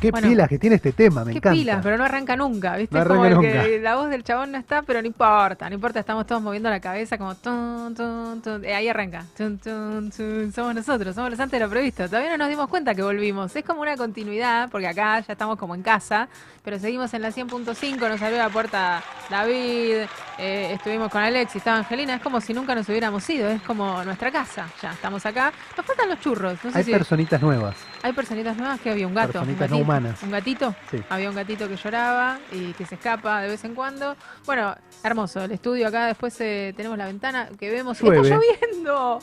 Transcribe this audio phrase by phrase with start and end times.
[0.00, 0.28] Qué Bueno.
[0.28, 1.54] pilas que tiene este tema, me Qué encanta.
[1.58, 2.96] pilas, pero no arranca nunca, ¿viste?
[2.98, 3.68] No como el que nunca.
[3.82, 6.80] la voz del chabón no está, pero no importa, no importa, estamos todos moviendo la
[6.80, 9.24] cabeza como tun, tun, tun, eh, ahí arranca.
[9.36, 12.06] Somos nosotros, somos los antes de lo previsto.
[12.06, 13.54] Todavía no nos dimos cuenta que volvimos.
[13.56, 16.28] Es como una continuidad, porque acá ya estamos como en casa,
[16.64, 20.06] pero seguimos en la 100.5, nos abrió la puerta David,
[20.38, 23.62] eh, estuvimos con Alex y estaba Angelina, es como si nunca nos hubiéramos ido, es
[23.62, 25.52] como nuestra casa, ya estamos acá.
[25.76, 27.74] Nos faltan los churros, no sé Hay si personitas nuevas.
[28.02, 30.22] Hay personitas nuevas que había un gato, un Personitas no gatito, humanas.
[30.22, 30.98] un gatito, Sí.
[31.08, 34.16] había un gatito que lloraba y que se escapa de vez en cuando.
[34.46, 38.00] Bueno, hermoso, el estudio acá después eh, tenemos la ventana que vemos.
[38.00, 38.20] Llueve.
[38.28, 39.18] ¡Está lloviendo!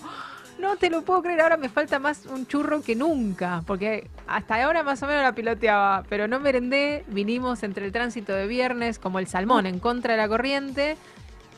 [0.60, 4.64] No te lo puedo creer, ahora me falta más un churro que nunca, porque hasta
[4.64, 8.98] ahora más o menos la piloteaba, pero no merendé, vinimos entre el tránsito de viernes
[8.98, 10.96] como el salmón en contra de la corriente,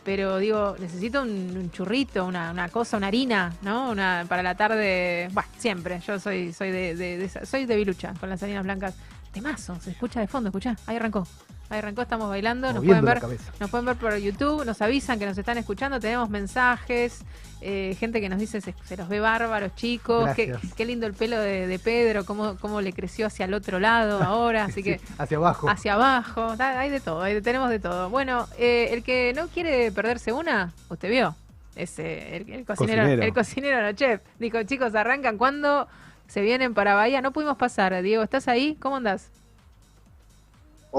[0.08, 3.90] pero digo, necesito un, churrito, una, una cosa, una harina, ¿no?
[3.90, 8.14] Una para la tarde, bueno, siempre, yo soy soy de, de- de soy de bilucha
[8.18, 8.96] con las harinas blancas.
[9.34, 11.28] Temazo, se escucha de fondo, escuchá, ahí arrancó.
[11.70, 13.20] Ahí arrancó, estamos bailando, nos pueden ver
[13.60, 17.26] nos pueden ver por YouTube, nos avisan que nos están escuchando, tenemos mensajes,
[17.59, 20.29] eh, gente que nos dice se, se los ve bárbaros, chicos,
[20.77, 24.24] qué, lindo el pelo de, de Pedro, cómo, cómo le creció hacia el otro lado
[24.24, 25.70] ahora, así que hacia abajo.
[25.70, 28.09] hacia abajo, hay de todo, hay- tenemos de todo.
[28.09, 31.35] Bueno, eh, el que no quiere perderse una, usted vio,
[31.76, 33.24] es eh, el, el cocinero, Cocinero.
[33.24, 35.90] el cocinero no chef, dijo chicos, arrancan cuando
[36.27, 38.77] se vienen para Bahía, no pudimos pasar, Diego, ¿estás ahí?
[38.79, 39.31] ¿Cómo andás?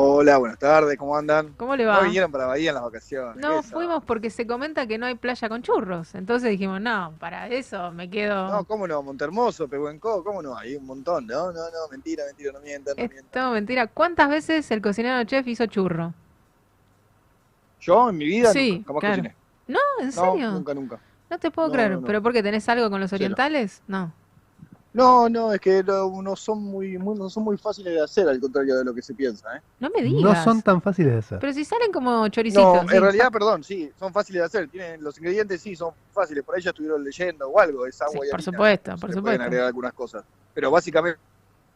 [0.01, 1.53] Hola, buenas tardes, ¿cómo andan?
[1.57, 1.97] ¿Cómo le va?
[1.99, 3.37] No vinieron para Bahía en las vacaciones.
[3.43, 6.15] No, fuimos porque se comenta que no hay playa con churros.
[6.15, 8.49] Entonces dijimos, no, para eso me quedo.
[8.49, 9.03] No, ¿cómo no?
[9.03, 10.57] Montermoso, Pehuenco, ¿cómo no?
[10.57, 11.51] Hay un montón, ¿no?
[11.51, 13.25] No, no, mentira, mentira, no mientan, no mientan.
[13.33, 13.89] todo mentira.
[13.89, 16.15] ¿Cuántas veces el cocinero chef hizo churro?
[17.81, 19.17] Yo en mi vida Sí, nunca, jamás claro.
[19.17, 19.35] cociné.
[19.67, 20.51] No, ¿en No, serio?
[20.53, 21.01] nunca, nunca.
[21.29, 21.91] No te puedo No, creer.
[21.91, 22.07] no, no.
[22.07, 23.83] ¿Pero por qué tenés algo con los orientales?
[23.89, 24.13] No.
[24.93, 28.41] No, no, es que no son muy, muy- no son muy fáciles de hacer, al
[28.41, 29.61] contrario de lo que se piensa, ¿eh?
[29.79, 30.23] No me digas.
[30.23, 31.39] No son tan fáciles de hacer.
[31.41, 32.65] Pero si salen como choricitos.
[32.65, 32.99] No, en sí.
[32.99, 34.71] realidad, perdón, sí, son fáciles de hacer.
[34.71, 36.43] Tienen los ingredientes, sí, son fáciles.
[36.45, 38.43] Por ahí ya estuvieron leyendo o algo, es agua Sí, y por harina.
[38.43, 39.23] supuesto, Se por supuesto.
[39.23, 40.25] Pueden agregar algunas cosas.
[40.53, 41.21] Pero básicamente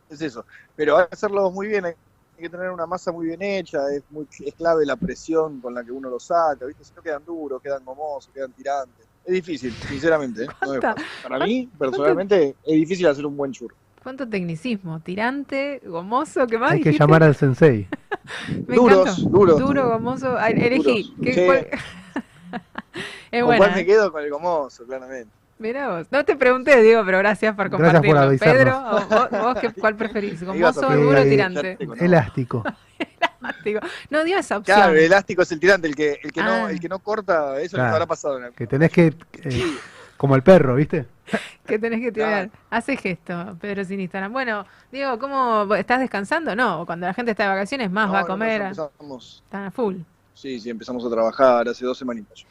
[0.09, 0.47] es eso.
[0.75, 1.95] Pero hay que hacerlo muy bien, hay
[2.37, 5.85] que tener una masa muy bien hecha, es, muy, es clave la presión con la
[5.85, 6.85] que uno lo saca, ¿viste?
[6.85, 9.09] Si no quedan duros, quedan gomosos, quedan tirantes.
[9.25, 10.45] Es difícil, sinceramente.
[10.45, 10.47] ¿eh?
[10.47, 11.07] No es ¿Cuánta- fácil.
[11.29, 13.75] Para mí, personalmente, es difícil hacer un buen churro.
[14.03, 14.99] ¿Cuánto tecnicismo?
[15.01, 15.81] ¿Tirante?
[15.87, 16.47] ¿Gomoso?
[16.49, 17.87] ¿Qué más Hay que llamar al sensei.
[18.67, 19.31] Me duros, encantó.
[19.39, 19.59] duros.
[19.61, 20.37] Duro, gomoso.
[20.39, 20.83] Ay, Elegí.
[20.83, 21.15] Duros.
[21.23, 21.45] ¿Qué- Sí.
[21.47, 21.69] cuál-
[23.31, 23.57] es ¿Con buena.
[23.59, 23.75] cuál ¿eh?
[23.77, 24.11] me quedo?
[24.13, 25.29] Con el gomoso, claramente.
[25.59, 26.09] Mirá vos.
[26.11, 28.53] No te pregunté, Diego, pero gracias por Gracias por compartirlo.
[28.53, 30.43] Pedro, ¿o vos, vos qué- ¿cuál preferís?
[30.45, 31.77] ¿Gomoso, duro o eh, tirante?
[31.77, 31.87] te-
[33.51, 33.81] Elástico.
[34.11, 34.77] No dio esa opción.
[34.77, 36.45] Claro, el elástico es el tirante, el que, el que, Ah.
[36.63, 37.93] no, el que no corta, eso Claro.
[37.95, 38.53] habrá pasado en el...
[38.53, 39.15] Que tenés que.
[39.45, 39.77] eh,
[40.17, 41.07] como el perro, ¿viste?
[41.67, 42.49] que tenés que tirar.
[42.49, 42.65] Claro.
[42.71, 44.33] Hace gesto, Pedro sin Instagram.
[44.33, 46.55] Bueno, Diego, ¿cómo estás descansando?
[46.55, 48.61] No, cuando la gente está de vacaciones más No, va a no, no, comer.
[48.61, 49.97] ya empezamos, Están a full.
[50.35, 52.45] sí, sí, empezamos a trabajar hace dos semanitas.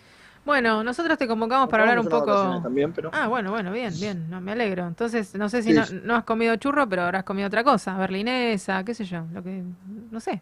[0.43, 2.59] Bueno, nosotros te convocamos para hablar un poco.
[2.63, 3.11] También, pero...
[3.13, 4.87] Ah, bueno, bueno, bien, bien, no, me alegro.
[4.87, 7.95] Entonces, no sé si Sí, no, no has comido churro, pero habrás comido otra cosa,
[7.95, 9.61] berlinesa, qué sé yo, lo que,
[10.09, 10.41] no sé.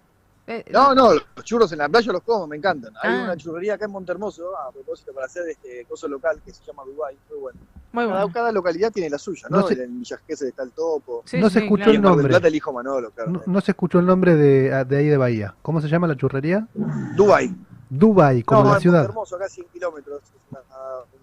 [0.51, 2.91] Eh, No, no, los churros en la playa los como, me encantan.
[3.03, 3.23] Hay Ah.
[3.25, 6.83] una churrería acá en Montermoso, a propósito, para hacer este coso local que se llama
[6.85, 7.59] Dubai, muy bueno.
[7.91, 8.33] Muy Cada, bueno.
[8.33, 9.59] cada localidad tiene la suya, ¿no?
[9.61, 11.21] No sé- En Villa está el topo.
[11.25, 11.99] Sí, no se sí, escuchó claro.
[12.01, 12.27] Nombre.
[12.29, 13.29] Plata el hijo Manolo, claro.
[13.31, 15.53] No, no se escuchó el nombre de, de ahí de Bahía.
[15.61, 16.67] ¿Cómo se llama la churrería?
[17.15, 17.55] Dubai.
[17.89, 18.99] Dubai, como no, la en ciudad.
[19.01, 20.21] Montermoso, acá a 100 kilómetros.
[20.23, 21.19] Es una- un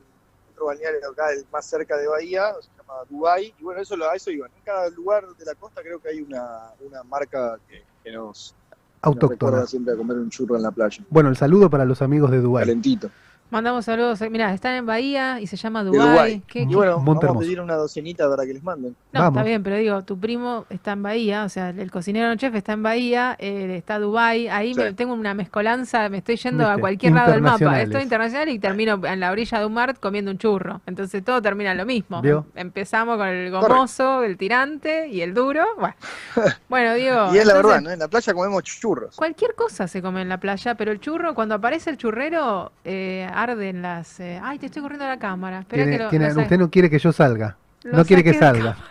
[0.46, 3.54] centro balneario acá, el más cerca de Bahía, se llama Dubai.
[3.58, 4.50] Y bueno, eso, lo- a eso iban.
[4.56, 8.56] En cada lugar de la costa creo que hay una, una marca que, que nos,
[8.65, 8.65] nos
[9.06, 9.50] Autóctona.
[9.50, 11.04] recuerda siempre a comer un churro en la playa.
[11.10, 12.42] Bueno, el saludo para los amigos de.
[12.42, 13.10] Calentito.
[13.48, 14.20] Mandamos saludos.
[14.22, 16.08] eh, Mirá, están en Bahía y se llama Dubái.
[16.08, 16.42] Dubái.
[16.48, 18.96] ¿Qué- Y qué- bueno, vamos a pedir una docenita para que les manden.
[19.12, 19.36] No, Vamos.
[19.38, 22.72] está bien, pero digo, tu primo está en Bahía, o sea, el cocinero chef está
[22.72, 24.80] en Bahía, eh, está Dubái, ahí Sí.
[24.80, 28.58] me, tengo una mezcolanza, me estoy yendo a cualquier lado del mapa, estoy internacional y
[28.58, 31.86] termino en la orilla de un mar comiendo un churro, entonces todo termina en lo
[31.86, 32.20] mismo.
[32.22, 32.46] ¿Vio?
[32.56, 35.94] Empezamos con el gomoso, el tirante y el duro, bueno,
[36.68, 37.90] bueno Diego, Y es la verdad, ¿no?
[37.90, 39.14] En la playa comemos churros.
[39.16, 43.28] Cualquier cosa se come en la playa, pero el churro, cuando aparece el churrero, eh,
[43.42, 44.18] arden las...
[44.20, 45.60] eh, ay, te estoy corriendo la cámara.
[45.60, 47.56] Espera Tiene- que lo- tiene- lo sa- usted no quiere que yo salga.
[47.82, 48.76] lo No quiere que salga.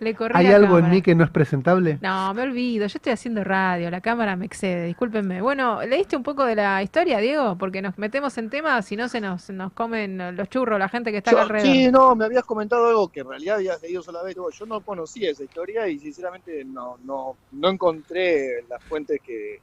[0.00, 1.98] Le corrí ¿Hay la algo en mí que no es presentable?
[2.02, 5.40] No, me olvido, yo estoy haciendo radio, la cámara me excede, discúlpenme.
[5.40, 7.56] Bueno, ¿leíste un poco de la historia, Diego?
[7.56, 11.12] Porque nos metemos en temas, si no se nos, nos comen los churros, la gente
[11.12, 11.72] que está Yo- acá alrededor.
[11.72, 14.58] sí, no, me habías comentado algo que en realidad habías leído solamente vos.
[14.58, 19.60] Yo no conocía esa historia y sinceramente no, no, no encontré las fuentes que,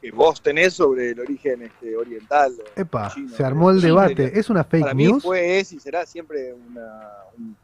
[0.00, 2.54] que vos tenés sobre el origen este, oriental.
[2.76, 3.34] Epa, chino.
[3.36, 4.38] se armó el debate.
[4.38, 5.22] ¿Es una fake Para mí news?
[5.22, 7.56] fue, es y será siempre una, un,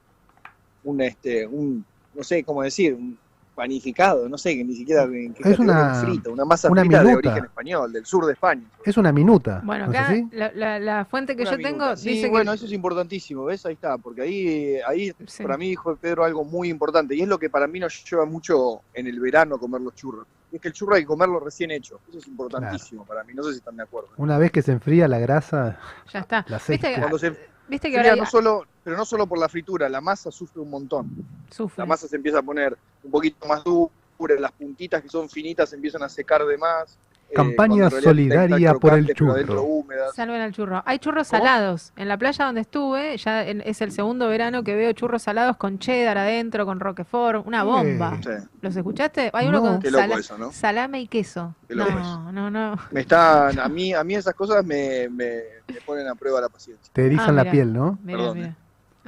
[0.84, 1.84] un, este, un,
[2.14, 3.18] no sé cómo decir, un
[3.60, 7.04] panificado, no sé, que ni siquiera en qué Es una- frita, una masa una frita
[7.04, 8.62] de origen español, del sur de España.
[8.86, 9.60] Es una minuta.
[9.62, 11.72] Bueno, ¿no es acá la, la- la fuente que Una yo minuta.
[11.78, 12.56] tengo Sí, dice bueno, que...
[12.56, 13.66] eso es importantísimo, ¿ves?
[13.66, 15.42] Ahí está, porque ahí, ahí Sí.
[15.42, 18.24] para mí dijo Pedro algo muy importante, y es lo que para mí nos lleva
[18.24, 20.26] mucho en el verano comer los churros.
[20.50, 22.00] Es que el churro hay que comerlo recién hecho.
[22.08, 24.08] Eso es importantísimo para mí, no sé si están de acuerdo.
[24.16, 25.78] Una vez que se enfría la grasa,
[26.12, 26.46] Ya está.
[26.48, 27.36] la ¿Viste, Cuando se
[27.68, 30.70] viste que ahora no solo, pero no solo por la fritura, la masa sufre un
[30.70, 31.10] montón.
[31.50, 31.82] sufre?
[31.82, 33.88] La masa se empieza a poner un poquito más dura,
[34.38, 36.98] las puntitas que son finitas se empiezan a secar de más.
[37.30, 39.36] eh, Campaña solidaria por el churro.
[40.14, 40.82] Salven al churro.
[40.84, 41.38] Hay churros ¿Cómo?
[41.44, 41.92] salados.
[41.96, 45.56] En la playa donde estuve, ya en- es el segundo verano que veo churros salados
[45.56, 48.18] con cheddar adentro, con roquefort, una bomba.
[48.22, 48.30] Sí,
[48.60, 49.30] ¿Los escuchaste?
[49.32, 49.64] Hay uno No.
[49.70, 50.50] con qué loco sala- eso, ¿no?
[50.52, 51.54] salame y queso.
[51.68, 52.76] No, no, no.
[52.90, 56.48] Me están, a mí, a mí esas cosas me, me, me ponen a prueba la
[56.48, 56.90] paciencia.
[56.92, 57.96] Te erizan Ah, la piel, ¿no?
[58.02, 58.56] Mira, Perdón, mira.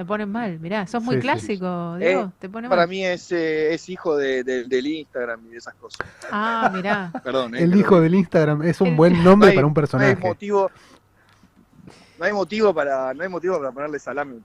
[0.02, 0.84] Me ponen mal, mirá.
[0.88, 1.26] Sos muy Sí, sí.
[1.28, 2.22] clásico, Diego.
[2.22, 2.88] Eh, Te pone Para mal.
[2.88, 6.04] mí es, eh, es hijo de, de- del Instagram y de esas cosas.
[6.30, 7.12] Ah, mirá.
[7.24, 9.72] Perdón, eh, El hijo del Instagram es un El- buen no nombre hay- para un
[9.72, 10.16] no hay personaje.
[10.16, 10.70] motivo,
[12.18, 14.40] no hay motivo para, no hay motivo para ponerle salame.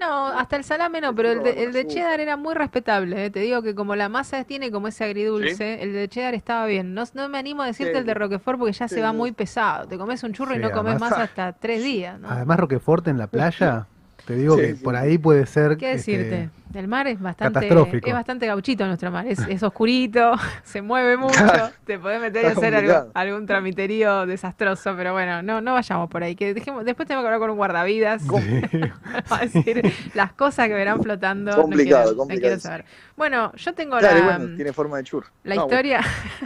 [0.00, 3.26] No, hasta el salame no, pero el de, el de cheddar era muy respetable.
[3.26, 3.30] eh.
[3.30, 6.94] Te digo que como la masa tiene como ese agridulce, el de cheddar estaba bien.
[6.94, 7.98] No, no me animo a decirte Sí.
[7.98, 9.16] el de Roquefort porque ya Sí, se va sí.
[9.16, 9.88] muy pesado.
[9.88, 12.18] Te comes un churro y Sí, no comes además- más hasta tres días.
[12.20, 12.30] ¿no?
[12.30, 13.86] Además, Roquefort en la playa,
[14.24, 15.76] te digo Sí, que sí, por ahí puede ser.
[15.76, 16.50] ¿Qué este, decirte?
[16.74, 18.06] El mar es bastante, catastrófico.
[18.08, 19.26] es bastante gauchito nuestro mar.
[19.26, 20.32] Es, es oscurito,
[20.64, 21.40] se mueve mucho.
[21.86, 23.10] Te podés meter y hacer complicado.
[23.14, 26.36] algún tramiterío desastroso, pero bueno, no, no vayamos por ahí.
[26.36, 28.20] Que dejemos, después tengo que hablar con un guardavidas.
[28.22, 28.28] sí.
[29.32, 29.82] Va a decir
[30.14, 31.52] las cosas que verán flotando.
[31.52, 32.48] no Complicado, no complicado.
[32.48, 32.84] quiero saber.
[33.16, 35.28] Bueno, yo tengo Claro, y la, bueno, tiene forma de churro.
[35.44, 36.00] la No, historia.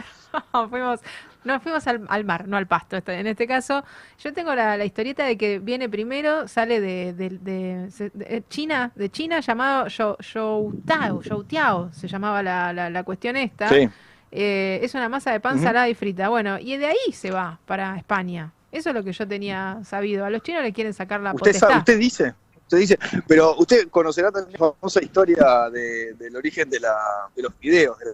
[0.69, 1.01] fuimos,
[1.45, 2.97] no, fuimos al, al mar, no al pasto.
[3.07, 3.83] En este caso,
[4.19, 8.41] yo tengo la, la historieta de que viene primero, sale de, de- de- de eh,
[8.49, 13.69] China, de China llamado Shou- Shoutiao, Shoutiao, se llamaba la, la- la cuestión esta.
[13.69, 13.89] Sí,
[14.35, 16.27] Eh, es una masa de pan salada y frita.
[16.29, 18.51] Bueno, y de ahí se va para España.
[18.71, 20.25] Eso es lo que yo tenía sabido.
[20.25, 21.67] A los chinos le quieren sacar la usted, potestad.
[21.67, 22.97] sabe, usted dice, usted dice,
[23.27, 26.95] pero usted conocerá también la famosa historia de- del origen de, la,
[27.35, 28.05] de los fideos, de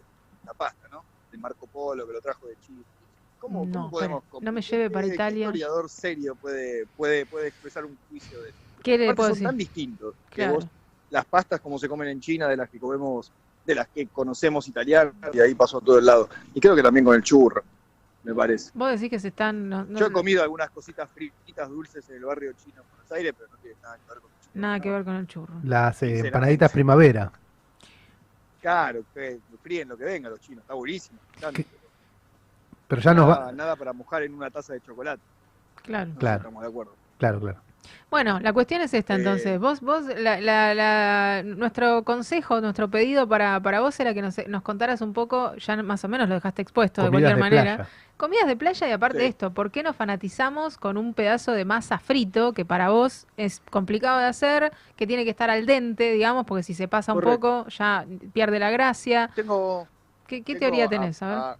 [0.45, 1.05] la pasta, ¿no?
[1.31, 2.83] De Marco Polo que lo trajo de Chile.
[3.39, 5.45] ¿Cómo, No, cómo podemos espera, no me lleve para ¿qué- qué Italia.
[5.45, 8.59] historiador serio puede, puede, puede expresar un juicio de eso?
[8.83, 9.47] ¿Qué le Aparte puedo son decir?
[9.47, 10.65] tan distintos que vos
[11.09, 13.31] las pastas como se comen en China, de las que comemos,
[13.63, 16.29] de las que conocemos italianas, y ahí pasó a todo el lado.
[16.53, 17.63] Y creo que también con el churro,
[18.23, 18.69] me parece.
[18.73, 19.67] Vos decís que se están...
[19.69, 23.11] no- no- Yo he comido algunas cositas fritas dulces en el barrio chino en Buenos
[23.11, 24.59] Aires, pero no tiene nada que ver con el churro.
[24.61, 25.61] Nada que ver con el churro.
[25.63, 27.31] Las eh, empanaditas primavera.
[28.59, 31.19] Claro, que fríen lo que venga los chinos, está buenísimo.
[32.89, 33.51] Pero ya nos nada, va.
[33.53, 35.21] nada para mojar en una taza de chocolate.
[35.83, 36.11] Claro.
[36.11, 36.37] No Claro.
[36.39, 36.91] Estamos de acuerdo.
[37.19, 37.57] Claro, claro.
[38.11, 39.59] Bueno, la cuestión es esta Eh, entonces.
[39.59, 44.35] Vos, vos, la, la- la- nuestro consejo, nuestro pedido para, para vos era que nos,
[44.47, 47.75] nos contaras un poco, ya más o menos lo dejaste expuesto de cualquier de manera.
[47.77, 47.89] playa.
[48.17, 49.23] Comidas de playa y aparte Sí.
[49.23, 53.27] de esto, ¿por qué nos fanatizamos con un pedazo de masa frito que para vos
[53.37, 57.13] es complicado de hacer, que tiene que estar al dente, digamos, porque si se pasa
[57.13, 59.29] un poco ya pierde la gracia?
[59.35, 59.87] Tengo,
[60.27, 61.21] ¿Qué, qué tengo teoría a- tenés?
[61.23, 61.37] A ver.
[61.37, 61.57] a-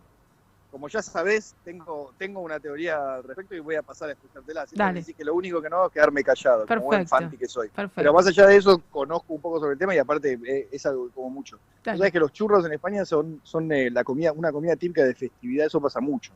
[0.70, 4.68] como ya sabés, tengo, tengo una teoría al respecto y voy a pasar a explicártela.
[4.68, 5.14] Siempre Dale.
[5.14, 7.10] que lo único que no hago es quedarme callado, como buen Perfecto.
[7.18, 7.70] fanti que soy.
[7.70, 7.94] Perfecto.
[7.96, 10.86] Pero más allá de eso, conozco un poco sobre el tema y aparte eh, es
[10.86, 11.60] algo como mucho.
[11.84, 11.98] Dale.
[11.98, 15.16] Sabes que los churros en España son, son eh, la comida, una comida típica de
[15.16, 16.34] festividad, eso pasa mucho.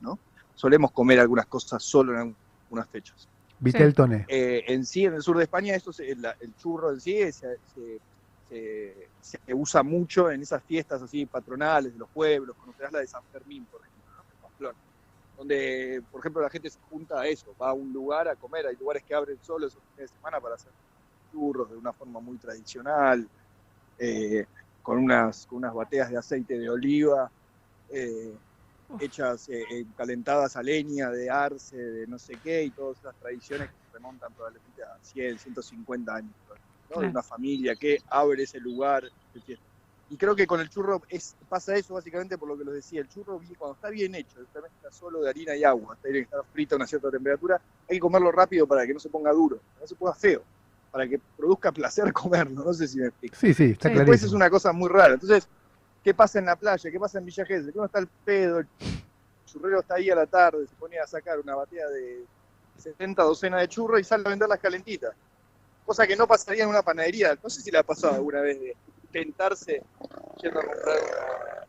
[0.00, 0.18] ¿no?
[0.54, 2.36] Solemos comer algunas cosas solo en
[2.68, 3.28] algunas fechas.
[3.58, 4.26] Vitel Toné.
[4.28, 7.14] Eh, en sí, en el sur de España, esto se- la- el churro en sí
[7.32, 7.98] se, se-
[8.60, 12.56] se- se usa mucho en esas fiestas así patronales de los pueblos.
[12.56, 14.22] Conocerás la de San Fermín, por ejemplo, ¿no?
[14.30, 14.78] en Pamplona,
[15.36, 18.66] donde, por ejemplo, la gente se junta a eso, va a un lugar a comer.
[18.66, 20.72] Hay lugares que abren solo esos fines de semana para hacer
[21.30, 23.28] churros de una forma muy tradicional,
[23.98, 24.46] eh,
[24.82, 27.32] con, unas, con unas bateas de aceite de oliva.
[27.88, 28.38] eh,
[28.98, 33.16] hechas eh, eh, calentadas a leña de arce, de no sé qué, y todas esas
[33.18, 36.36] tradiciones que se remontan probablemente a 100, 150 años,
[36.90, 36.94] ¿no?
[36.94, 37.02] Claro.
[37.02, 39.04] de una familia que abre ese lugar.
[40.10, 43.00] Y creo que con el churro es, pasa eso básicamente por lo que les decía,
[43.00, 44.60] el churro cuando está bien hecho, está
[44.90, 48.00] solo de harina y agua, tiene que estar frito a una cierta temperatura, hay que
[48.00, 50.42] comerlo rápido para que no se ponga duro, para que no se ponga feo,
[50.90, 53.34] para que produzca placer comerlo, no sé si me explico.
[53.36, 53.94] Sí, sí, está Sí.
[53.94, 55.14] Después es una cosa muy rara.
[55.14, 55.48] Entonces,
[56.04, 56.90] ¿qué pasa en la playa?
[56.90, 57.72] ¿Qué pasa en Villa Gesell?
[57.72, 58.68] Que uno está al pedo, el
[59.46, 62.24] churrero está ahí a la tarde, se pone a sacar una batea de
[62.78, 65.14] 70 docenas de churros y sale a vender las calentitas.
[65.84, 67.36] Cosa que no pasaría en una panadería.
[67.42, 68.76] No sé si le ha pasado alguna vez de
[69.12, 69.82] tentarse
[70.42, 70.96] yendo a comprar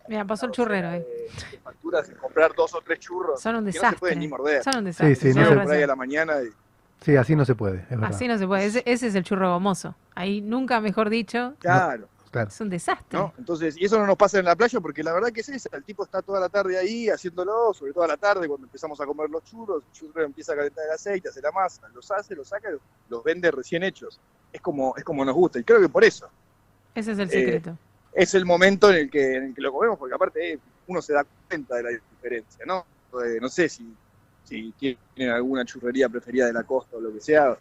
[0.08, 1.00] Mira, pasó el churrero ahí.
[1.00, 1.06] de,
[1.52, 3.42] de facturas y comprar dos o tres churros.
[3.42, 4.00] Son un que no se desastre.
[4.00, 4.64] pueden ni morder.
[4.64, 5.16] Son un desastre.
[5.16, 6.50] sí, son no se- por ahí a la mañana y
[7.02, 7.98] Sí, así no se puede, es.
[8.04, 8.66] Así no se puede.
[8.66, 9.96] Ese, ese es el churro gomoso.
[10.16, 11.54] Ahí nunca mejor dicho.
[11.60, 12.08] claro.
[12.36, 12.50] Claro.
[12.50, 13.18] Es un desastre.
[13.18, 13.34] ¿no?
[13.38, 15.70] Entonces, y eso no nos pasa en la playa porque la verdad que es esa,
[15.72, 19.00] el tipo está toda la tarde ahí haciéndolo, sobre todo a la tarde cuando empezamos
[19.00, 22.12] a comer los churros, el churro empieza a calentar el aceite, hace la masa, los
[22.12, 22.68] hace, los saca,
[23.08, 24.20] los vende recién hechos.
[24.52, 26.30] Es como, es como nos gusta, y creo que por eso
[26.94, 27.78] Ese es el Eh, secreto.
[28.12, 31.02] es el momento en el que, en el que lo comemos, porque aparte eh, uno
[31.02, 32.86] se da cuenta de la diferencia, ¿no?
[33.24, 33.96] Eh, no sé si,
[34.44, 37.58] si tienen alguna churrería preferida de la costa o lo que sea,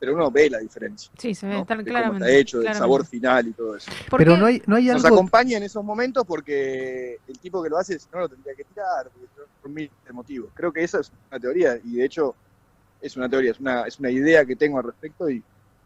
[0.00, 1.12] pero uno ve la diferencia.
[1.18, 1.60] sí, se ve, ¿no?
[1.60, 2.26] están De cómo claramente.
[2.26, 2.82] está hecho, del claramente.
[2.82, 3.92] sabor final y todo eso.
[4.08, 5.16] ¿Por Pero no hay, no hay Nos algo.
[5.18, 9.10] acompaña en esos momentos porque el tipo que lo hace no lo tendría que tirar,
[9.62, 10.50] por mil motivos.
[10.54, 12.34] Creo que esa es una teoría y de hecho
[13.00, 15.42] es una teoría, es una, es una idea que tengo al respecto y,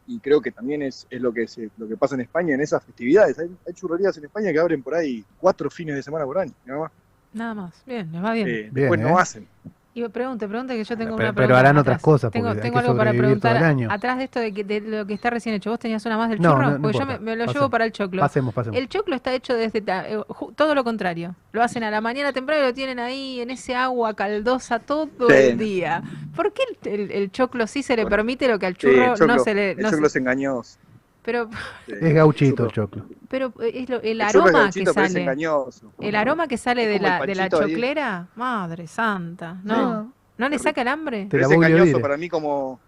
[0.07, 2.61] y creo que también es, es lo, que se, lo que pasa en España en
[2.61, 3.39] esas festividades.
[3.39, 6.53] Hay, hay churrerías en España que abren por ahí cuatro fines de semana por año,
[6.65, 6.93] nada más.
[7.33, 7.75] Nada más.
[7.85, 8.47] Bien, les va bien.
[8.49, 9.03] Eh, Bien, después ¿eh?
[9.03, 9.49] no hacen.
[9.97, 11.61] Y pregunte, pregunte que yo tengo Pero- una pero pregunta.
[11.61, 11.83] harán atrás.
[11.95, 13.77] otras cosas, Tengo, porque hay tengo que algo para preguntar.
[13.91, 16.31] Atrás de esto de, que- de lo que está recién hecho, ¿vos tenías una más
[16.31, 16.63] del No, churro?
[16.65, 17.55] no, no Porque yo me, me lo Pasemos.
[17.55, 18.21] llevo para el choclo.
[18.21, 18.77] Pasemos, pasemos.
[18.77, 20.19] El choclo está hecho desde eh,
[20.57, 21.37] todo lo contrario.
[21.53, 25.09] Lo hacen a la mañana temprano y lo tienen ahí en ese agua caldosa todo
[25.29, 25.35] Sí.
[25.37, 26.03] el día.
[26.35, 28.79] ¿Por qué el, el- el choclo sí se le Bueno, permite lo que al Sí,
[28.81, 29.71] churro el choclo, no se le...
[29.71, 30.77] el choclo se- es engañoso.
[31.25, 31.49] Pero
[31.87, 33.05] Sí, Es gauchito el choclo.
[33.29, 35.21] pero eh, es lo- el El choclo es aroma que sale.
[35.23, 35.93] engañoso.
[36.01, 37.49] El aroma que sale de la, de la ahí.
[37.51, 39.57] choclera, madre santa.
[39.65, 41.25] No, no le saca el hambre.
[41.25, 42.79] Te Pero la es engañoso para mí como...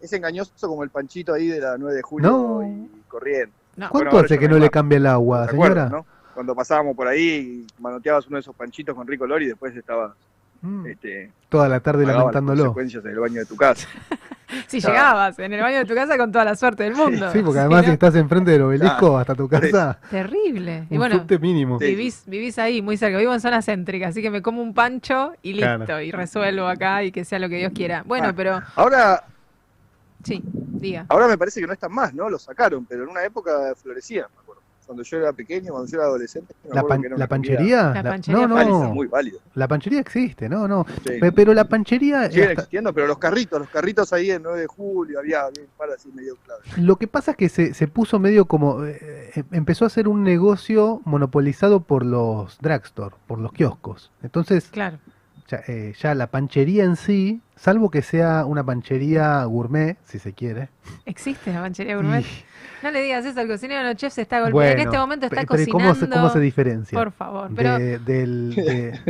[0.00, 2.62] Es engañoso como el panchito ahí de la 9 de julio No.
[2.62, 3.52] y corriente.
[3.76, 3.88] No.
[3.90, 4.70] ¿Cuánto hace que no le más.
[4.70, 6.04] cambia el agua, ¿Te acuerdas, señora?
[6.06, 6.14] no?
[6.34, 9.74] Cuando pasábamos por ahí y manoteabas uno de esos panchitos con rico olor y después
[9.76, 10.12] estabas
[10.64, 12.64] Mm, este, Toda la tarde las lamentándolo.
[12.72, 13.86] consecuencias en el baño de tu casa.
[14.68, 14.94] Si Claro.
[14.94, 17.28] llegabas en el baño de tu casa con toda la suerte del mundo.
[17.32, 19.18] Sí, porque Si además no, estás enfrente del obelisco Claro.
[19.18, 19.98] hasta tu casa.
[20.10, 20.86] Terrible.
[20.90, 21.78] Y Un bueno, subte mínimo.
[21.78, 23.18] Vivís, vivís ahí, muy cerca.
[23.18, 25.84] Vivo en zona céntrica, así que me como un pancho y listo.
[25.86, 26.00] Claro.
[26.02, 28.04] Y resuelvo acá y que sea lo que Dios quiera.
[28.06, 28.32] Bueno, Ah.
[28.36, 29.24] pero Ahora,
[30.22, 31.06] sí, diga.
[31.08, 32.28] ahora me parece que no están más, ¿no?
[32.30, 34.26] Lo sacaron, pero en una época florecían.
[34.86, 37.26] Cuando yo era pequeño, cuando yo era adolescente, me ¿La, acuerdo pan- que era la
[37.26, 37.82] panchería?
[37.82, 38.94] La La- panchería no, no.
[38.94, 39.38] muy válida.
[39.54, 40.84] La panchería existe, no, no.
[41.06, 41.12] Sí.
[41.20, 42.28] Pe- Pero la panchería.
[42.28, 45.62] Siguen hasta- existiendo, pero los carritos, los carritos ahí en 9 de julio, había, había
[45.62, 46.60] un par así medio clave.
[46.76, 48.84] Lo que pasa es que se, se puso medio como.
[48.84, 54.10] eh, eh, empezó a ser un negocio monopolizado por los drugstore, por los kioscos.
[54.22, 54.98] Entonces, Claro.
[55.48, 60.32] ya, eh, ya la panchería en sí, salvo que sea una panchería gourmet, si se
[60.32, 60.68] quiere.
[61.06, 62.20] ¿Existe la panchería gourmet?
[62.24, 62.44] y-
[62.82, 64.56] No le digas eso al cocinero, no, chef se está golpeando.
[64.58, 65.94] bueno, en este momento está pe- pero ¿y cocinando.
[65.94, 66.98] ¿cómo se, cómo se diferencia?
[66.98, 69.00] Por favor, pero De- del, de-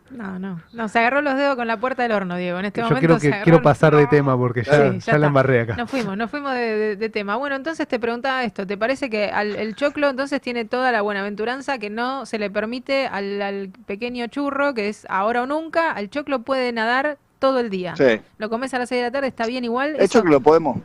[0.10, 2.58] no, no, no, se agarró los dedos con la puerta del horno, Diego.
[2.58, 4.98] En este yo momento creo se que quiero el- pasar de tema porque ya, Sí,
[5.00, 5.76] ya ya la embarré acá.
[5.76, 7.36] Nos fuimos, nos fuimos de, de- de tema.
[7.36, 11.02] Bueno, entonces te preguntaba esto, ¿te parece que al, el choclo entonces tiene toda la
[11.02, 15.90] buenaventuranza que no se le permite al, al pequeño churro, que es ahora o nunca,
[15.92, 17.94] al choclo puede nadar todo el día?
[17.96, 18.20] Sí.
[18.38, 19.90] Lo comes a las 6 de la tarde, está bien igual.
[19.96, 20.78] El ¿Eso choclo lo podemos.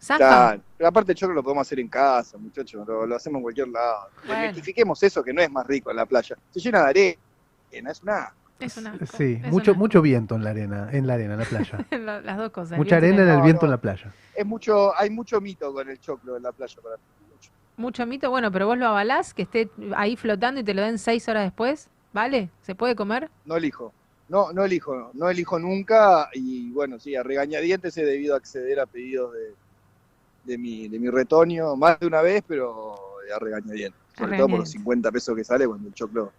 [0.00, 0.58] zafa?
[0.76, 3.68] Pero aparte el choclo lo podemos hacer en casa, muchachos, lo, lo hacemos en cualquier
[3.68, 4.08] lado.
[4.26, 4.42] Bueno.
[4.42, 6.36] Identifiquemos eso que no es más rico en la playa.
[6.50, 7.18] Se llena de
[7.70, 8.34] arena, es una.
[8.60, 11.40] Es una, Sí, es mucho, una- mucho viento en la arena, en la arena, en
[11.40, 11.86] la playa.
[11.90, 12.78] la- las dos cosas.
[12.78, 13.66] Mucha arena en la- el No, viento no.
[13.66, 14.12] en la playa.
[14.36, 17.02] Es mucho, hay mucho mito con el choclo en la playa para mí.
[17.32, 17.50] mucho.
[17.76, 20.98] Mucho mito, bueno, pero vos lo avalás, que esté ahí flotando y te lo den
[20.98, 22.50] 6 horas después, ¿vale?
[22.62, 23.30] ¿Se puede comer?
[23.44, 23.92] No elijo.
[24.32, 28.86] No, no elijo, no elijo nunca y bueno, sí, a regañadientes he debido acceder a
[28.86, 29.52] pedidos de,
[30.44, 32.96] de mi, de mi retoño más de una vez, pero
[33.30, 34.00] a regañadientes.
[34.14, 34.72] A Sobre todo por los regañadientes.
[34.72, 36.32] 50 pesos que sale cuando el choclo...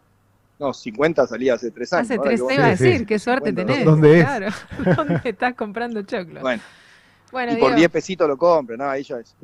[0.58, 2.10] No, 50 salía hace tres años.
[2.10, 3.06] Hace tres, te iba a decir, sí.
[3.06, 3.86] qué suerte 50, tenés.
[3.86, 4.26] ¿Dónde es?
[4.26, 4.48] Claro,
[4.98, 6.42] ¿dónde estás comprando choclo?
[6.42, 6.64] Bueno,
[7.32, 8.90] Bueno, y por Diego, 10 pesitos lo compro, ¿no?
[8.90, 9.36] Ahí ya es,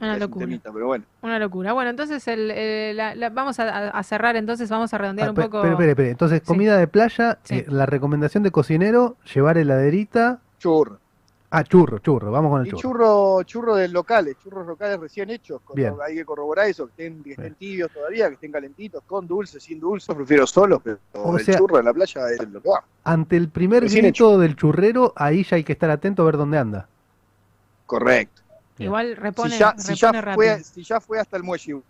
[0.00, 1.04] una locura, temita, pero bueno.
[1.22, 1.72] una locura.
[1.72, 5.36] Bueno, entonces el, el- la- la- vamos a, cerrar, entonces vamos a redondear Ah, un
[5.36, 5.56] poco.
[5.58, 6.10] Espere, espere, espere.
[6.10, 6.46] Entonces, Sí.
[6.46, 7.56] comida de playa, Sí.
[7.58, 10.40] eh, la recomendación de cocinero, llevar heladerita.
[10.58, 10.98] Churro.
[11.50, 12.80] Ah, churro, churro, vamos con el Y churro.
[12.82, 15.62] churro, churro de locales, churros locales recién hechos.
[15.64, 15.94] con- Bien.
[16.06, 17.54] hay que corroborar eso, que estén, que estén Bien.
[17.54, 20.14] tibios todavía, que estén calentitos, con dulce, sin dulce.
[20.14, 22.84] Prefiero solos, pero O el sea- churro en la playa es lo que va.
[23.04, 26.58] Ante el primer grito del churrero, ahí ya hay que estar atento a ver dónde
[26.58, 26.86] anda.
[27.86, 28.42] Correcto.
[28.84, 31.82] Igual repone, si, ya, si, ya fue, si ya fue hasta el muelle y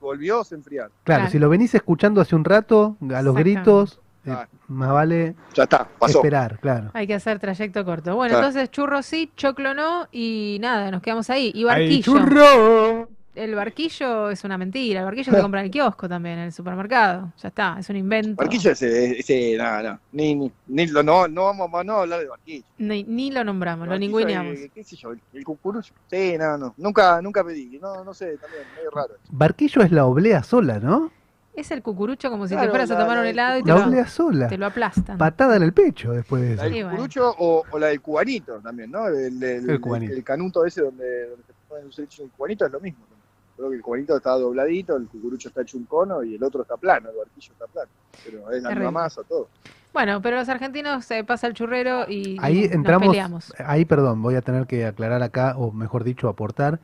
[0.00, 0.88] volvió, se enfriar.
[1.04, 1.30] Claro, Claro.
[1.30, 4.46] si lo venís escuchando hace un rato, a los gritos, eh, Ah.
[4.68, 6.18] más vale Ya está, pasó.
[6.18, 6.90] esperar, claro.
[6.94, 8.14] Hay que hacer trayecto corto.
[8.14, 8.46] Bueno, Claro.
[8.48, 11.50] entonces churro sí, choclo no y nada, nos quedamos ahí.
[11.54, 12.02] Y ¡Ay, barquillo.
[12.02, 13.08] churro!
[13.38, 15.00] El barquillo es una mentira.
[15.00, 17.32] El barquillo se compra en el kiosco también, en el supermercado.
[17.40, 18.34] Ya está, es un invento.
[18.42, 22.20] Barquillo ese, ese no, no, ni, ni, ni lo- no, no vamos a no hablar
[22.20, 22.64] de barquillo.
[22.78, 24.58] Ni, ni lo nombramos, lo Barquillo, ninguneamos.
[24.58, 25.12] eh, ¿Qué sé yo?
[25.12, 25.94] El, el cucurucho.
[26.10, 27.78] Sí, no, no, nunca, nunca pedí.
[27.78, 29.14] No, no sé, también, medio raro.
[29.30, 31.12] Barquillo es la oblea sola, ¿no?
[31.54, 33.62] Es el cucurucho como si te fueras a la- tomar la un del helado y
[33.62, 34.46] te La lo, oblea sola.
[34.48, 35.18] te lo aplastan.
[35.18, 36.62] Patada en el pecho después de La eso.
[36.64, 36.90] del Sí, bueno.
[36.96, 39.08] cucurucho o, o la del cubanito también, ¿no?
[39.08, 40.12] El, el, El cubanito.
[40.12, 42.78] el canuto ese donde, donde te ponen dulce de leche en el cubanito es lo
[42.80, 43.04] mismo.
[43.58, 46.62] Creo que el cubanito está dobladito, el cucurucho está hecho un cono y el otro
[46.62, 47.90] está plano, el barquillo está plano.
[48.24, 49.48] Pero es la misma masa, todo.
[49.92, 53.52] Bueno, pero los argentinos se pasa el churrero y, y Ahí nos entramos, peleamos.
[53.58, 56.78] ahí perdón, voy a tener que aclarar acá, o mejor dicho, aportar.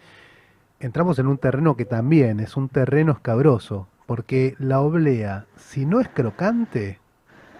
[0.80, 6.00] Entramos en un terreno que también es un terreno escabroso, porque la oblea, si no
[6.00, 6.98] es crocante,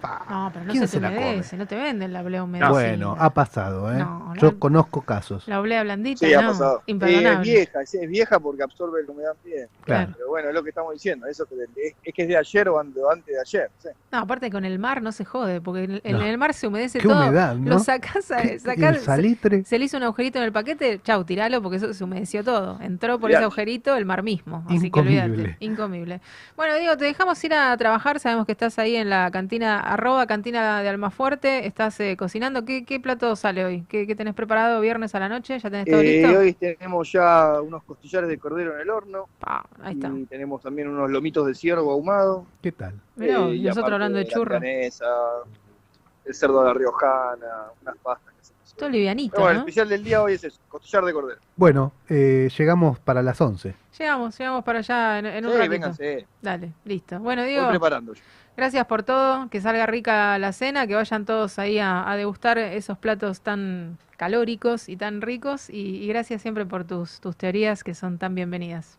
[0.07, 1.21] pa, No, pero no ¿quién se te la come?
[1.21, 2.71] humedece, no te venden la oblea humedecida.
[2.71, 3.97] Bueno, ha pasado, ¿eh?
[3.97, 4.59] No, Yo no.
[4.59, 5.47] conozco casos.
[5.47, 6.77] La oblea blandita, Sí, ha no, pasado.
[6.77, 7.51] Sí, es imperdonable.
[7.51, 9.67] vieja, es, es vieja porque absorbe la humedad bien.
[9.83, 10.13] Claro.
[10.15, 11.27] Pero bueno, es lo que estamos diciendo.
[11.27, 13.69] Eso que es, es que es de ayer o ante- o antes de ayer.
[13.79, 13.89] sí.
[14.11, 17.07] No, aparte con el mar no se jode, porque en, el mar se humedece Qué
[17.07, 17.17] todo.
[17.21, 17.71] humedad, ¿no?
[17.71, 21.01] Lo sacás, a- ¿Qué- sacás- el salitre, se le hizo un agujerito en el paquete,
[21.03, 22.79] chau, tiralo porque eso se humedeció todo.
[22.81, 24.63] Entró por ese agujerito el mar mismo.
[24.67, 25.21] Así Incomible.
[25.21, 26.21] que olvídate, incomible.
[26.55, 28.19] Bueno, Diego, te dejamos ir a trabajar.
[28.19, 31.65] Sabemos que estás ahí en la cantina, arroba cantina de Almafuerte.
[31.65, 32.63] Estás eh, cocinando.
[32.65, 33.85] ¿Qué, ¿Qué plato sale hoy?
[33.89, 35.57] ¿Qué, qué tenés preparado viernes a la noche?
[35.57, 36.39] ¿Ya tenés todo Eh, listo?
[36.39, 39.27] hoy tenemos ya unos costillares de cordero en el horno.
[39.39, 40.09] Pa, ahí está.
[40.09, 42.45] Y tenemos también unos lomitos de ciervo ahumado.
[42.61, 42.93] ¿qué tal?
[43.15, 44.57] Mirá Eh, y nosotros hablando de churro.
[44.57, 47.47] el cerdo a la riojana,
[47.81, 48.33] unas pastas.
[48.33, 48.75] que hacemos.
[48.75, 49.61] Todo livianito, bueno, el ¿no?
[49.61, 51.39] especial del día hoy es eso, costillar de cordero.
[51.55, 53.73] Bueno, eh, llegamos para las 11.
[53.97, 55.71] Llegamos, llegamos para allá en, en un Sí, ratito.
[55.71, 57.19] vénganse, Dale, listo.
[57.19, 58.13] Bueno, voy Diego, preparando.
[58.13, 58.21] yo.
[58.57, 59.49] Gracias por todo.
[59.49, 63.97] Que salga rica la cena, que vayan todos ahí a, a degustar esos platos tan
[64.17, 65.69] calóricos y tan ricos.
[65.69, 68.97] Y, y gracias siempre por tus, tus teorías que son tan bienvenidas.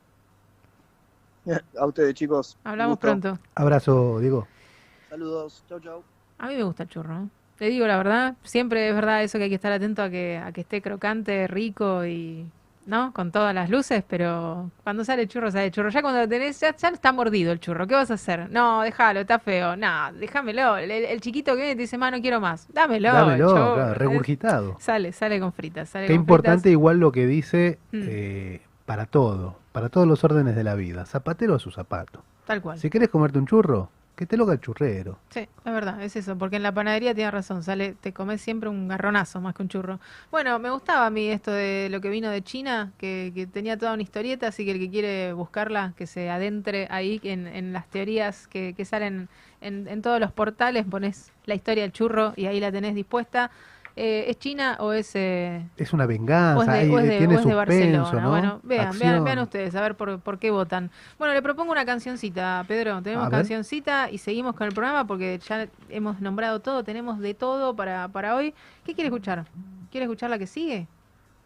[1.78, 2.58] A ustedes, chicos.
[2.64, 3.00] Hablamos gusto.
[3.00, 3.38] pronto.
[3.54, 4.48] Abrazo, Diego.
[5.08, 5.64] Saludos.
[5.68, 6.04] Chau, chau.
[6.38, 7.22] A mí me gusta el churro.
[7.22, 7.28] ¿eh?
[7.56, 10.36] Te digo la verdad, siempre es verdad eso que hay que estar atento a que,
[10.38, 12.50] a que esté crocante, rico y.
[12.86, 13.12] ¿No?
[13.12, 15.88] Con todas las luces, pero cuando sale el churro, sale churro.
[15.90, 17.84] Ya cuando lo tenés, ya, ya está mordido el churro.
[17.86, 18.48] ¿Qué vas a hacer?
[18.50, 19.76] No, déjalo, está feo.
[19.76, 20.76] No, déjamelo.
[20.76, 22.68] El, el chiquito que viene te dice, ma, no quiero más.
[22.72, 23.12] Dámelo.
[23.12, 23.74] Dámelo, churro.
[23.74, 24.76] claro, regurgitado.
[24.78, 25.88] Sale, sale con fritas.
[25.88, 26.72] Sale Qué con importante fritas.
[26.72, 28.00] igual lo que dice Mm.
[28.06, 31.06] eh, para todo, para todos los órdenes de la vida.
[31.06, 32.22] Zapatero a su zapato.
[32.46, 32.78] Tal cual.
[32.78, 35.18] Si querés comerte un churro, que te lo haga el churrero.
[35.30, 38.70] Sí, es verdad, es eso, porque en la panadería tienes razón, sale, te comes siempre
[38.70, 40.00] un garronazo más que un churro.
[40.30, 43.76] Bueno, me gustaba a mí esto de lo que vino de China, que, que tenía
[43.76, 47.72] toda una historieta, así que el que quiere buscarla, que se adentre ahí en, en
[47.74, 49.28] las teorías que, que salen
[49.60, 53.50] en, en todos los portales, pones la historia del churro y ahí la tenés dispuesta.
[53.98, 57.16] Eh, ¿Es China o es, eh, Es una o es venganza, de, o es de-
[57.18, 58.20] tiene o es de suspenso, Barcelona?
[58.22, 58.28] ¿no?
[58.30, 60.90] Bueno, vean, vean, vean ustedes, a ver por, por qué votan.
[61.18, 63.00] Bueno, le propongo una cancioncita, Pedro.
[63.00, 67.74] Tenemos cancioncita y seguimos con el programa porque ya hemos nombrado todo, tenemos de todo
[67.74, 68.52] para, para hoy.
[68.84, 69.46] ¿Qué quiere escuchar?
[69.90, 70.86] ¿Quiere escuchar la que sigue?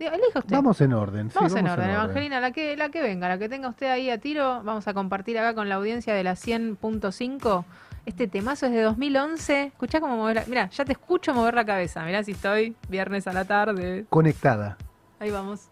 [0.00, 0.56] Elija usted.
[0.56, 1.28] Vamos en orden.
[1.30, 4.10] sí, Vamos en orden, Evangelina, la que, la que venga, la que tenga usted ahí
[4.10, 7.64] a tiro, vamos a compartir acá con la audiencia de la 100.5.
[8.06, 9.64] Este temazo es de 2011.
[9.64, 10.44] Escuchá cómo mover la...
[10.46, 12.04] Mira, ya te escucho mover la cabeza.
[12.04, 14.06] Mirá si estoy viernes a la tarde.
[14.08, 14.78] Conectada.
[15.18, 15.70] Ahí vamos.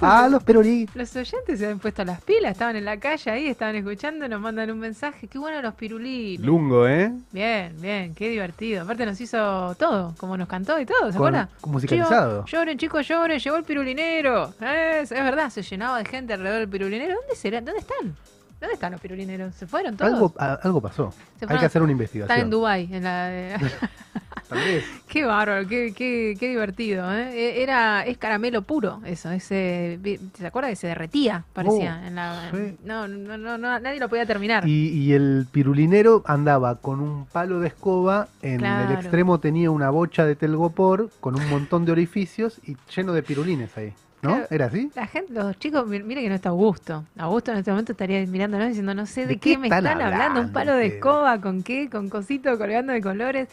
[0.00, 0.88] Ah, los perolí.
[0.94, 4.40] Los oyentes se han puesto las pilas, estaban en la calle ahí, estaban escuchando, nos
[4.40, 5.26] mandan un mensaje.
[5.28, 6.44] Qué bueno los pirulines.
[6.44, 7.12] Lungo, ¿eh?
[7.32, 8.82] Bien, bien, qué divertido.
[8.82, 11.48] Aparte nos hizo todo, como nos cantó y todo, ¿se Con- acuerda?
[11.66, 12.44] musicalizado.
[12.46, 14.54] Lloren, chicos, lloren, llegó el pirulinero.
[14.60, 17.14] Es, es verdad, se llenaba de gente alrededor del pirulinero.
[17.14, 17.64] ¿Dónde serán?
[17.64, 18.14] ¿Dónde están?
[18.60, 19.54] ¿Dónde están los pirulineros?
[19.54, 20.12] ¿Se fueron todos?
[20.12, 21.14] Algo, a- algo pasó.
[21.46, 22.50] Hay que hacer una Están en investigación.
[22.50, 23.58] Dubái, en la...
[24.48, 24.84] Tal vez.
[25.08, 27.30] Qué bárbaro, qué, qué, qué divertido, ¿eh?
[27.34, 29.98] E- Era, es caramelo puro, eso, ese,
[30.34, 31.44] ¿se acuerda que se derretía?
[31.52, 32.76] Parecía, Oh, en la, sí.
[32.84, 34.66] no, no, no, no, nadie lo podía terminar.
[34.66, 38.90] Y, y el pirulinero andaba con un palo de escoba, en Claro.
[38.90, 43.22] el extremo tenía una bocha de telgopor con un montón de orificios y lleno de
[43.22, 43.92] pirulines ahí.
[44.20, 44.30] ¿No?
[44.30, 44.46] Claro.
[44.50, 44.90] ¿Era así?
[44.96, 47.04] La gente, los chicos, mi- mire que no está Augusto.
[47.18, 49.86] Augusto en este momento estaría mirándonos diciendo, no sé de, ¿De qué, qué me están
[49.86, 53.48] están hablando, un hablando palo de escoba, con qué, con cosito colgando de colores.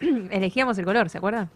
[0.30, 1.50] Elegíamos el color, ¿se acuerdan?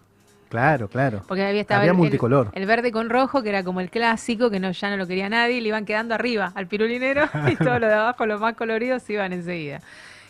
[0.49, 1.23] Claro, claro.
[1.29, 2.51] Porque había estaba Había el, multicolor.
[2.55, 5.29] el verde con rojo, que era como el clásico, que no, ya no lo quería
[5.29, 8.55] nadie, y le iban quedando arriba al pirulinero, y todo lo de abajo, los más
[8.55, 9.81] coloridos, iban enseguida.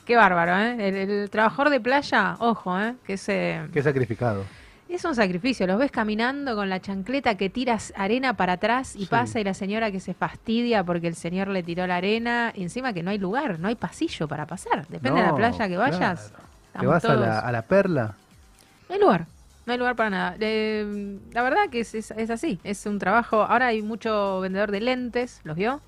[0.05, 0.89] Qué bárbaro, ¿eh?
[0.89, 2.95] El, el trabajador de playa, ojo, ¿eh?
[3.07, 4.43] Que ese, Qué sacrificado.
[4.89, 5.67] es un sacrificio.
[5.69, 9.07] Los ves caminando con la chancleta que tiras arena para atrás y Sí.
[9.07, 12.63] pasa, y la señora que se fastidia porque el señor le tiró la arena, y
[12.65, 14.89] encima que no hay lugar, no hay pasillo para pasar.
[14.89, 16.31] Depende de la playa que vayas.
[16.31, 16.48] claro.
[16.81, 18.15] Te vas a la, a la perla.
[18.89, 19.27] no hay lugar,
[19.67, 20.37] no hay lugar para nada.
[20.41, 23.43] Eh, la verdad que es, es- es así, es un trabajo.
[23.43, 25.81] Ahora hay mucho vendedor de lentes, ¿los vio?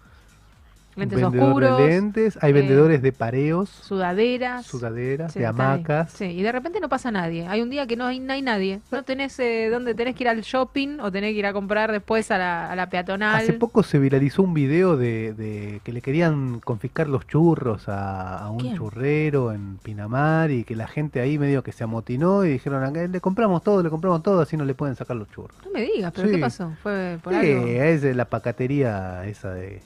[0.97, 4.67] Lentes oscuros, de lentes, hay eh, vendedores de pareos, sudaderas.
[4.67, 6.11] sudaderas, Sí, de hamacas.
[6.13, 7.47] Sí, y de repente no pasa nadie.
[7.47, 8.81] Hay un día que no hay, no hay nadie.
[8.91, 11.93] No tenés eh, dónde tenés que ir al shopping o tenés que ir a comprar
[11.93, 13.37] después a la, a la peatonal.
[13.37, 18.39] Hace poco se viralizó un video de, de que le querían confiscar los churros a,
[18.39, 18.77] a un ¿Quién?
[18.77, 23.07] churrero en Pinamar y que la gente ahí medio que se amotinó y dijeron, "Acá
[23.07, 25.57] le compramos todo, le compramos todo, así no le pueden sacar los churros.
[25.65, 26.35] No me digas, pero Sí.
[26.35, 26.73] ¿qué pasó?
[26.83, 27.67] ¿Fue por Sí, algo?
[27.69, 29.81] es la pacatería esa de...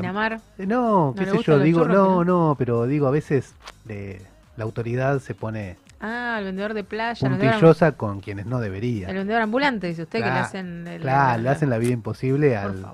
[0.00, 0.40] Pinamar.
[0.58, 3.54] eh, No, ¿No qué sé yo, digo, churros, no, no, pero digo, a veces
[3.88, 4.20] eh,
[4.56, 7.28] la autoridad se pone Ah, el vendedor de playa.
[7.28, 9.08] El puntillosa con quienes no debería.
[9.08, 11.00] el vendedor ambulante, dice usted, que le hacen el.
[11.02, 12.84] Claro, el- le hacen la vida imposible al,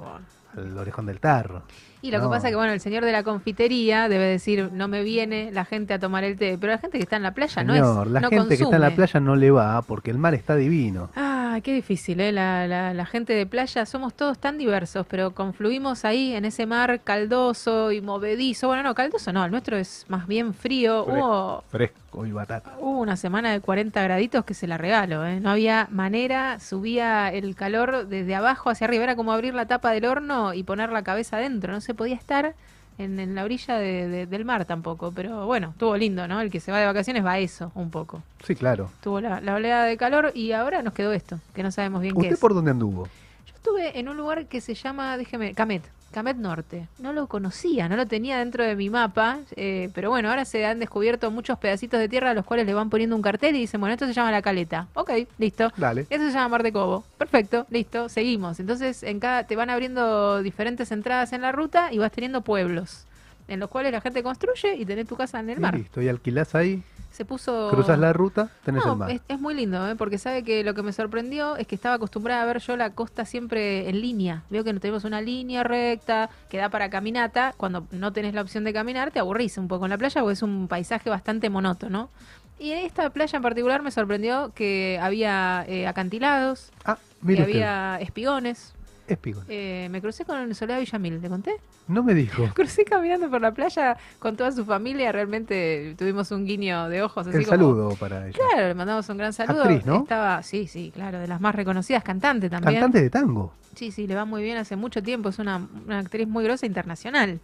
[0.57, 1.63] al orejón del tarro.
[2.03, 2.25] Y lo No.
[2.25, 5.51] que pasa es que, bueno, el señor de la confitería debe decir, no me viene
[5.53, 6.57] la gente a tomar el té.
[6.61, 8.13] Pero la gente que está en la playa no Señor, es.
[8.13, 10.55] la no gente que está en la playa no le va porque el mar está
[10.57, 11.11] divino.
[11.17, 12.31] Ah, qué difícil, ¿eh?
[12.31, 16.67] La, la- la gente de playa, somos todos tan diversos, pero confluimos ahí en ese
[16.67, 18.69] mar caldoso y movedizo.
[18.69, 21.05] Bueno, no, caldoso no, el nuestro es más bien frío.
[21.05, 21.19] Fresco.
[21.27, 22.75] Hubo, Fresco y batata.
[22.81, 25.41] hubo una semana de 40 graditos que se la regalo, ¿eh?
[25.41, 29.91] No había manera, subía el calor desde abajo hacia arriba, era como abrir la tapa
[29.93, 32.55] del horno y poner la cabeza adentro, no se podía estar
[32.99, 36.39] en, en la orilla de- de- del mar tampoco, pero bueno, estuvo lindo, ¿no?
[36.43, 38.23] El que se va de vacaciones va a eso un poco.
[38.45, 38.91] Sí, claro.
[39.01, 42.13] Tuvo la, la oleada de calor y ahora nos quedó esto, que no sabemos bien
[42.15, 42.39] qué ¿Usted es.
[42.41, 43.05] por dónde anduvo?
[43.47, 46.89] Yo estuve en un lugar que se llama, déjeme, Camet, Camet Norte.
[46.99, 50.65] No lo conocía, no lo tenía dentro de mi mapa, eh, pero bueno, ahora se
[50.65, 53.61] han descubierto muchos pedacitos de tierra a los cuales le van poniendo un cartel y
[53.61, 54.89] dicen, bueno, esto se llama La Caleta.
[54.95, 55.71] Ok, listo.
[55.77, 56.03] Dale.
[56.09, 57.05] Esto se llama Mar de Cobo.
[57.19, 58.59] Perfecto, listo, seguimos.
[58.59, 63.05] Entonces, en cada te van abriendo diferentes entradas en la ruta y vas teniendo pueblos
[63.47, 65.75] en los cuales la gente construye y tenés tu casa en el Y mar.
[65.75, 66.83] listo, y alquilás ahí,
[67.19, 69.11] Se puso cruzas la ruta, tenés no, el mar.
[69.11, 69.97] Es, es muy lindo, ¿eh?
[69.97, 72.91] porque sabe que lo que me sorprendió es que estaba acostumbrada a ver yo la
[72.91, 74.45] costa siempre en línea.
[74.51, 77.55] Veo que no tenemos una línea recta que da para caminata.
[77.57, 80.35] Cuando no tenés la opción de caminar, te aburrís un poco en la playa porque
[80.35, 82.09] es un paisaje bastante monótono.
[82.57, 87.99] Y en esta playa en particular me sorprendió que había eh, acantilados, Ah, que había
[88.01, 88.75] espigones.
[89.15, 89.45] Espigón.
[89.49, 91.57] Eh, me crucé con Soledad Villamil, ¿te conté?
[91.87, 92.45] No me dijo.
[92.55, 95.11] Crucé caminando por la playa con toda su familia.
[95.13, 97.27] Realmente tuvimos un guiño de ojos.
[97.27, 98.39] Así El como, saludo para ella.
[98.39, 99.63] Claro, le mandamos un gran saludo.
[99.63, 100.03] Actriz, ¿no?
[100.03, 102.81] Estaba, sí, sí, claro, de las más reconocidas, cantante también.
[102.81, 103.55] Cantante de tango.
[103.75, 106.67] Sí, sí, le va muy bien hace mucho tiempo, es una, una actriz muy grosa
[106.67, 107.39] internacional.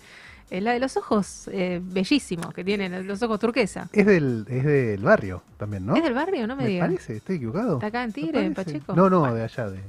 [0.50, 3.88] Eh, la de los ojos eh, bellísimos que tienen, los ojos turquesa.
[3.92, 5.96] Es del, es del barrio también, ¿no?
[5.96, 6.46] ¿Es del barrio?
[6.46, 6.88] No me, me digas.
[6.88, 7.74] parece, estoy equivocado.
[7.74, 8.55] ¿Está acá en ¿Me Tigre, en?
[8.55, 8.94] Pacheco?
[8.94, 9.81] No, no, Bueno, de allá, de,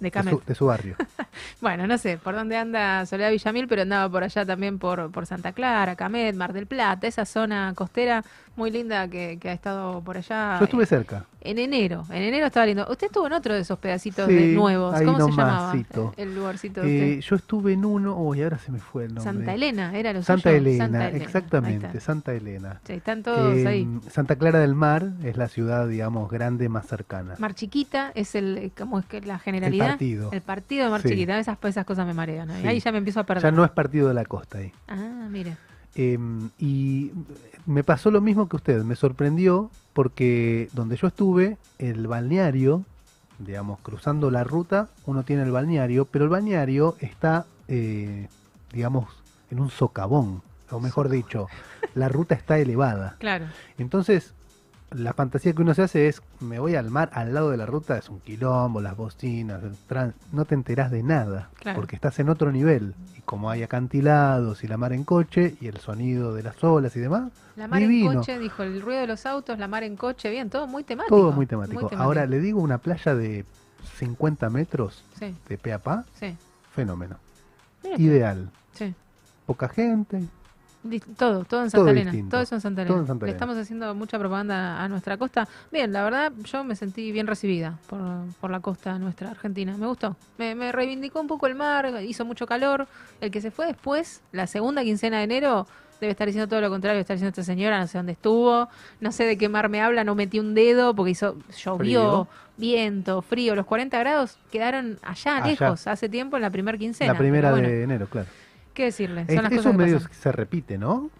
[0.00, 0.96] de de, su, de su barrio.
[1.60, 5.26] Bueno, no sé por dónde anda Soledad Villamil, pero andaba por allá también por, por
[5.26, 8.24] Santa Clara, Camet, Mar del Plata, esa zona costera
[8.56, 10.58] muy linda que, que ha estado por allá.
[10.58, 11.24] Yo estuve eh, cerca.
[11.42, 12.86] En enero, en enero estaba lindo.
[12.90, 14.94] Usted estuvo en otro de esos pedacitos Sí, de nuevos.
[15.00, 15.72] ¿Cómo se llamaba
[16.18, 17.18] el lugarcito de usted?
[17.18, 19.32] Eh, yo estuve en uno, uy, ahora se me fue el nombre.
[19.32, 20.50] Santa Elena, era lo Santa?
[20.50, 22.00] Elena, Santa Elena, ahí exactamente.
[22.00, 22.80] Santa Elena.
[22.84, 23.88] Sí, están todos Eh, ahí.
[24.10, 27.36] Santa Clara del Mar es la ciudad, digamos, grande más cercana.
[27.38, 29.88] Mar Chiquita es el, ¿cómo es que la generalidad?
[29.90, 30.30] partido.
[30.32, 31.08] El partido de Mar Sí.
[31.08, 32.50] Chiquita, esas, esas cosas me marean.
[32.50, 32.68] ¿eh?
[32.68, 33.44] Ahí ya me empiezo a perder.
[33.44, 34.72] Ya no es partido de la costa ahí.
[34.88, 35.56] Ah, mire.
[35.96, 36.18] Eh,
[36.58, 37.10] y
[37.66, 42.84] me pasó lo mismo que usted, me sorprendió porque donde yo estuve, el balneario,
[43.38, 48.28] digamos, cruzando la ruta, uno tiene el balneario, pero el balneario está, eh,
[48.72, 49.08] digamos,
[49.50, 51.48] en un socavón, o mejor dicho,
[51.94, 53.16] la ruta está elevada.
[53.18, 53.46] Claro.
[53.78, 54.32] Entonces,
[54.90, 57.66] la fantasía que uno se hace es, me voy al mar al lado de la
[57.66, 59.76] ruta, es un quilombo, las bocinas, el
[60.32, 61.76] no te enterás de nada, Claro.
[61.78, 62.94] porque estás en otro nivel.
[63.16, 66.96] Y como hay acantilados y la mar en coche y el sonido de las olas
[66.96, 68.10] y demás, La mar Divino.
[68.12, 70.82] en coche, dijo, el ruido de los autos, la mar en coche, bien, todo muy
[70.84, 71.14] temático.
[71.16, 71.88] todo muy temático.
[71.96, 73.44] Ahora le digo una playa de
[73.98, 76.36] 50 metros Sí, de pe a pa, sí.
[76.72, 77.16] fenómeno.
[77.84, 78.50] Mira Ideal.
[78.72, 78.94] sí.
[79.46, 80.22] Poca gente,
[81.16, 82.10] Todo, todo en Todo Santa Elena.
[82.10, 82.30] distinto.
[82.36, 83.00] Todo eso en Santa Todo Elena.
[83.02, 83.36] en Santa Le Elena.
[83.36, 85.46] estamos haciendo mucha propaganda a nuestra costa.
[85.70, 88.00] Bien, la verdad, yo me sentí bien recibida por,
[88.40, 89.76] por la costa nuestra argentina.
[89.76, 90.16] Me gustó.
[90.38, 92.86] Me, me reivindicó un poco el mar, hizo mucho calor.
[93.20, 95.66] El que se fue después, la segunda quincena de enero,
[96.00, 96.94] debe estar diciendo todo lo contrario.
[96.94, 98.68] Debe estar diciendo esta señora, no sé dónde estuvo,
[99.00, 102.28] no sé de qué mar me habla, no metí un dedo porque hizo llovió, Frío.
[102.56, 103.54] viento, frío.
[103.54, 105.46] Los 40 grados quedaron allá, Allá.
[105.46, 107.12] lejos, hace tiempo en la primera quincena.
[107.12, 108.28] la primera bueno, de enero, claro.
[108.74, 109.24] ¿Qué decirle?
[109.28, 110.08] Es- Son las eso cosas que medio pasan.
[110.10, 111.10] que se repite, ¿no?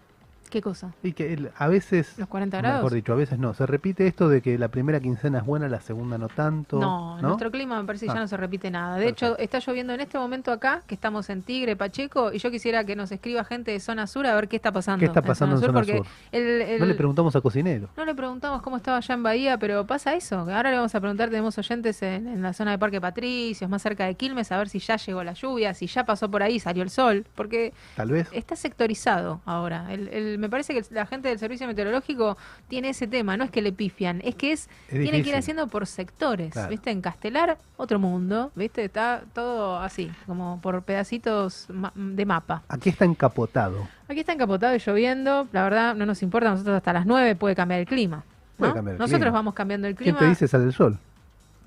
[0.51, 0.93] ¿Qué cosa?
[1.01, 2.79] Y que el- a veces, ¿Los 40 grados?
[2.79, 3.53] mejor dicho, a veces no.
[3.53, 6.77] Se repite esto de que la primera quincena es buena, la segunda no tanto.
[6.79, 7.27] No, ¿no?
[7.29, 8.21] nuestro clima me parece que ya Ah.
[8.21, 8.97] no se repite nada.
[8.97, 9.25] De Perfecto.
[9.27, 12.83] hecho, está lloviendo en este momento acá, que estamos en Tigre, Pacheco, y yo quisiera
[12.83, 14.99] que nos escriba gente de zona sur a ver qué está pasando.
[14.99, 16.05] ¿Qué está pasando en zona porque sur?
[16.33, 17.87] el- el- No le preguntamos a cocinero.
[17.95, 20.39] no le preguntamos cómo estaba allá en Bahía, pero pasa eso.
[20.39, 23.81] Ahora le vamos a preguntar, tenemos oyentes en, en la zona de Parque Patricios, más
[23.81, 26.59] cerca de Quilmes, a ver si ya llegó la lluvia, si ya pasó por ahí,
[26.59, 28.27] salió el sol, porque Tal vez.
[28.33, 29.87] está sectorizado ahora.
[29.93, 33.61] El- me parece que la gente del servicio meteorológico tiene ese tema, no es que
[33.61, 36.69] le pifian, es que es, tiene que ir haciendo por sectores, Claro.
[36.69, 36.91] ¿viste?
[36.91, 38.83] En Castelar, otro mundo, ¿viste?
[38.83, 42.63] Está todo así, como por pedacitos de mapa.
[42.67, 43.87] Aquí está encapotado.
[44.09, 47.55] Aquí está encapotado y lloviendo, la verdad no nos importa, nosotros hasta las 9 puede
[47.55, 48.23] cambiar el clima.
[48.57, 49.31] Puede cambiar el Nosotros clima.
[49.37, 50.19] vamos cambiando el ¿Quién clima.
[50.19, 50.97] te dice sale el sol?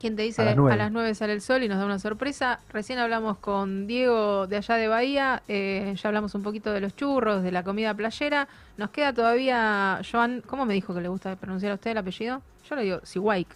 [0.05, 0.93] ¿Quién te dice A a las las, nueve.
[0.93, 2.61] 9 sale el sol y nos da una sorpresa?
[2.71, 6.95] Recién hablamos con Diego de allá de Bahía, eh, ya hablamos un poquito de los
[6.95, 8.47] churros, de la comida playera.
[8.77, 12.43] Nos queda todavía, Joan, ¿cómo me dijo que le gusta pronunciar a usted el apellido?
[12.69, 13.49] Yo le digo Siwaik.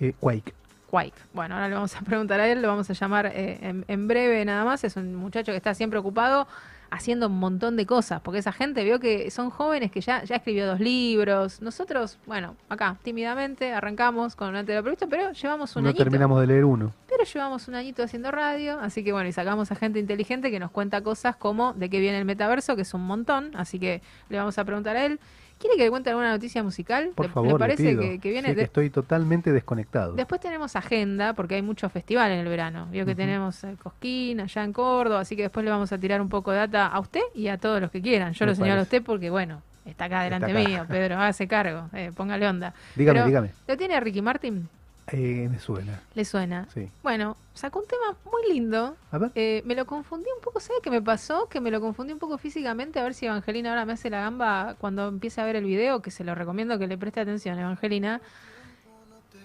[0.00, 0.54] Eh, Quake.
[0.88, 1.12] Quake.
[1.34, 4.08] Bueno, ahora le vamos a preguntar a él, lo vamos a llamar eh, en, en
[4.08, 4.82] breve nada más.
[4.82, 6.48] Es un muchacho que está siempre ocupado
[6.90, 10.36] haciendo un montón de cosas, porque esa gente vio que son jóvenes que ya, ya
[10.36, 11.60] escribió dos libros.
[11.60, 16.02] Nosotros, bueno, acá tímidamente arrancamos con antes de lo previsto, pero llevamos un No añito.
[16.04, 16.92] terminamos de leer uno.
[17.08, 20.60] Pero llevamos un añito haciendo radio, así que bueno, y sacamos a gente inteligente que
[20.60, 24.02] nos cuenta cosas como de qué viene el metaverso, que es un montón, así que
[24.28, 25.18] le vamos a preguntar a él.
[25.58, 27.12] ¿Quiere que le cuente alguna noticia musical?
[27.14, 28.02] Por ¿Le- favor, ¿Le le parece pido.
[28.02, 28.50] que, que viene?
[28.50, 30.12] Sí, que estoy totalmente desconectado.
[30.12, 32.86] Después tenemos agenda, porque hay mucho festival en el verano.
[32.90, 36.20] Vio que tenemos el Cosquín allá en Córdoba, así que después le vamos a tirar
[36.20, 38.34] un poco de data a usted y a todos los que quieran.
[38.34, 40.58] Yo Me lo señalo a usted porque, bueno, está acá delante acá.
[40.68, 42.74] mío, Pedro, hágase cargo, eh, póngale onda.
[42.94, 43.50] dígame, Pero- dígame.
[43.66, 44.68] ¿Lo tiene a Ricky Martin?
[45.12, 46.02] Eh, me suena.
[46.14, 46.66] ¿Le suena?
[46.74, 46.90] Sí.
[47.02, 48.96] Bueno, sacó un tema muy lindo.
[49.12, 49.30] A ver.
[49.34, 51.48] Eh, me lo confundí un poco, ¿sabe qué me pasó?
[51.48, 54.20] Que me lo confundí un poco físicamente, a ver si Evangelina ahora me hace la
[54.20, 57.58] gamba cuando empiece a ver el video, que se lo recomiendo que le preste atención,
[57.58, 58.20] Evangelina.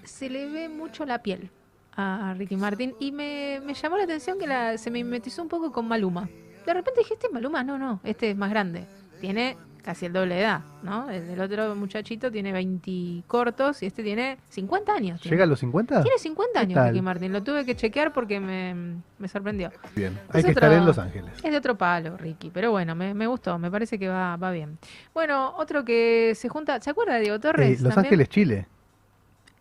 [0.03, 1.51] Se le ve mucho la piel
[1.95, 5.49] a Ricky Martin y me, me llamó la atención que la, se me mimetizó un
[5.49, 6.27] poco con Maluma.
[6.65, 8.85] De repente dije, este es Maluma, no, no, este es más grande.
[9.19, 11.09] Tiene casi el doble de edad, ¿no?
[11.09, 15.21] El, el otro muchachito tiene 20 cortos y este tiene 50 años.
[15.23, 16.03] ¿Llega a los 50?
[16.03, 16.87] Tiene 50 ¿Qué años?
[16.89, 19.71] Ricky Martin, lo tuve que chequear porque me, me sorprendió.
[19.95, 20.17] Bien.
[20.29, 21.33] Hay Es que estar en Los Ángeles.
[21.43, 24.51] Es de otro palo, Ricky, pero bueno, me, me gustó, me parece que va, va
[24.51, 24.77] bien.
[25.13, 27.81] Bueno, otro que se junta, ¿se acuerda de Diego Eh, Torres?
[27.81, 28.05] Los también?
[28.13, 28.67] Ángeles, Chile.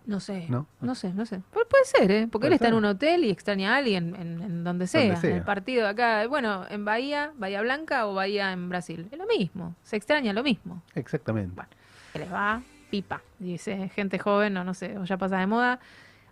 [0.06, 0.66] No sé, ¿No?
[0.80, 1.36] no, sé, no sé.
[1.38, 2.28] Pu- puede ser, ¿eh?
[2.30, 5.16] Porque él está en un hotel y extraña a alguien en, en donde, sea, en
[5.18, 5.36] sea.
[5.36, 6.26] el partido de acá.
[6.26, 9.06] Bueno, en Bahía, Bahía Blanca o Bahía en Brasil.
[9.12, 10.82] Es lo mismo, se extraña lo mismo.
[10.94, 11.52] Exactamente.
[11.54, 11.70] Bueno.
[12.12, 12.60] Se les va
[12.90, 15.78] pipa, dice gente joven, o no sé, o ya pasa de moda.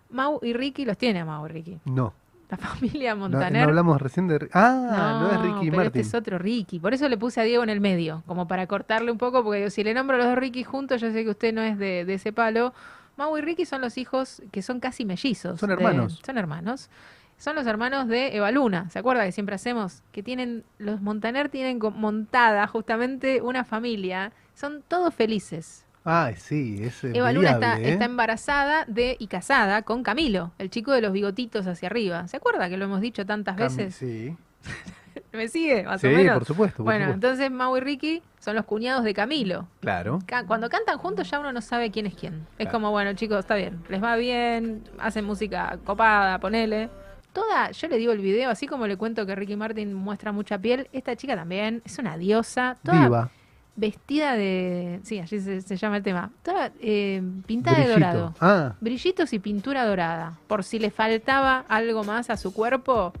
[0.09, 1.79] Mau y Ricky los tiene a Mau y Ricky.
[1.85, 2.11] No.
[2.49, 3.61] La familia No, Montaner.
[3.61, 4.49] no hablamos recién de.
[4.53, 5.85] Ah, no, es Ricky pero Martin.
[5.85, 6.79] Este es otro Ricky.
[6.79, 9.59] Por eso le puse a Diego en el medio, como para cortarle un poco, porque
[9.59, 11.77] digo, si le nombro a los dos Ricky juntos, yo sé que usted no es
[11.77, 12.73] de, de ese palo.
[13.19, 15.59] Mau y Ricky son los hijos que son casi mellizos.
[15.59, 16.21] Son de- hermanos.
[16.25, 16.89] son hermanos.
[17.37, 18.89] Son los hermanos de Eva Luna.
[18.89, 20.03] ¿Se acuerda que siempre hacemos?
[20.13, 24.31] Que tienen, los Montaner tienen montada justamente una familia.
[24.55, 25.85] Son todos felices.
[26.05, 27.91] Ah, sí, es Eva Luna está, ¿eh?
[27.91, 32.25] está embarazada de y casada con Camilo, el chico de los bigotitos hacia arriba.
[32.29, 33.95] ¿Se acuerda que lo hemos dicho tantas veces?
[33.95, 34.35] Sí,
[35.33, 35.83] ¿Me sigue?
[35.83, 36.33] Más sí o menos.
[36.35, 36.77] por supuesto.
[36.77, 37.27] por Bueno, supuesto.
[37.27, 39.67] entonces Mau y Ricky son los cuñados de Camilo.
[39.81, 40.19] Claro.
[40.47, 42.47] Cuando cantan juntos ya uno no sabe quién es quién.
[42.57, 46.89] Es como, bueno, chicos, está bien, les va bien, hacen música copada, ponele.
[47.33, 50.57] Toda, yo le digo el video, así como le cuento que Ricky Martin muestra mucha
[50.57, 53.29] piel, esta chica también es una diosa, toda Viva.
[53.75, 58.33] vestida de, sí, así se, se llama el tema, toda eh, pintada de dorado.
[58.41, 60.39] Ah, Brillitos y pintura dorada.
[60.47, 63.13] Por si le faltaba algo más a su cuerpo.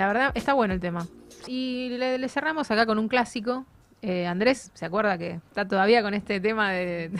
[0.00, 1.06] La verdad, está bueno el tema.
[1.46, 3.66] Y le, le cerramos acá con un clásico.
[4.00, 7.10] Eh, Andrés, ¿se acuerda que está todavía con este tema de,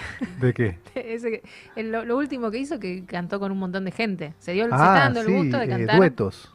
[0.40, 0.78] ¿de qué?
[0.94, 1.42] de ese que-
[1.76, 4.32] el- lo, lo último que hizo que cantó con un montón de gente?
[4.38, 6.54] Se dio el, se Ah, está dando sí, el gusto de eh, cantar duetos.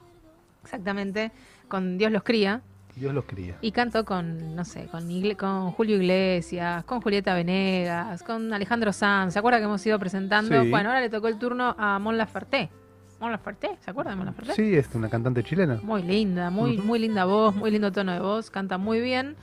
[0.63, 1.31] exactamente
[1.67, 2.61] con Dios los cría
[2.95, 3.55] Dios los cría.
[3.61, 8.93] y cantó con, no sé, con, Igle- con Julio Iglesias, con Julieta Venegas, con Alejandro
[8.93, 9.33] Sanz.
[9.33, 10.59] ¿Se acuerda que hemos ido presentando?
[10.63, 10.69] Sí.
[10.71, 12.71] Bueno, ahora le tocó el turno a Mon Laferte.
[13.19, 14.53] Mon Laferte, ¿se acuerda de Mon Laferte?
[14.53, 15.79] Sí, es una cantante chilena.
[15.81, 19.35] Muy linda, muy, muy linda voz, muy lindo tono de voz, canta muy bien.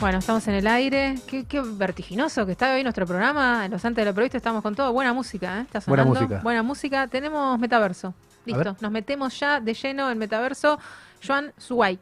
[0.00, 1.14] Bueno, estamos en el aire.
[1.26, 3.64] Qué, qué vertiginoso que está hoy nuestro programa.
[3.64, 4.92] En los antes de lo previsto estamos con todo.
[4.92, 5.62] Buena música, ¿eh?
[5.62, 6.20] Está Buena sonando.
[6.20, 6.42] música.
[6.42, 7.06] Buena música.
[7.08, 8.12] Tenemos metaverso.
[8.44, 8.76] Listo.
[8.80, 10.78] Nos metemos ya de lleno en metaverso.
[11.26, 12.00] Joan Zweig.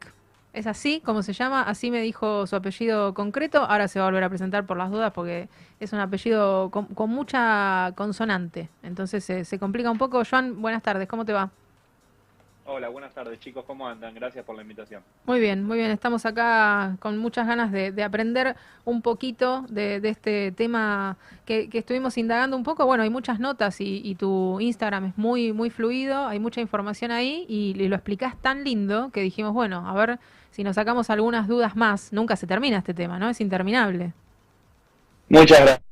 [0.55, 3.59] Es así como se llama, así me dijo su apellido concreto.
[3.59, 5.49] Ahora se va a volver a presentar por las dudas porque
[5.81, 8.69] es un apellido con, con mucha consonante.
[8.81, 10.23] Entonces se, se complica un poco.
[10.23, 11.51] Joan, buenas tardes, ¿cómo te va?
[12.67, 14.15] Hola, buenas tardes chicos, ¿cómo andan?
[14.15, 15.03] Gracias por la invitación.
[15.25, 15.91] Muy bien, muy bien.
[15.91, 22.57] Estamos acá con muchas ganas de, aprender un poquito de, este tema que, estuvimos indagando
[22.57, 22.87] un poco.
[22.87, 27.45] Bueno, hay muchas notas y, tu Instagram es muy, muy fluido, hay mucha información ahí
[27.47, 30.17] y, lo explicás tan lindo que dijimos, bueno, a ver
[30.49, 32.11] si nos sacamos algunas dudas más.
[32.13, 33.29] Nunca se termina este tema, ¿no?
[33.29, 34.13] Es interminable.
[35.29, 35.83] Muchas gracias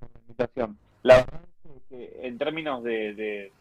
[0.00, 0.78] por la invitación.
[1.02, 1.40] La verdad
[1.76, 3.52] es que en términos de de,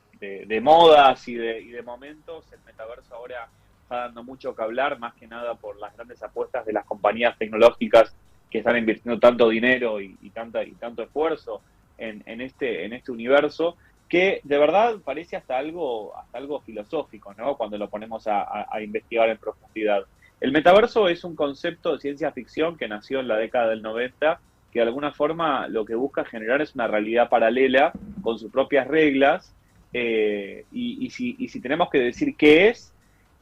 [0.62, 3.48] modas y de, y de momentos, el metaverso ahora
[3.84, 7.38] está dando mucho que hablar, más que nada por las grandes apuestas de las compañías
[7.38, 8.16] tecnológicas
[8.50, 11.62] que están invirtiendo tanto dinero y, tanta, y tanto esfuerzo
[11.98, 17.34] en, en, este, en este universo, que de verdad parece hasta algo, hasta algo filosófico,
[17.34, 17.58] ¿no?
[17.58, 20.04] Cuando lo ponemos a, a investigar en profundidad.
[20.40, 24.40] El metaverso es un concepto de ciencia ficción que nació en la década del 90,
[24.72, 28.88] que de alguna forma lo que busca generar es una realidad paralela con sus propias
[28.88, 29.54] reglas
[29.94, 32.94] eh, y, si, y, si, tenemos que decir qué es,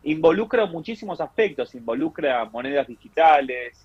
[0.04, 3.82] involucra muchísimos aspectos, involucra monedas digitales,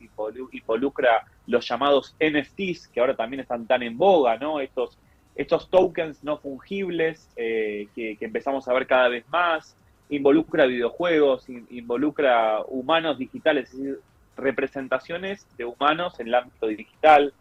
[0.53, 4.61] involucra los llamados NFTs, que ahora también están tan en boga, ¿no?
[4.61, 4.99] Estos,
[5.37, 9.77] estos tokens no fungibles eh, que, empezamos a ver cada vez más,
[10.09, 14.01] involucra videojuegos, involucra humanos digitales, es decir,
[14.37, 17.33] representaciones de humanos en el ámbito digital,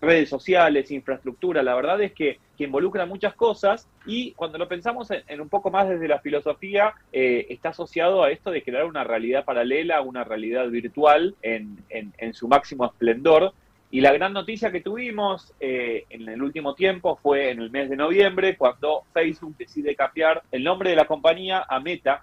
[0.00, 5.08] redes sociales, infraestructura, la verdad es que, que involucra muchas cosas y cuando lo pensamos
[5.10, 9.04] en, un poco más desde la filosofía, eh, está asociado a esto de crear una
[9.04, 13.52] realidad paralela, una realidad virtual en, en, su máximo esplendor.
[13.90, 17.88] Y la gran noticia que tuvimos eh, en el último tiempo fue en el mes
[17.88, 22.22] de noviembre, cuando Facebook decide cambiar el nombre de la compañía a Meta.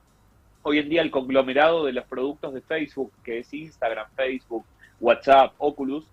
[0.62, 4.66] Hoy en día el conglomerado de los productos de Facebook, que es Instagram, Facebook,
[5.00, 6.06] WhatsApp, Oculus,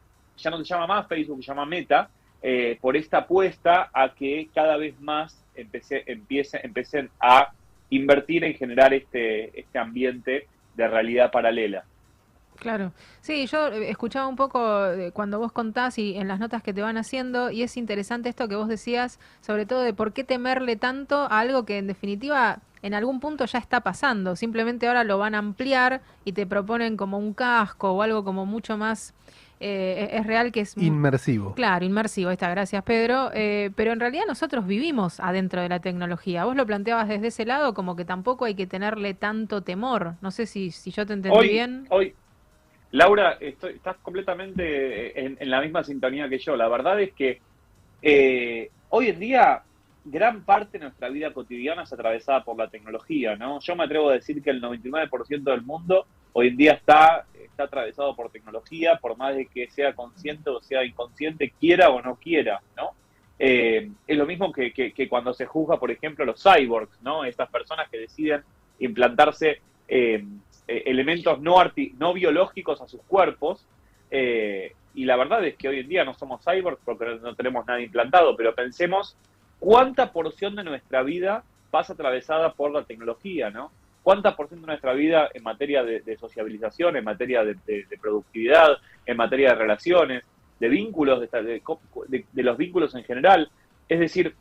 [0.42, 2.10] ya no se llama más Facebook, se llama Meta,
[2.42, 6.60] eh, por esta apuesta a que cada vez más empecé, empiece,
[7.20, 7.52] a
[7.90, 11.84] invertir en generar este, este ambiente de realidad paralela.
[12.58, 14.60] Claro, sí, yo eh, escuchaba un poco
[15.12, 18.48] cuando vos contás y en las notas que te van haciendo y es interesante esto
[18.48, 22.60] que vos decías, sobre todo de por qué temerle tanto a algo que en definitiva
[22.82, 26.96] en algún punto ya está pasando, simplemente ahora lo van a ampliar y te proponen
[26.96, 29.14] como un casco o algo como mucho más
[29.62, 30.76] eh, es real que es...
[30.76, 31.54] Inmersivo.
[31.54, 33.30] Claro, inmersivo, está, gracias Pedro.
[33.32, 36.44] Eh, pero en realidad nosotros vivimos adentro de la tecnología.
[36.44, 40.14] Vos lo planteabas desde ese lado como que tampoco hay que tenerle tanto temor.
[40.20, 41.86] No sé si, si yo te entendí bien.
[41.90, 42.14] Hoy,
[42.90, 46.56] Laura, estoy, estás completamente en, la misma sintonía que yo.
[46.56, 47.40] La verdad es que
[48.02, 49.62] eh, hoy en día
[50.04, 53.60] gran parte de nuestra vida cotidiana es atravesada por la tecnología, ¿no?
[53.60, 57.64] Yo me atrevo a decir que el 99% del mundo hoy en día está, está
[57.64, 62.16] atravesado por tecnología, por más de que sea consciente o sea inconsciente, quiera o no
[62.16, 62.90] quiera, ¿no?
[63.38, 67.24] Eh, es lo mismo que, que, cuando se juzga, por ejemplo, los cyborgs, ¿no?
[67.24, 68.42] Estas personas que deciden
[68.78, 70.24] implantarse eh,
[70.68, 71.56] eh, elementos no,
[71.98, 73.66] no biológicos a sus cuerpos.
[74.94, 77.80] y la verdad es que hoy en día no somos cyborgs porque no tenemos nada
[77.80, 79.16] implantado, pero pensemos
[79.58, 83.72] cuánta porción de nuestra vida pasa atravesada por la tecnología, ¿no?
[84.02, 89.16] ¿Cuánta por ciento de nuestra vida en materia de, sociabilización, en materia de, productividad, en
[89.16, 90.24] materia de relaciones,
[90.58, 93.50] de vínculos, de, los vínculos en general?
[93.88, 94.34] Es decir,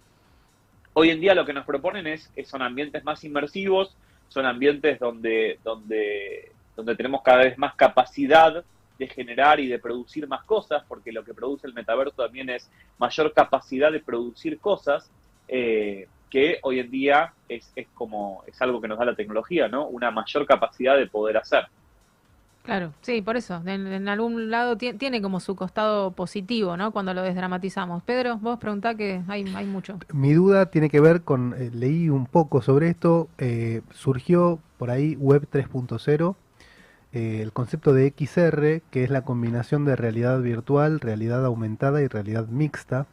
[0.94, 3.96] hoy en día lo que nos proponen es, son ambientes más inmersivos,
[4.30, 8.64] son ambientes donde, donde, donde tenemos cada vez más capacidad
[8.98, 12.70] de generar y de producir más cosas, porque lo que produce el metaverso también es
[12.98, 15.12] mayor capacidad de producir cosas.
[15.48, 19.68] Eh, que hoy en día es, es como, es algo que nos da la tecnología,
[19.68, 19.88] ¿no?
[19.88, 21.66] Una mayor capacidad de poder hacer.
[22.64, 23.62] Claro, sí, por eso.
[23.66, 26.92] En, algún lado tiene como su costado positivo, ¿no?
[26.92, 28.04] Cuando lo desdramatizamos.
[28.04, 29.98] Pedro, vos preguntá que hay, hay mucho.
[30.14, 34.92] Mi duda tiene que ver con, eh, leí un poco sobre esto, eh, surgió por
[34.92, 36.36] ahí Web 3.0,
[37.14, 42.08] eh, el concepto de XR, que es la combinación de realidad virtual, realidad aumentada y
[42.08, 43.08] realidad mixta,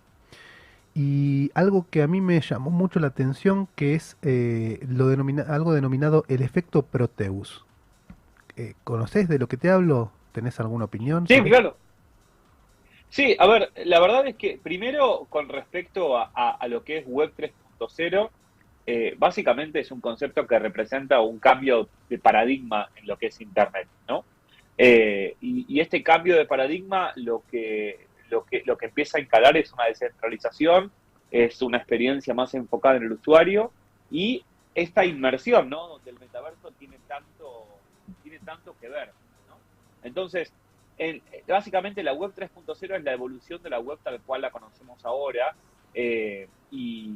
[0.99, 5.45] y algo que a mí me llamó mucho la atención, que es eh, lo denomina
[5.45, 7.65] algo denominado el efecto Proteus.
[8.57, 10.11] Eh, ¿Conoces de lo que te hablo?
[10.33, 11.29] ¿Tenés alguna opinión?
[11.29, 11.77] Sí, claro.
[13.11, 17.33] Sí, a ver, la verdad es que primero con respecto a, lo que es Web
[17.39, 18.31] 3.0,
[18.89, 23.41] eh, básicamente es un concepto que representa un cambio de paradigma en lo que es
[23.41, 24.25] Internet, ¿no?
[24.77, 29.73] y, este cambio de paradigma lo que lo que, lo que empieza a encalar es
[29.73, 30.91] una descentralización,
[31.31, 33.73] es una experiencia más enfocada en el usuario
[34.11, 35.89] y esta inmersión, ¿no?
[35.89, 37.67] Donde el metaverso tiene tanto,
[38.23, 39.09] tiene tanto que ver,
[39.49, 39.57] ¿no?
[40.03, 40.53] Entonces,
[41.47, 45.55] básicamente la web 3.0 es la evolución de la web tal cual la conocemos ahora
[45.95, 47.15] eh, y,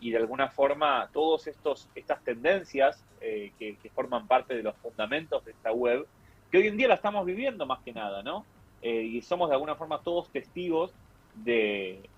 [0.00, 5.50] y de alguna forma todas estas tendencias eh, que, forman parte de los fundamentos de
[5.50, 6.06] esta web,
[6.50, 8.44] que hoy en día la estamos viviendo más que nada, ¿no?
[8.82, 10.92] Eh, y somos de alguna forma todos testigos
[11.34, 12.08] de,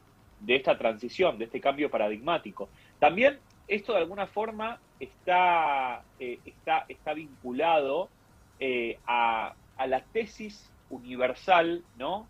[0.46, 2.68] esta transición, de este cambio paradigmático.
[2.98, 3.38] También
[3.68, 8.08] esto de alguna forma está, eh, está, está vinculado
[9.06, 12.26] a, a la tesis universal, ¿no?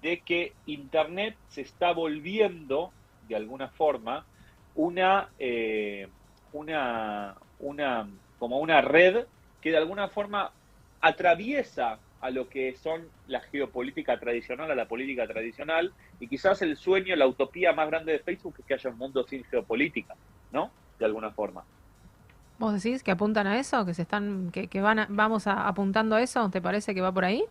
[0.00, 2.92] De que Internet se está volviendo,
[3.28, 4.24] de alguna forma,
[4.74, 6.08] una, eh,
[6.52, 8.08] una, una,
[8.38, 9.26] como una red
[9.60, 10.50] que de alguna forma
[11.00, 16.78] atraviesa a lo que son la geopolítica tradicional, a la política tradicional, y quizás el
[16.78, 20.14] sueño, la utopía más grande de Facebook es que haya un mundo sin geopolítica,
[20.50, 20.70] ¿no?
[20.98, 21.64] De alguna forma.
[22.58, 23.84] ¿Vos decís que apuntan a eso?
[23.84, 26.48] ¿Que se están, que, que van vamos apuntando a eso?
[26.48, 27.44] ¿Te parece que va por ahí?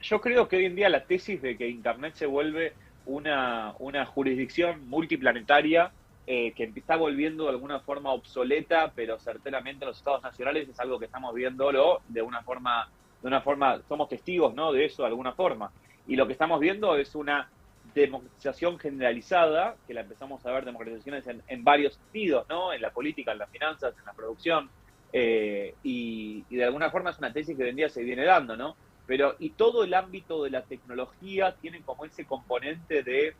[0.00, 2.72] Yo creo que hoy en día la tesis de que Internet se vuelve
[3.04, 5.92] una, una jurisdicción multiplanetaria
[6.28, 10.98] eh, que está volviendo de alguna forma obsoleta, pero certeramente los estados nacionales es algo
[10.98, 12.88] que estamos viéndolo de una forma,
[13.22, 14.72] de una forma, somos testigos ¿no?
[14.72, 15.70] de eso de alguna forma.
[16.06, 17.48] Y lo que estamos viendo es una
[17.94, 22.72] democratización generalizada, que la empezamos a ver democratizaciones en, varios sentidos, ¿no?
[22.72, 24.68] En la política, en las finanzas, en la producción,
[25.12, 28.56] eh, y, de alguna forma es una tesis que hoy en día se viene dando,
[28.56, 28.76] ¿no?
[29.06, 33.34] Pero, y todo el ámbito de la tecnología tiene como ese componente de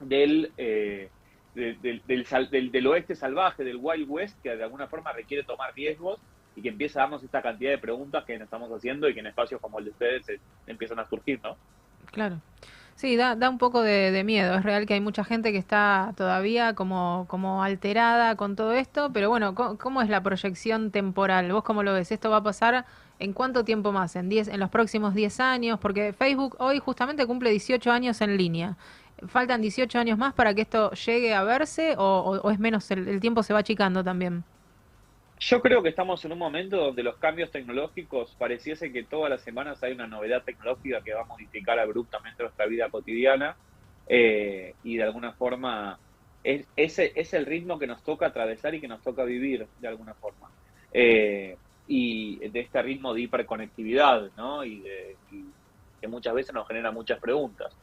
[0.00, 1.10] del, eh,
[1.54, 6.18] del, del, del, oeste salvaje, del Wild West, que de alguna forma requiere tomar riesgos
[6.60, 9.20] y que empieza a darnos esta cantidad de preguntas que nos estamos haciendo y que
[9.20, 11.56] en espacios como el de ustedes empiezan a surgir, ¿no?
[12.12, 12.38] Claro.
[12.96, 14.56] Sí, da, da un poco de, miedo.
[14.56, 19.10] Es real que hay mucha gente que está todavía como, como alterada con todo esto,
[19.10, 21.50] pero bueno, ¿cómo, es la proyección temporal?
[21.50, 22.12] ¿Vos cómo lo ves?
[22.12, 22.84] ¿Esto va a pasar
[23.18, 24.16] en cuánto tiempo más?
[24.16, 25.80] ¿En, diez, en los próximos 10 años?
[25.80, 28.76] Porque Facebook hoy justamente cumple 18 años en línea.
[29.28, 33.42] ¿Faltan 18 años más para que esto llegue a verse o, es menos, el, tiempo
[33.42, 34.44] se va achicando también?
[35.40, 39.40] Yo creo que estamos en un momento donde los cambios tecnológicos pareciese que todas las
[39.40, 43.56] semanas hay una novedad tecnológica que va a modificar abruptamente nuestra vida cotidiana
[44.06, 45.98] eh, y de alguna forma
[46.44, 49.88] es, ese es el ritmo que nos toca atravesar y que nos toca vivir de
[49.88, 50.50] alguna forma.
[50.92, 51.56] Eh,
[51.88, 54.62] y de este ritmo de hiperconectividad, ¿no?
[54.62, 55.44] Y, de, y
[56.02, 57.74] que muchas veces nos genera muchas preguntas.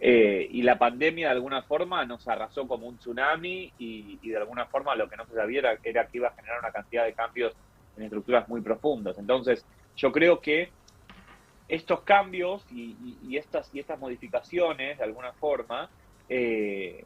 [0.00, 4.66] Eh, y la pandemia de alguna forma nos arrasó como un tsunami y, de alguna
[4.66, 7.54] forma lo que no se sabía era, que iba a generar una cantidad de cambios
[7.96, 9.18] en estructuras muy profundas.
[9.18, 9.64] Entonces,
[9.96, 10.70] yo creo que
[11.66, 15.90] estos cambios y, estas, y estas modificaciones, de alguna forma,
[16.28, 17.04] eh,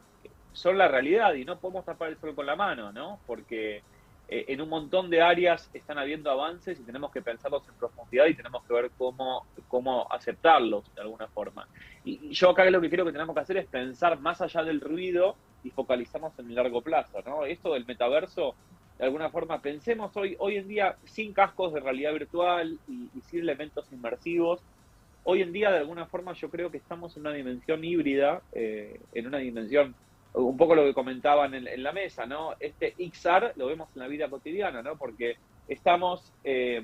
[0.53, 3.20] son la realidad y no podemos tapar el sol con la mano, ¿no?
[3.26, 3.82] Porque
[4.28, 8.26] eh, en un montón de áreas están habiendo avances y tenemos que pensarlos en profundidad
[8.26, 11.68] y tenemos que ver cómo, cómo aceptarlos de alguna forma.
[12.04, 14.80] Y, yo acá lo que creo que tenemos que hacer es pensar más allá del
[14.80, 17.44] ruido y focalizarnos en el largo plazo, ¿no?
[17.44, 18.54] Esto del metaverso,
[18.98, 23.40] de alguna forma, pensemos hoy, hoy en día sin cascos de realidad virtual y, sin
[23.40, 24.62] elementos inmersivos,
[25.24, 29.00] hoy en día de alguna forma yo creo que estamos en una dimensión híbrida, eh,
[29.12, 29.94] en una dimensión
[30.34, 32.54] un poco lo que comentaban en, la mesa, ¿no?
[32.58, 34.96] Este XR lo vemos en la vida cotidiana, ¿no?
[34.96, 35.36] Porque
[35.68, 36.82] estamos eh,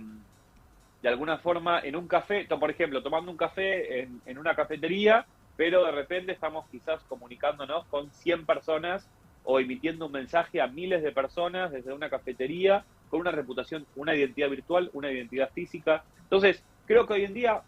[1.03, 5.27] de alguna forma en un café, por ejemplo, tomando un café en, una cafetería,
[5.57, 9.09] pero de repente estamos quizás comunicándonos con 100 personas
[9.45, 14.15] o emitiendo un mensaje a miles de personas desde una cafetería con una reputación, una
[14.15, 16.05] identidad virtual, una identidad física.
[16.25, 17.63] Entonces, creo que hoy en día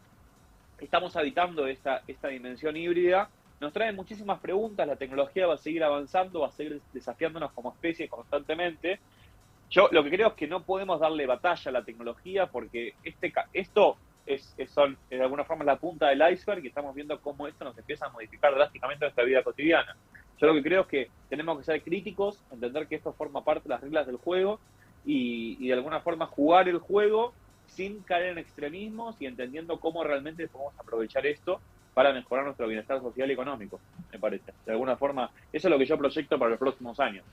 [0.78, 3.30] estamos habitando esta, esta dimensión híbrida
[3.60, 7.72] nos trae muchísimas preguntas, la tecnología va a seguir avanzando, va a seguir desafiándonos como
[7.72, 8.98] especie constantemente.
[9.68, 13.32] Yo lo que creo es que no podemos darle batalla a la tecnología porque este,
[13.52, 17.64] esto es, son de alguna forma la punta del iceberg y estamos viendo cómo esto
[17.64, 19.94] nos empieza a modificar drásticamente nuestra vida cotidiana.
[20.38, 23.64] Yo lo que creo es que tenemos que ser críticos, entender que esto forma parte
[23.64, 24.58] de las reglas del juego
[25.04, 27.34] y, y de alguna forma jugar el juego
[27.66, 31.60] sin caer en extremismos y entendiendo cómo realmente podemos aprovechar esto
[31.94, 33.80] para mejorar nuestro bienestar social y económico,
[34.12, 34.52] me parece.
[34.64, 37.24] De alguna forma, eso es lo que yo proyecto para los próximos años.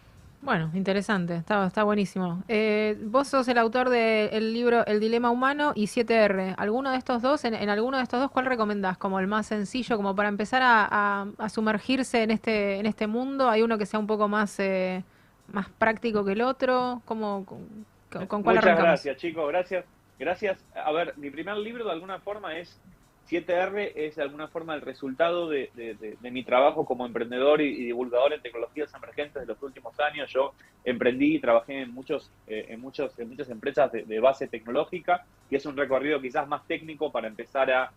[0.41, 2.43] Bueno, interesante, está, está buenísimo.
[2.47, 6.53] Eh, vos sos el autor del libro El Dilema Humano y 7R.
[6.57, 9.97] ¿Alguno de estos dos, en, alguno de estos dos, cuál recomendás como el más sencillo,
[9.97, 13.49] como para empezar a, sumergirse en este, en este mundo?
[13.49, 15.03] ¿Hay uno que sea un poco más, eh,
[15.51, 17.01] más práctico que el otro?
[17.05, 19.85] ¿Cómo, con, con cuál Muchas gracias, chicos, gracias.
[20.19, 20.63] Gracias.
[20.75, 22.79] A ver, mi primer libro de alguna forma es
[23.29, 25.69] 7R es de alguna forma el resultado de,
[26.21, 30.31] mi trabajo como emprendedor y, divulgador en tecnologías emergentes de los últimos años.
[30.31, 30.53] Yo
[30.83, 35.55] emprendí y trabajé en, muchos, eh, en, muchos, en muchas empresas de, base tecnológica y
[35.55, 37.91] es un recorrido quizás más técnico para empezar a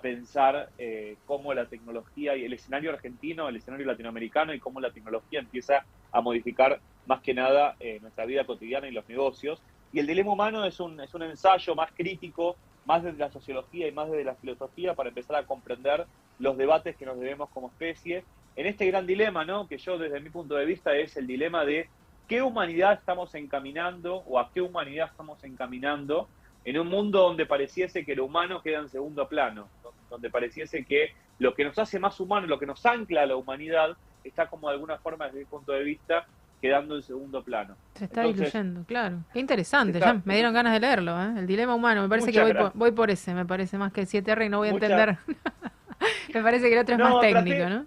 [0.00, 4.90] pensar eh, cómo la tecnología y el escenario argentino, el escenario latinoamericano y cómo la
[4.90, 9.62] tecnología empieza a modificar más que nada eh, nuestra vida cotidiana y los negocios.
[9.92, 12.56] Y el dilema humano es un, es un ensayo más crítico,
[12.86, 16.06] más desde la sociología y más desde la filosofía para empezar a comprender
[16.38, 18.24] los debates que nos debemos como especie.
[18.54, 19.68] En este gran dilema, ¿no?
[19.68, 21.88] que yo desde mi punto de vista es el dilema de
[22.28, 26.28] qué humanidad estamos encaminando o a qué humanidad estamos encaminando
[26.64, 29.68] en un mundo donde pareciese que lo humano queda en segundo plano,
[30.08, 33.36] donde pareciese que lo que nos hace más humanos, lo que nos ancla a la
[33.36, 36.26] humanidad, está como de alguna forma desde mi punto de vista
[36.60, 37.76] quedando en segundo plano.
[37.94, 39.18] Se está diluyendo, claro.
[39.32, 41.34] Qué interesante, ya me dieron ganas de leerlo, ¿eh?
[41.38, 44.46] El dilema humano, me parece que voy por, ese, me parece más que el 7R
[44.46, 45.18] y no voy a entender.
[46.34, 47.84] me parece que el otro es más técnico, ¿no?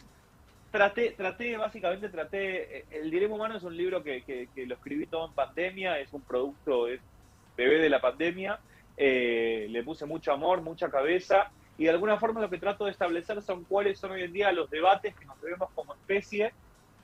[0.71, 5.07] Traté, traté, básicamente traté, el dilema humano es un libro que, que, que lo escribí
[5.07, 7.01] todo en pandemia, es un producto, es
[7.57, 8.59] bebé de la pandemia,
[8.95, 12.91] eh, le puse mucho amor, mucha cabeza, y de alguna forma lo que trato de
[12.91, 16.53] establecer son cuáles son hoy en día los debates que nos debemos como especie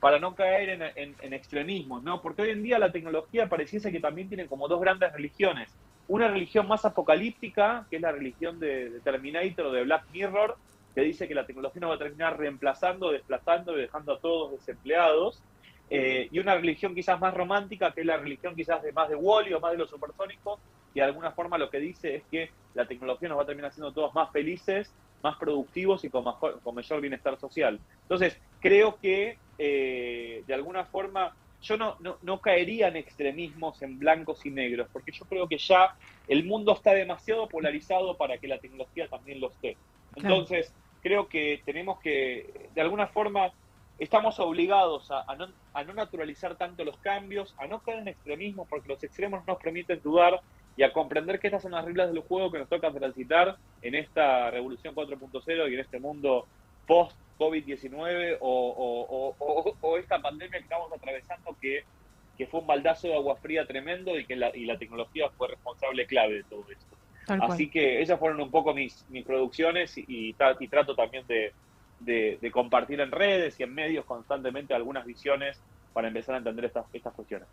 [0.06, 2.22] para no caer en, extremismos, ¿no?
[2.22, 5.68] Porque hoy en día la tecnología pareciese que también tiene como dos grandes religiones.
[6.06, 10.58] Una religión más apocalíptica, que es la religión de, Terminator o de Black Mirror,
[10.94, 14.52] que dice que la tecnología nos va a terminar reemplazando, desplazando y dejando a todos
[14.52, 15.42] desempleados.
[15.90, 19.16] Eh, y una religión quizás más romántica, que es la religión quizás de más de
[19.16, 20.60] Wally o más de los supersónicos,
[20.94, 23.72] y de alguna forma lo que dice es que la tecnología nos va a terminar
[23.72, 24.94] haciendo todos más felices,
[25.24, 26.24] más productivos y con
[26.76, 27.80] mayor bienestar social.
[28.02, 34.44] Entonces, creo que eh, de alguna forma yo no, no, caería en extremismos en blancos
[34.44, 35.96] y negros, porque yo creo que ya
[36.26, 39.76] el mundo está demasiado polarizado para que la tecnología también lo esté.
[40.16, 43.52] Entonces, creo que tenemos que, de alguna forma,
[43.98, 48.66] estamos obligados a, no, a, no, naturalizar tanto los cambios, a no caer en extremismos,
[48.68, 50.40] porque los extremos nos permiten dudar
[50.76, 53.94] y a comprender que estas son las reglas del juego que nos toca transitar en
[53.94, 56.46] esta revolución 4.0 y en este mundo
[56.86, 59.34] post-COVID-19 o,
[59.98, 61.84] esta pandemia que estamos atravesando que,
[62.50, 66.06] fue un baldazo de agua fría tremendo y que la, y la tecnología fue responsable
[66.06, 66.96] clave de todo esto.
[67.26, 71.52] Así que esas fueron un poco mis, mis producciones y, y, trato también de,
[72.00, 75.60] de, compartir en redes y en medios constantemente algunas visiones
[75.92, 77.48] para empezar a entender estas, estas cuestiones.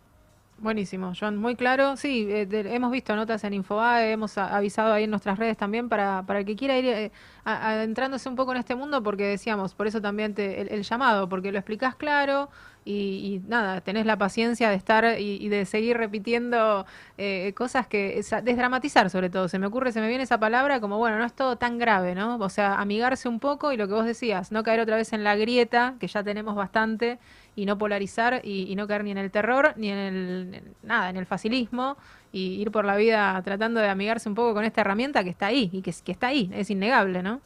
[0.58, 1.96] Buenísimo, John, muy claro.
[1.96, 6.22] Sí, eh, hemos visto notas en Infobae, hemos avisado ahí en nuestras redes también para,
[6.26, 7.12] para el que quiera ir eh,
[7.44, 11.50] adentrándose un poco en este mundo, porque decíamos, por eso también te, el, llamado, porque
[11.50, 12.50] lo explicás claro
[12.84, 16.86] y, nada, tenés la paciencia de estar y, de seguir repitiendo
[17.18, 20.98] eh, cosas que, desdramatizar sobre todo, se me ocurre, se me viene esa palabra como,
[20.98, 22.36] bueno, no es todo tan grave, ¿no?
[22.36, 25.24] O sea, amigarse un poco y lo que vos decías, no caer otra vez en
[25.24, 27.18] la grieta, que ya tenemos bastante
[27.56, 31.16] y no polarizar y, no caer ni en el terror ni en el nada, en
[31.16, 31.96] el facilismo
[32.32, 35.46] y ir por la vida tratando de amigarse un poco con esta herramienta que está
[35.46, 37.40] ahí y que, que está ahí, es innegable, ¿no?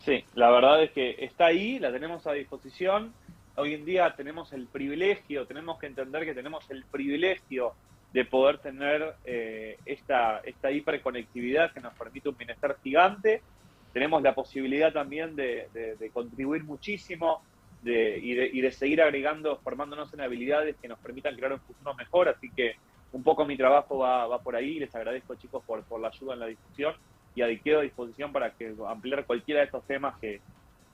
[0.00, 3.12] Sí, la verdad es que está ahí, la tenemos a disposición.
[3.54, 7.72] Hoy en día tenemos el privilegio, tenemos que entender que tenemos el privilegio
[8.12, 13.42] de poder tener eh, esta, esta hiperconectividad que nos permite un bienestar gigante.
[13.92, 17.42] Tenemos la posibilidad también de contribuir muchísimo
[17.82, 21.60] de, y, de, y de seguir agregando, formándonos en habilidades que nos permitan crear un
[21.60, 22.28] futuro mejor.
[22.28, 22.76] Así que
[23.12, 24.78] un poco mi trabajo va, va por ahí.
[24.78, 26.94] Les agradezco, chicos, por, por la ayuda en la discusión
[27.34, 30.40] y quedo a disposición para que ampliar cualquiera de estos temas que,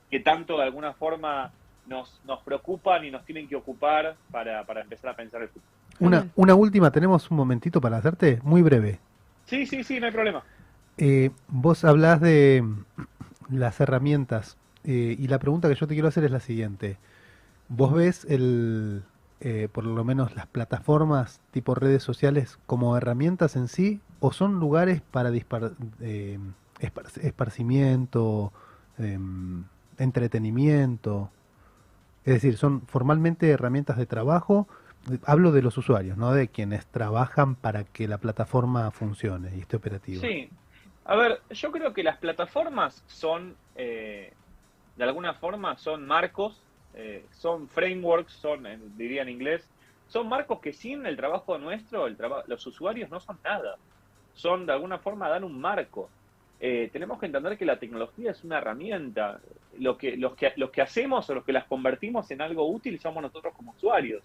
[0.09, 1.51] que tanto de alguna forma
[1.85, 5.65] nos, nos preocupan y nos tienen que ocupar para, para empezar a pensar el futuro.
[5.99, 8.99] Una, una última, tenemos un momentito para hacerte, muy breve.
[9.45, 10.43] Sí, sí, sí, no hay problema.
[10.97, 12.63] Eh, vos hablás de
[13.49, 16.97] las herramientas eh, y la pregunta que yo te quiero hacer es la siguiente.
[17.67, 19.03] ¿Vos ves el,
[19.41, 24.59] eh, por lo menos las plataformas tipo redes sociales como herramientas en sí o son
[24.59, 25.31] lugares para
[26.01, 26.39] eh,
[27.21, 28.51] esparcimiento,
[28.97, 29.65] em,
[29.97, 31.29] entretenimiento?
[32.25, 34.67] Es decir, son formalmente herramientas de trabajo.
[35.25, 39.77] Hablo de los usuarios, no de quienes trabajan para que la plataforma funcione y esté
[39.77, 40.21] operativa.
[40.21, 40.49] Sí.
[41.05, 43.55] A ver, yo creo que las plataformas son
[44.99, 46.61] de alguna forma son marcos,
[46.93, 49.65] eh, son frameworks, son, diría en inglés,
[50.09, 53.77] son marcos que sin el trabajo nuestro, el los usuarios no son nada.
[54.33, 56.09] Son de alguna forma dan un marco.
[56.59, 59.39] Eh, tenemos que entender que la tecnología es una herramienta.
[59.77, 62.99] Lo que, los, que, los que hacemos o los que las convertimos en algo útil
[62.99, 64.21] somos nosotros como usuarios.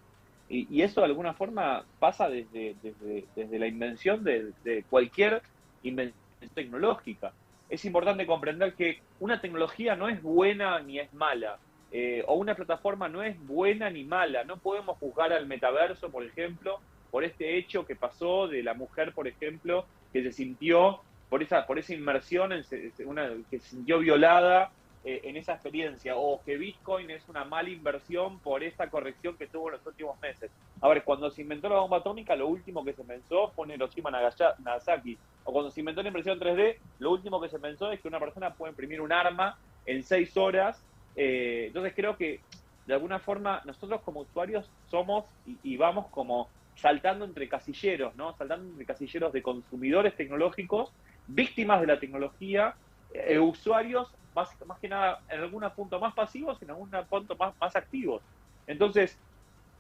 [0.49, 5.41] Y, eso de alguna forma pasa desde, desde, desde la invención de cualquier
[5.85, 6.19] invención
[6.53, 7.33] tecnológica
[7.75, 11.59] es importante comprender que una tecnología no es buena ni es mala,
[11.93, 14.45] eh, o una plataforma no es buena ni mala.
[14.45, 19.13] No podemos juzgar al metaverso, por ejemplo, por este hecho que pasó de la mujer,
[19.13, 22.65] por ejemplo, que se sintió por esa, por esa inmersión en,
[23.07, 24.73] una, que se sintió violada
[25.07, 29.47] eh, en esa experiencia, o que Bitcoin es una mala inversión por esta corrección que
[29.47, 30.51] tuvo en los últimos meses.
[30.81, 33.73] A ver, cuando se inventó la bomba atómica, lo último que se pensó fue en
[33.73, 35.19] Hiroshima Nagasaki.
[35.45, 38.19] O cuando se inventó la impresión 3D, lo último que se pensó es que una
[38.19, 40.83] persona puede imprimir un arma en seis horas.
[41.17, 42.41] Eh, entonces creo que
[42.87, 45.27] de alguna forma nosotros como usuarios somos
[45.63, 48.35] y, vamos como saltando entre casilleros, ¿no?
[48.37, 50.93] Saltando entre casilleros de consumidores tecnológicos,
[51.27, 52.75] víctimas de la tecnología,
[53.13, 54.49] eh, usuarios más,
[54.81, 58.23] que nada en algún punto más pasivos y en algún punto más, más activos.
[58.67, 59.19] Entonces,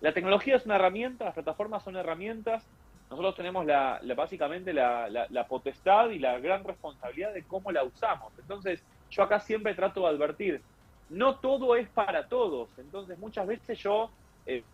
[0.01, 2.67] la tecnología es una herramienta, las plataformas son herramientas,
[3.11, 8.33] nosotros tenemos la, básicamente la, la, potestad y la gran responsabilidad de cómo la usamos.
[8.39, 10.63] Entonces, yo acá siempre trato de advertir,
[11.11, 12.69] no todo es para todos.
[12.79, 14.11] Entonces, muchas veces yo
[14.47, 14.65] eh,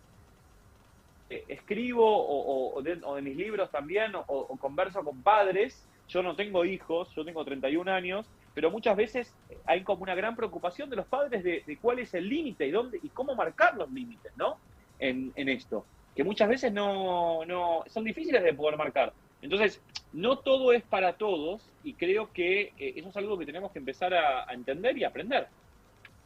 [1.29, 5.87] eh, escribo o, de, mis libros también, o, converso con padres.
[6.07, 9.33] Yo no tengo hijos, yo tengo 31 años, pero muchas veces
[9.65, 12.99] hay como una gran preocupación de los padres de, cuál es el límite y dónde
[13.01, 14.57] y cómo marcar los límites, ¿no?
[14.99, 15.85] En, en esto,
[16.15, 19.13] que muchas veces no, no son difíciles de poder marcar.
[19.41, 19.81] Entonces,
[20.13, 23.79] no todo es para todos y creo que eh, eso es algo que tenemos que
[23.79, 25.47] empezar a, entender y aprender.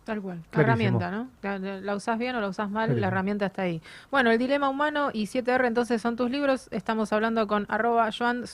[0.05, 1.29] Tal cual, la herramienta, ¿no?
[1.41, 3.81] La, usás bien o la usás mal, la herramienta está ahí.
[4.11, 6.67] Bueno, el dilema humano y 7R entonces son tus libros.
[6.69, 8.45] Estamos hablando con arroba Joan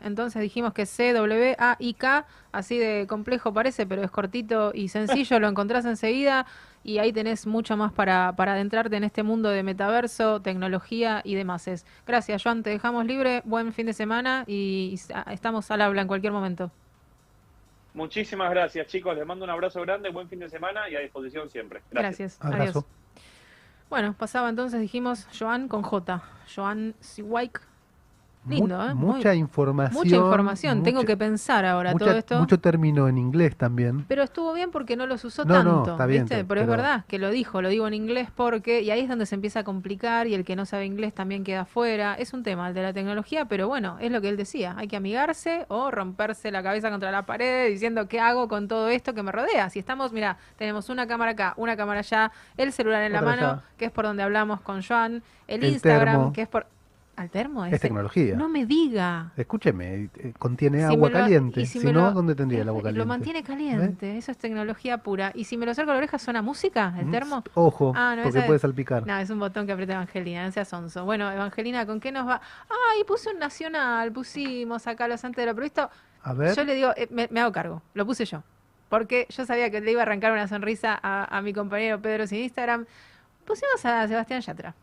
[0.00, 5.84] entonces dijimos que C-W-A-I-K, así de complejo parece, pero es cortito y sencillo, lo encontrás
[5.84, 6.46] enseguida
[6.82, 11.36] y ahí tenés mucho más para, para adentrarte en este mundo de metaverso, tecnología y
[11.36, 11.70] demás.
[12.08, 14.98] Gracias, Joan, te dejamos libre, buen fin de semana y
[15.30, 16.72] estamos al habla en cualquier momento.
[17.98, 19.16] Muchísimas gracias, chicos.
[19.16, 21.82] Les mando un abrazo grande, buen fin de semana y a disposición siempre.
[21.90, 22.38] Gracias.
[22.40, 22.84] Adiós.
[23.90, 26.22] Bueno, pasaba entonces, dijimos, Joan con J.
[26.54, 27.60] Joan Siwaik
[28.48, 28.94] Lindo, ¿eh?
[28.94, 30.04] Mucha información.
[30.04, 30.82] Mucha información.
[30.82, 32.38] Tengo que pensar ahora todo esto.
[32.38, 34.04] Mucho término en inglés también.
[34.08, 35.96] Pero estuvo bien porque no los usó tanto.
[36.06, 36.44] ¿viste?
[36.44, 38.82] Pero, es verdad que lo dijo, lo digo en inglés porque.
[38.82, 41.44] Y ahí es donde se empieza a complicar y el que no sabe inglés también
[41.44, 42.14] queda fuera.
[42.14, 44.74] Es un tema el de la tecnología, pero bueno, es lo que él decía.
[44.76, 48.88] Hay que amigarse o romperse la cabeza contra la pared diciendo qué hago con todo
[48.88, 49.70] esto que me rodea.
[49.70, 53.62] Si estamos, mira, tenemos una cámara acá, una cámara allá, el celular en la mano,
[53.76, 56.66] que es por donde hablamos con Joan, el, Instagram, que es por
[57.18, 57.64] al termo.
[57.64, 58.36] Es tecnología.
[58.36, 59.32] No me diga.
[59.36, 61.66] Escúcheme, eh, contiene agua caliente.
[61.66, 62.98] Si, no, ¿dónde tendría el agua caliente?
[62.98, 65.32] Lo mantiene caliente, eso es tecnología pura.
[65.34, 67.44] ¿Y si me lo acerco a la oreja suena música, el mm, termo?
[67.54, 69.06] Ojo, ah, porque puede salpicar.
[69.06, 71.04] No, es un botón que aprieta Evangelina, no seas sonso.
[71.04, 72.40] Bueno, Evangelina, ¿con qué nos va?
[72.68, 75.90] Ay, puse un nacional, pusimos acá los antes de lo previsto.
[76.22, 76.54] A ver.
[76.54, 78.42] Yo le digo, eh, me, hago cargo, lo puse yo.
[78.88, 82.26] Porque yo sabía que le iba a arrancar una sonrisa a, a mi compañero Pedro
[82.26, 82.86] sin Instagram.
[83.44, 84.74] Pusimos a Sebastián Yatra.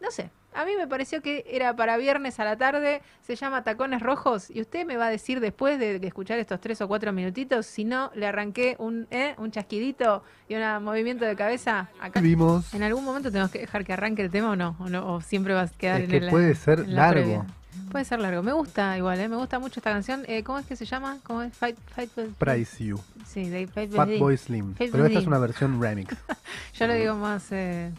[0.00, 3.64] No sé, a mí me pareció que era para viernes a la tarde, se llama
[3.64, 7.12] Tacones Rojos, y usted me va a decir después de, escuchar estos tres o cuatro
[7.12, 9.34] minutitos, si no le arranqué un, ¿eh?
[9.38, 12.20] un chasquidito y un movimiento de cabeza acá.
[12.20, 12.72] Vimos.
[12.74, 14.76] ¿En algún momento tenemos que dejar que arranque el tema o no?
[15.06, 17.44] ¿O, siempre va a quedar es en que puede ser largo.
[17.90, 18.42] Puede ser largo.
[18.42, 19.28] Me gusta igual, ¿eh?
[19.28, 20.24] me gusta mucho esta canción.
[20.26, 21.18] Eh, ¿Cómo es que se llama?
[21.22, 21.52] ¿Cómo es?
[21.54, 23.00] Fight, Fight Price You.
[23.26, 24.74] Sí, de Fatboy Slim.
[24.74, 26.14] Pero esta es una versión remix.
[26.78, 27.46] Yo le digo más...
[27.50, 27.92] Eh,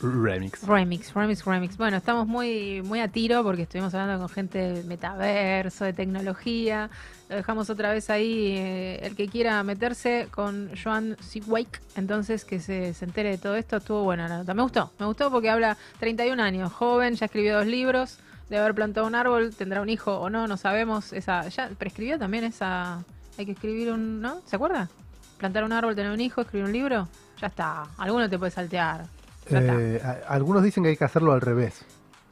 [0.00, 0.62] remix.
[0.66, 1.76] Remix, remix, remix.
[1.76, 6.90] Bueno, estamos muy, muy a tiro porque estuvimos hablando con gente de metaverso, de tecnología.
[7.28, 8.56] Lo dejamos otra vez ahí.
[8.56, 13.56] Eh, el que quiera meterse con Joan Sigwake, entonces que se, se entere de todo
[13.56, 13.76] esto.
[13.76, 14.54] Estuvo buena la nota.
[14.54, 18.74] Me gustó, me gustó porque habla 31 años, joven, ya escribió dos libros de haber
[18.74, 21.12] plantado un árbol, tendrá un hijo o no, no sabemos.
[21.12, 23.04] Esa, ya prescribió también esa.
[23.36, 24.20] Hay que escribir un.
[24.20, 24.40] ¿No?
[24.46, 24.88] ¿Se acuerda?
[25.38, 27.08] Plantar un árbol, tener un hijo, escribir un libro.
[27.40, 27.84] Ya está.
[27.98, 29.06] Alguno te puede saltear.
[29.50, 31.84] Eh, algunos dicen que hay que hacerlo al revés.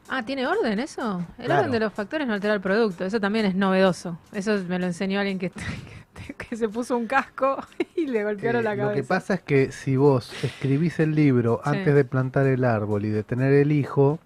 [0.08, 1.24] Ah, ¿tiene orden eso?
[1.38, 3.04] El orden de los factores no altera el producto.
[3.04, 4.18] Eso también es novedoso.
[4.32, 5.50] Eso me lo enseñó alguien que,
[6.38, 7.58] que, se puso un casco
[7.96, 8.90] y le golpearon la cabeza.
[8.90, 13.04] Lo que pasa es que si vos escribís el libro antes de plantar el árbol
[13.04, 14.18] y de tener el hijo,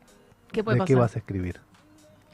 [0.52, 1.60] ¿Qué ¿de qué vas a escribir?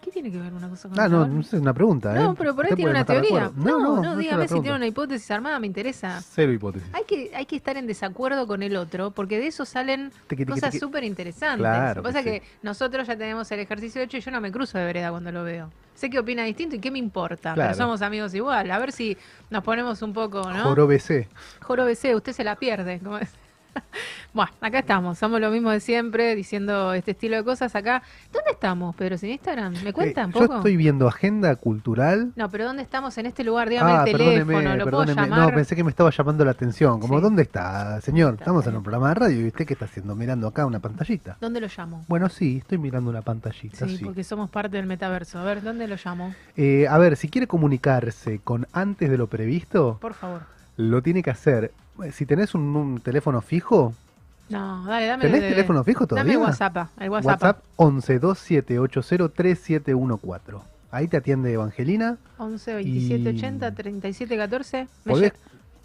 [0.07, 2.21] ¿Qué tiene que ver una cosa con Ah, no, no es una pregunta, ¿eh?
[2.21, 3.51] No, pero por ahí tiene una teoría.
[3.57, 6.23] No, no, no, dígame si tiene una hipótesis armada, me interesa.
[6.23, 6.89] Cero hipótesis.
[6.93, 10.13] Hay que, hay que estar en desacuerdo con el otro, porque de eso salen
[10.47, 11.67] cosas súper interesantes.
[11.97, 14.53] Lo que pasa es que nosotros ya tenemos el ejercicio hecho y yo no me
[14.53, 15.73] cruzo de vereda cuando lo veo.
[15.97, 18.71] Sé que opina distinto y qué me importa, pero somos amigos igual.
[18.71, 19.17] A ver si
[19.51, 20.63] nos ponemos un poco, ¿no?
[20.63, 21.27] Joro BC.
[21.63, 23.01] Joro BC, usted se la pierde.
[23.03, 23.31] ¿cómo es?
[24.35, 28.03] Bueno, acá estamos, somos lo mismo de siempre, diciendo este estilo de cosas acá.
[28.31, 29.17] ¿Dónde estamos, Pedro?
[29.17, 29.73] ¿Sin Instagram?
[29.83, 30.47] ¿Me cuentan Eh, un poco?
[30.47, 32.33] Yo estoy viendo agenda cultural.
[32.37, 33.71] No, pero ¿dónde estamos en este lugar?
[33.71, 34.91] Dígame Ah, el teléfono, ¿lo perdóneme.
[34.91, 35.39] puedo llamar?
[35.49, 37.01] No, pensé que me estaba llamando la atención.
[37.01, 37.23] Como, Sí.
[37.23, 38.33] ¿dónde está, señor?
[38.35, 40.81] Está Estamos en un programa de radio y usted qué está haciendo, mirando acá una
[40.81, 41.39] pantallita.
[41.41, 42.05] ¿Dónde lo llamo?
[42.07, 44.05] Bueno, sí, estoy mirando una pantallita, Sí, sí.
[44.05, 45.39] porque somos parte del metaverso.
[45.39, 46.35] A ver, ¿dónde lo llamo?
[46.59, 50.43] Eh, a ver, si quiere comunicarse con antes de lo previsto, Por favor.
[50.77, 51.73] lo tiene que hacer.
[52.13, 53.95] Si tenés un, un teléfono fijo,
[54.49, 56.35] No, dale, dame ¿tenés de- teléfono fijo todavía?
[56.35, 57.43] Dame WhatsApp, el WhatsApp.
[57.43, 60.59] WhatsApp 11 2780 3714.
[60.91, 62.17] Ahí te atiende Evangelina.
[62.39, 64.87] 11 27 Y- 80 37 14.
[65.05, 65.33] Me Podés,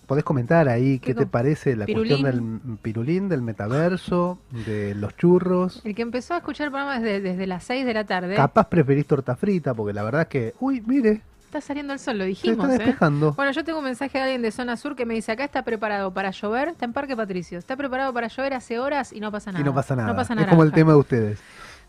[0.06, 5.16] podés comentar ahí qué, ¿Qué te parece la cuestión del pirulín, del metaverso, de los
[5.18, 5.82] churros.
[5.84, 8.36] El que empezó a escuchar el programa desde, desde las 6 de la tarde.
[8.36, 11.22] Capaz preferís torta frita, porque la verdad es que, uy, mire,
[11.52, 12.70] Está saliendo el sol, lo se dijimos.
[12.70, 12.78] está ¿eh?
[12.78, 13.34] despejando.
[13.34, 15.64] Bueno, yo tengo un mensaje de alguien de zona sur que me dice, acá está
[15.64, 19.34] preparado para llover, está en Parque Patricio, está preparado para llover hace horas y no
[19.34, 19.62] pasa nada.
[19.62, 20.08] Y no pasa nada.
[20.08, 20.50] No pasa es nada.
[20.50, 21.40] como el tema de ustedes.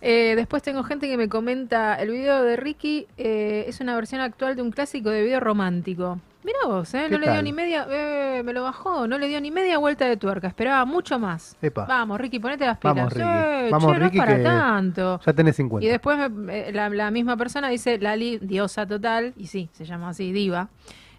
[0.01, 4.21] Eh, después tengo gente que me comenta, el video de Ricky eh, es una versión
[4.21, 6.19] actual de un clásico de video romántico.
[6.45, 7.05] Mira vos, ¿eh?
[7.05, 7.45] ¿Qué No le dio tal?
[7.45, 10.85] ni media, eh, me lo bajó, no le dio ni media vuelta de tuerca, esperaba
[10.85, 11.57] mucho más.
[11.63, 12.97] Epa, Vamos, Ricky, ponete las pilas.
[12.97, 13.29] Vamos, Ricky.
[13.29, 15.21] Eh, Vamos, che, Ricky, no es para que tanto.
[15.25, 15.87] ya tenés 50.
[15.87, 19.85] Y después me- eh, la, la misma persona dice Lali, diosa total, y sí, se
[19.85, 20.69] llama así, diva.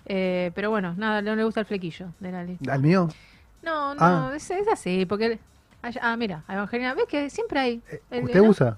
[0.06, 2.58] Eh, pero bueno, nada, no le gusta el flequillo de Lali.
[2.70, 3.08] ¿Al mío?
[3.62, 4.32] No, no, Ah.
[4.36, 5.40] es, es así, porque...
[6.02, 7.82] ah, mira, a Evangelina, ¿ves que siempre hay...
[8.12, 8.78] el- ¿Usted usa?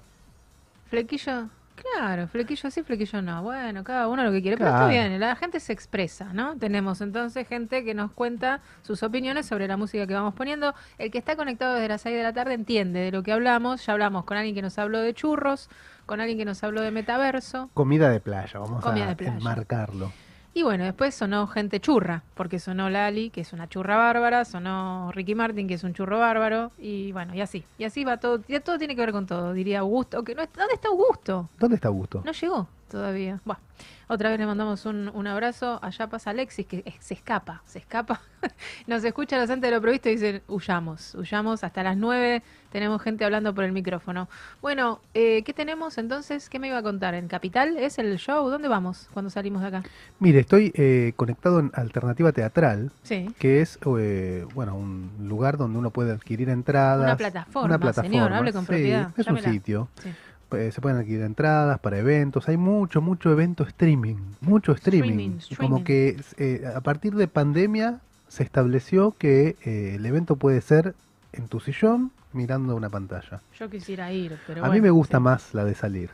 [0.90, 1.48] Flequillo,
[1.94, 3.42] claro, flequillo sí, flequillo no.
[3.42, 6.56] Bueno, cada uno lo que quiere, pero está bien, la gente se expresa, ¿no?
[6.56, 10.74] Tenemos entonces gente que nos cuenta sus opiniones sobre la música que vamos poniendo.
[10.98, 13.84] El que está conectado desde las 6 de la tarde entiende de lo que hablamos.
[13.86, 15.68] Ya hablamos con alguien que nos habló de churros,
[16.06, 17.70] con alguien que nos habló de metaverso.
[17.74, 19.36] Comida de playa, vamos Comida a de playa.
[19.36, 20.12] enmarcarlo.
[20.56, 25.12] Y bueno, después sonó gente churra, porque sonó Lali, que es una churra bárbara, sonó
[25.12, 27.62] Ricky Martin, que es un churro bárbaro, y bueno, y así.
[27.76, 30.40] Y así va todo, ya todo tiene que ver con todo, diría Augusto, que no
[30.56, 31.50] ¿dónde está Augusto?
[31.58, 32.22] ¿Dónde está Augusto?
[32.24, 33.40] No llegó todavía.
[33.44, 33.60] Bueno,
[34.08, 35.78] otra vez le mandamos un, un abrazo.
[35.82, 38.20] Allá pasa Alexis, que es- se escapa, se escapa.
[38.86, 41.64] Nos escucha los antes de lo previsto y dicen, huyamos, huyamos.
[41.64, 44.28] Hasta las 9 tenemos gente hablando por el micrófono.
[44.62, 46.48] Bueno, eh, ¿qué tenemos entonces?
[46.48, 47.14] ¿Qué me iba a contar?
[47.14, 47.76] ¿En Capital?
[47.78, 48.48] ¿Es el show?
[48.48, 49.82] ¿Dónde vamos cuando salimos de acá?
[50.20, 53.28] Mire, estoy eh, conectado en Alternativa Teatral, Sí.
[53.38, 57.02] que es eh, bueno un lugar donde uno puede adquirir entradas.
[57.04, 59.10] Una plataforma, Una plataforma, señor, hable con sí, propiedad.
[59.16, 59.88] Es un sitio.
[60.02, 60.10] Sí.
[60.52, 62.48] Eh, se pueden adquirir entradas para eventos.
[62.48, 64.16] Hay mucho, mucho evento streaming.
[64.40, 65.38] Mucho streaming.
[65.38, 70.60] Streaming, Como que eh, a partir de pandemia se estableció que eh, el evento puede
[70.60, 70.94] ser
[71.32, 73.40] en tu sillón mirando una pantalla.
[73.58, 75.22] Yo quisiera ir, pero a mí bueno, me gusta sí.
[75.22, 76.10] más la de salir.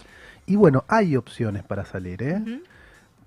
[0.47, 2.62] Y bueno, hay opciones para salir, ¿eh?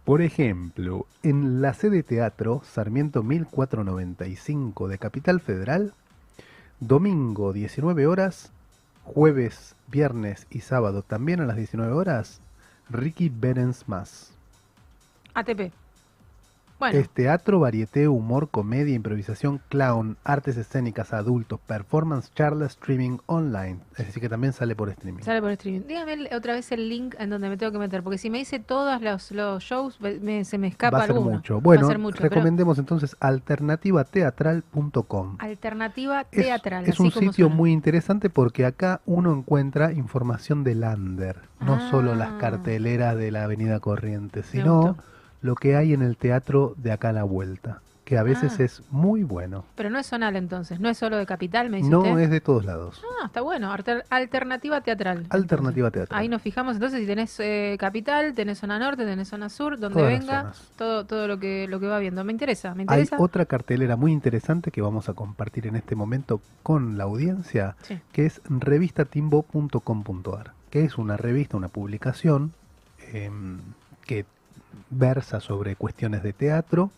[0.04, 5.94] Por ejemplo, en la sede teatro Sarmiento 1495 de Capital Federal,
[6.80, 8.52] domingo 19 horas,
[9.06, 12.42] jueves, viernes y sábado también a las 19 horas,
[12.90, 14.34] Ricky Berens más.
[15.34, 15.72] ATP.
[16.86, 23.80] Bueno, Es teatro, varieté, humor, comedia, improvisación, clown, artes escénicas, adultos, performance, charla, streaming online.
[23.98, 25.24] Es decir, que también sale por streaming.
[25.24, 25.82] Sale por streaming.
[25.88, 28.38] Dígame el- otra vez el link en donde me tengo que meter, porque si me
[28.38, 31.38] dice todos los, los shows, me- se me escapa Va a ser alguno.
[31.38, 31.60] mucho.
[31.60, 35.38] Bueno, Va a ser mucho, pero recomendemos entonces alternativateatral.com.
[35.40, 36.84] alternativa Es, teatral.
[36.84, 37.56] es así un como sitio suena.
[37.56, 42.38] muy interesante porque acá uno encuentra información de Lander, no solo las Ah.
[42.40, 44.98] carteleras de la Avenida Corrientes, sino.
[45.46, 48.64] Lo que hay en el teatro de acá a la vuelta, que a veces Ah.
[48.64, 49.64] es muy bueno.
[49.76, 52.20] Pero no es zonal entonces, no es solo de capital, me dice No usted.
[52.20, 53.02] es de todos lados.
[53.22, 53.72] Ah, está bueno.
[53.72, 55.26] Alter- alternativa teatral.
[55.30, 56.20] Alternativa teatral.
[56.20, 60.00] Ahí nos fijamos entonces si tenés eh, capital, tenés zona norte, tenés zona sur, donde
[60.02, 62.24] Todas venga, todo, todo lo que lo que va viendo.
[62.24, 63.18] Me interesa, me Hay interesa.
[63.20, 68.00] otra cartelera muy interesante que vamos a compartir en este momento con la audiencia, Sí.
[68.12, 72.54] que es revistatimbo.com.ar, que es una revista, una publicación
[73.14, 73.60] em,
[74.06, 74.26] que
[74.90, 76.92] versa sobre cuestiones de teatro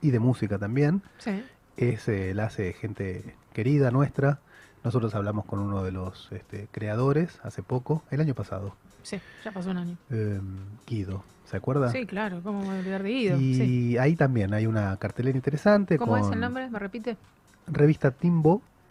[0.00, 1.02] y de música también.
[1.18, 1.42] Sí.
[1.76, 4.38] Es, eh, la hace gente querida nuestra.
[4.84, 9.52] Nosotros hablamos con uno de los este, creadores hace poco, el año pasado, Sí, ya
[9.52, 9.96] pasó un año.
[10.10, 10.56] em,
[10.86, 11.90] Guido, ¿se acuerda?
[11.90, 13.38] Sí, claro, ¿cómo me voy a olvidar de Guido?
[13.40, 13.98] Y Sí.
[13.98, 16.68] ahí también hay una cartelera interesante ¿Cómo es con el nombre?
[16.68, 17.16] ¿Me repite?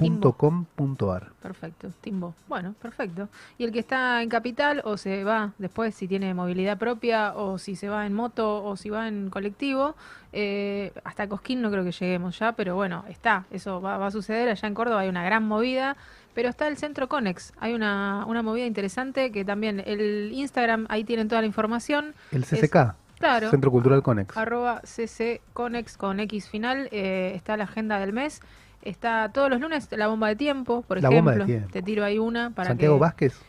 [0.01, 1.31] revistatimbo.com.ar.
[1.41, 2.33] Perfecto, Timbo.
[2.47, 3.29] Bueno, perfecto.
[3.57, 7.57] Y el que está en capital o se va después si tiene movilidad propia o
[7.57, 9.95] si se va en moto o si va en colectivo,
[10.33, 14.11] eh, hasta Cosquín no creo que lleguemos ya, pero bueno, está, eso va, va a
[14.11, 14.49] suceder.
[14.49, 15.97] Allá en Córdoba hay una gran movida,
[16.33, 21.03] pero está el Centro Conex, hay una, una movida interesante que también el Instagram, ahí
[21.03, 22.13] tienen toda la información.
[22.31, 23.51] El CCK, Claro.
[23.51, 24.35] Centro Cultural Conex.
[24.35, 28.41] arroba cc conex con x final eh, está la agenda del mes
[28.81, 31.31] Está todos los lunes la bomba de tiempo, por La ejemplo.
[31.31, 31.69] bomba de tiempo.
[31.71, 33.01] Te tiro ahí una para Santiago que...
[33.01, 33.41] Vázquez.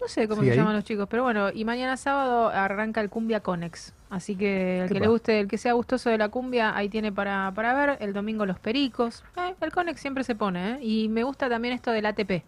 [0.00, 0.58] No sé cómo Sí, se ahí.
[0.58, 3.92] llaman los chicos, pero bueno, y mañana sábado arranca el Cumbia Conex.
[4.10, 7.12] Así que el que le guste, el que sea gustoso de la cumbia, ahí tiene
[7.12, 7.98] para, para ver.
[8.00, 9.22] El domingo los pericos.
[9.36, 10.78] Eh, el Conex siempre se pone, ¿eh?
[10.82, 12.42] Y me gusta también esto del ATP,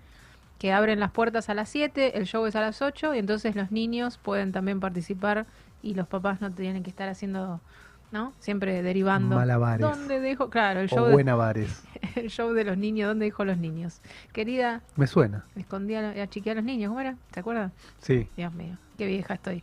[0.58, 3.54] que abren las puertas a las 7, el show es a las 8, y entonces
[3.54, 5.46] los niños pueden también participar
[5.80, 7.60] y los papás no tienen que estar haciendo,
[8.10, 8.32] ¿no?
[8.40, 9.36] Siempre derivando.
[9.36, 9.80] Malabares.
[9.86, 10.50] ¿Dónde dejo?
[10.50, 11.82] Claro, el O show, de, Buenavares.
[12.16, 14.00] el show de los niños, ¿dónde dejo los niños?
[14.32, 15.44] Querida, Me suena.
[15.54, 17.16] me escondía, achiqué a los niños, ¿cómo era?
[17.30, 17.72] ¿Te acuerdas?
[18.00, 18.28] Sí.
[18.36, 19.62] Dios mío, qué vieja estoy.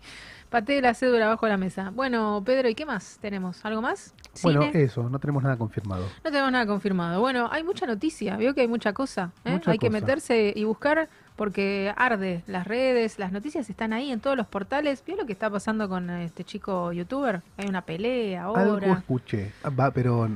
[0.49, 1.91] Pateé la cédula abajo de la mesa.
[1.95, 3.63] Bueno, Pedro, ¿y qué más tenemos?
[3.63, 4.13] ¿Algo más?
[4.43, 4.83] Bueno, ¿Cine?
[4.83, 6.03] eso, no tenemos nada confirmado.
[6.25, 7.21] No tenemos nada confirmado.
[7.21, 9.31] Bueno, hay mucha noticia, veo que hay mucha cosa.
[9.45, 9.51] ¿eh?
[9.53, 14.19] Mucha hay que meterse y buscar porque arde las redes, las noticias están ahí en
[14.19, 15.01] todos los portales.
[15.05, 17.41] ¿Vio lo que está pasando con este chico youtuber?
[17.57, 18.91] Hay una pelea Algo ahora.
[18.93, 19.53] escuché.
[19.63, 20.29] Ah, Va, pero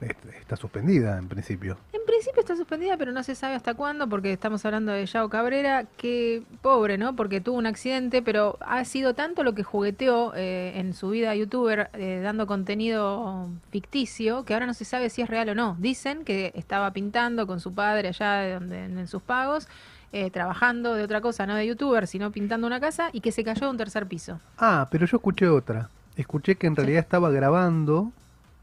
[0.00, 1.76] está suspendida en principio.
[1.92, 5.28] En principio está suspendida, pero no se sabe hasta cuándo, porque estamos hablando de Yao
[5.28, 7.16] Cabrera, que pobre, ¿no?
[7.16, 11.34] Porque tuvo un accidente, pero ha sido tanto lo que jugueteó eh, en su vida
[11.34, 15.76] youtuber, eh, dando contenido ficticio, que ahora no se sabe si es real o no.
[15.78, 19.68] Dicen que estaba pintando con su padre allá de donde, en, sus pagos,
[20.12, 23.44] eh, trabajando de otra cosa, no de youtuber, sino pintando una casa, y que se
[23.44, 24.40] cayó de un tercer piso.
[24.58, 25.90] Ah, pero yo escuché otra.
[26.16, 26.76] Escuché que en Sí.
[26.78, 28.10] realidad estaba grabando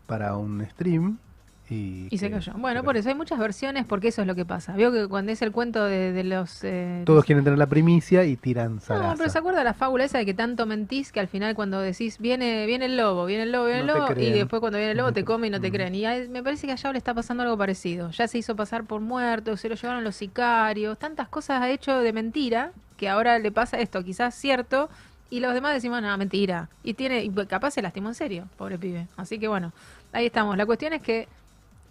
[0.07, 1.17] para un stream
[1.69, 2.07] y...
[2.11, 2.53] Y se cayó.
[2.57, 4.73] Bueno, por eso hay muchas versiones, porque eso es lo que pasa.
[4.73, 6.63] Veo que cuando es el cuento de, de los...
[6.63, 9.15] eh, Todos quieren tener la primicia y tiran No, zaraza.
[9.17, 12.19] pero se acuerda la fábula esa de que tanto mentís que al final cuando decís
[12.19, 14.91] viene viene el lobo, viene el lobo, viene el No lobo y después cuando viene
[14.91, 15.73] el lobo No te come y no te Mm.
[15.73, 15.95] creen.
[15.95, 18.11] Y a- me parece que a Yao le está pasando algo parecido.
[18.11, 21.99] Ya se hizo pasar por muerto, se lo llevaron los sicarios, tantas cosas ha hecho
[21.99, 24.89] de mentira que ahora le pasa esto, quizás cierto,
[25.29, 26.69] y los demás decimos, no, mentira.
[26.83, 29.07] Y tiene y capaz se lastimó en serio, pobre pibe.
[29.17, 29.73] Así que bueno,
[30.13, 30.55] ahí estamos.
[30.55, 31.27] La cuestión es que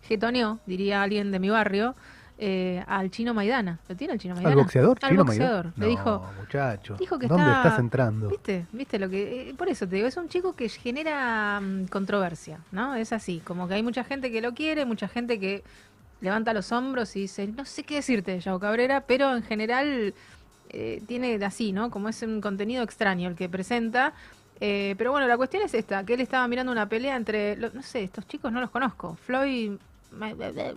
[0.05, 1.95] getoneó, diría alguien de mi barrio,
[2.39, 3.79] eh, al chino Maidana.
[3.89, 4.55] ¿Lo tiene el chino Maidana?
[4.57, 4.99] ¿Al boxeador?
[5.03, 5.65] Al Chino boxeador.
[5.67, 5.85] Maidana?
[5.85, 6.97] Le dijo, No, muchacho.
[6.99, 8.29] dijo que ¿Dónde está- estás entrando?
[8.29, 8.67] ¿Viste?
[8.73, 9.51] ¿Viste lo que.?
[9.51, 12.95] eh, por eso te digo, es un chico que genera mm, controversia, ¿no?
[12.97, 15.63] Es así, como que hay mucha gente que lo quiere, mucha gente que
[16.21, 20.15] levanta los hombros y dice, no sé qué decirte, Yao Cabrera, pero en general
[20.71, 21.91] eh, tiene así, ¿no?
[21.91, 24.13] Como es un contenido extraño el que presenta.
[24.61, 27.83] Eh, pero bueno, la cuestión es esta, que él estaba mirando una pelea entre, no
[27.83, 29.17] sé, estos chicos no los conozco.
[29.25, 29.73] Floyd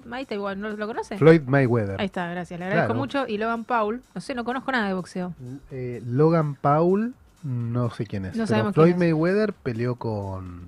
[0.05, 1.17] Maite, igual, ¿no lo conoce?
[1.17, 1.99] Floyd Mayweather.
[1.99, 2.99] Ahí está, gracias, le agradezco Claro.
[2.99, 3.27] mucho.
[3.27, 5.33] Y Logan Paul, no sé, no conozco nada de boxeo.
[5.71, 7.13] Eh, Logan Paul,
[7.43, 8.31] no sé quién es.
[8.35, 9.13] No pero sabemos Floyd quién es.
[9.13, 10.61] Mayweather peleó con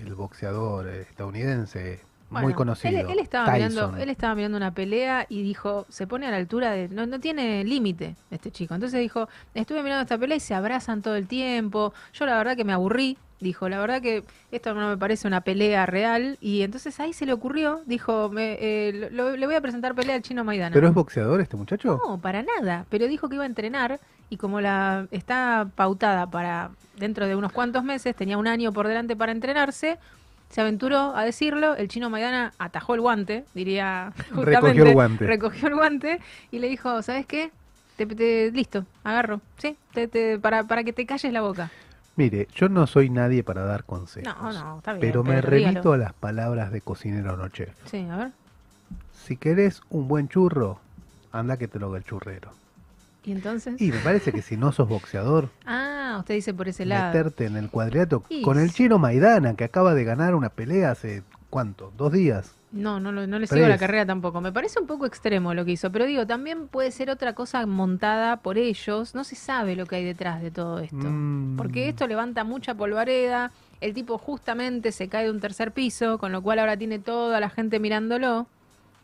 [0.00, 1.06] el boxeador eh,
[2.30, 3.00] muy conocido.
[3.00, 3.68] Él, él estaba Tyson.
[3.72, 7.06] mirando, él estaba mirando una pelea y dijo, se pone a la altura de, no,
[7.06, 8.74] no tiene límite este chico.
[8.74, 11.92] Entonces dijo, estuve mirando esta pelea y se abrazan todo el tiempo.
[12.12, 13.16] Yo la verdad que me aburrí.
[13.40, 16.38] Dijo, la verdad que esto no me parece una pelea real.
[16.40, 20.16] Y entonces ahí se le ocurrió, dijo, me, eh, lo- le voy a presentar pelea
[20.16, 20.74] al chino Maidana.
[20.74, 22.00] ¿Pero es boxeador este muchacho?
[22.04, 22.84] No, para nada.
[22.90, 27.52] Pero dijo que iba a entrenar y como la está pautada para dentro de unos
[27.52, 29.98] cuantos meses, tenía un año por delante para entrenarse,
[30.50, 31.74] se aventuró a decirlo.
[31.76, 34.50] El chino Maidana atajó el guante, diría justamente.
[34.60, 35.26] Recogió el guante.
[35.26, 36.20] Recogió el guante
[36.50, 37.50] y le dijo, ¿sabes qué?
[37.96, 39.76] Te, te- listo, agarro, ¿sí?
[39.92, 41.70] Te- te- para, para que te calles la boca.
[42.16, 44.34] Mire, yo no soy nadie para dar consejos.
[44.40, 45.00] No, no, está bien.
[45.00, 47.70] Pero me remito a las palabras de cocinero no chef.
[47.88, 48.32] Sí, a ver.
[49.12, 50.80] Si querés un buen churro,
[51.32, 52.50] anda que te lo haga el churrero.
[53.28, 53.78] ¿Y entonces?
[53.78, 57.08] Y me parece que si no sos boxeador, Ah, usted dice por ese lado.
[57.12, 60.92] meterte en el cuadrilátero Y con el chino Maidana, que acaba de ganar una pelea
[60.92, 61.92] hace, ¿cuánto?
[61.98, 62.54] ¿Dos días?
[62.72, 64.40] No, no, lo- no le sigo la carrera tampoco.
[64.40, 67.64] Me parece un poco extremo lo que hizo, pero digo, también puede ser otra cosa
[67.66, 69.14] montada por ellos.
[69.14, 70.96] No se sabe lo que hay detrás de todo esto.
[70.96, 71.56] Mm.
[71.56, 73.52] Porque esto levanta mucha polvareda.
[73.80, 77.40] El tipo justamente se cae de un tercer piso, con lo cual ahora tiene toda
[77.40, 78.46] la gente mirándolo.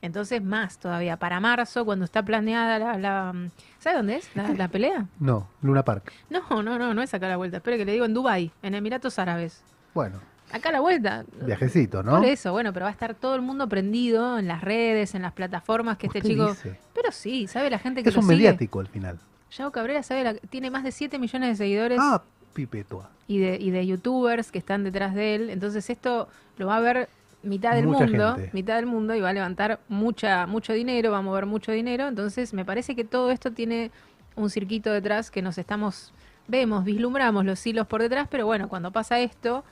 [0.04, 1.16] Entonces, más todavía.
[1.16, 2.98] Para marzo, cuando está planeada la.
[2.98, 3.34] la
[3.78, 4.30] ¿Sabe dónde es?
[4.36, 5.06] La, la pelea.
[5.18, 6.12] No, Luna Park.
[6.30, 7.56] No, no, no, no es acá a la vuelta.
[7.58, 9.62] Espere que le digo en Dubai, en Emiratos Árabes.
[9.94, 10.20] Bueno,
[10.52, 11.24] Acá a la vuelta.
[11.44, 12.16] viajecito, ¿no?
[12.18, 15.22] Por eso, bueno, pero va a estar todo el mundo prendido en las redes, en
[15.22, 16.48] las plataformas que este chico.
[16.48, 16.78] dice.
[16.94, 18.36] Pero sí, ¿sabe la gente que Es lo un sigue?
[18.36, 19.18] mediático al final.
[19.56, 23.08] Yao Cabrera sabe la- tiene más de 7 millones de seguidores Ah, pipetua.
[23.26, 25.50] y de, y de youtubers que están detrás de él.
[25.50, 26.28] Entonces esto
[26.58, 27.08] lo va a ver
[27.44, 28.50] mitad del Mucha mundo, gente.
[28.52, 32.08] mitad del mundo y va a levantar mucha, mucho dinero, va a mover mucho dinero.
[32.08, 33.90] Entonces me parece que todo esto tiene
[34.36, 36.12] un circuito detrás que nos estamos,
[36.48, 39.64] vemos, vislumbramos los hilos por detrás, pero bueno, cuando pasa esto,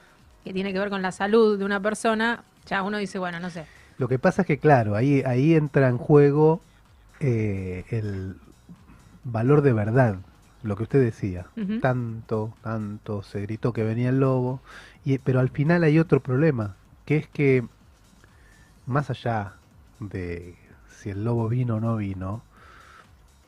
[0.45, 3.51] que tiene que ver con la salud de una persona, ya uno dice, bueno, no
[3.51, 3.65] sé.
[3.99, 6.61] Lo que pasa es que, claro, ahí, ahí entra en juego
[7.21, 8.37] eh, el
[9.25, 10.17] valor de verdad,
[10.63, 11.47] lo que usted decía.
[11.81, 14.61] Tanto, tanto se gritó que venía el lobo,
[15.05, 17.65] y, pero al final hay otro problema, que es que
[18.87, 19.55] más allá
[20.01, 20.55] de
[21.01, 22.43] si el lobo vino o no vino,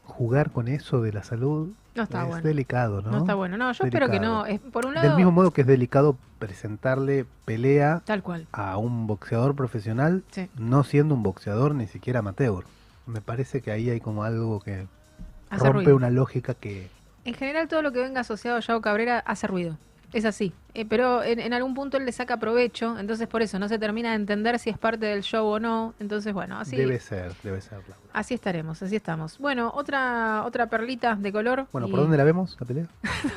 [0.05, 2.43] jugar con eso de la salud No está es bueno.
[2.45, 3.11] delicado, ¿no?
[3.11, 3.19] ¿no?
[3.19, 3.57] está bueno.
[3.57, 4.45] No, yo espero que no.
[4.47, 8.47] Es, por un lado, Del mismo modo que es delicado presentarle pelea tal cual.
[8.53, 10.49] a un boxeador profesional, Sí.
[10.57, 12.65] no siendo un boxeador ni siquiera amateur.
[13.07, 14.87] Me parece que ahí hay como algo que
[15.51, 15.97] Hace rompe ruido.
[15.97, 16.89] una lógica que
[17.25, 19.79] En general, todo lo que venga asociado a Yao Cabrera hace ruido.
[20.15, 20.53] Es así.
[20.75, 23.79] Eh, pero en, en algún punto él le saca provecho, entonces por eso no se
[23.81, 25.93] termina de entender si es parte del show o no.
[25.99, 27.73] Entonces, bueno, así, debe ser, debe ser.
[27.81, 27.97] Laura.
[28.13, 29.39] así estaremos, así estamos.
[29.39, 31.67] Bueno, otra otra perlita de color.
[31.73, 32.87] Bueno, y- ¿por dónde la vemos la pelea?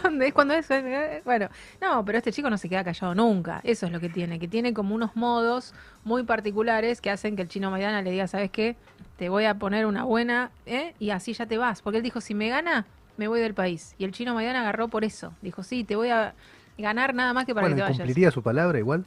[0.03, 0.69] ¿Dónde es cuando es?
[0.69, 1.49] Eh, Bueno,
[1.81, 3.59] no, pero este chico no se queda callado nunca.
[3.63, 5.73] Eso es lo que tiene, que tiene como unos modos
[6.03, 8.75] muy particulares que hacen que el chino Maidana le diga, ¿sabes qué?
[9.17, 10.93] Te voy a poner una buena, ¿eh?
[10.99, 11.81] Y así ya te vas.
[11.81, 12.85] Porque él dijo, si me gana,
[13.17, 13.95] me voy del país.
[13.97, 15.33] Y el chino Maidana agarró por eso.
[15.41, 16.35] Dijo, sí, te voy a
[16.77, 17.97] ganar nada más que para Bueno, que ¿y te vayas.
[17.99, 19.05] ¿cumpliría su palabra igual?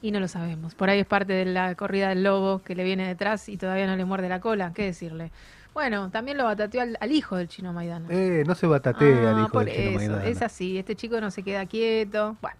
[0.00, 0.74] Y no lo sabemos.
[0.74, 3.86] Por ahí es parte de la corrida del lobo que le viene detrás y todavía
[3.86, 4.72] no le muerde la cola.
[4.74, 5.30] ¿Qué decirle?
[5.74, 8.06] Bueno, también lo batateó al, al hijo del chino Maidana.
[8.10, 10.24] Eh, no se batatea al Ah, hijo por del chino eso, Maidana.
[10.26, 12.36] es así, este chico no se queda quieto.
[12.42, 12.56] Bueno,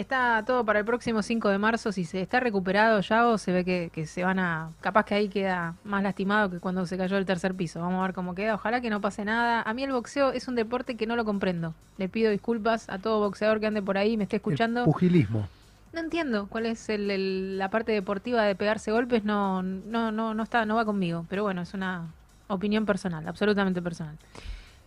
[0.00, 1.90] está todo para el próximo 5 de marzo.
[1.92, 4.70] Si se está recuperado ya o se ve que, que se van a.
[4.80, 7.80] Capaz que ahí queda más lastimado que cuando se cayó del tercer piso.
[7.80, 8.54] Vamos a ver cómo queda.
[8.54, 9.62] Ojalá que no pase nada.
[9.62, 11.74] A mí el boxeo es un deporte que no lo comprendo.
[11.98, 14.84] Le pido disculpas a todo boxeador que ande por ahí y me esté El escuchando.
[14.84, 15.48] pugilismo.
[15.92, 19.24] No entiendo cuál es el- el- la parte deportiva de pegarse golpes.
[19.24, 21.24] No, no, no, no está, no va conmigo.
[21.30, 22.06] Pero bueno, es una
[22.48, 24.16] opinión personal, absolutamente personal.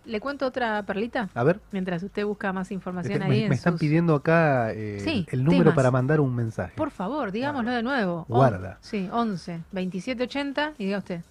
[0.09, 1.29] ¿Le cuento otra perlita?
[1.35, 4.15] A ver, Mientras usted busca más información este, ahí me, en me están sus- pidiendo
[4.15, 5.75] acá eh, Sí, el número temas.
[5.75, 6.73] para mandar un mensaje.
[6.75, 8.25] Por favor, digámoslo de nuevo.
[8.27, 8.77] On- Guarda.
[8.81, 11.21] sí, 11 27 80 y diga usted.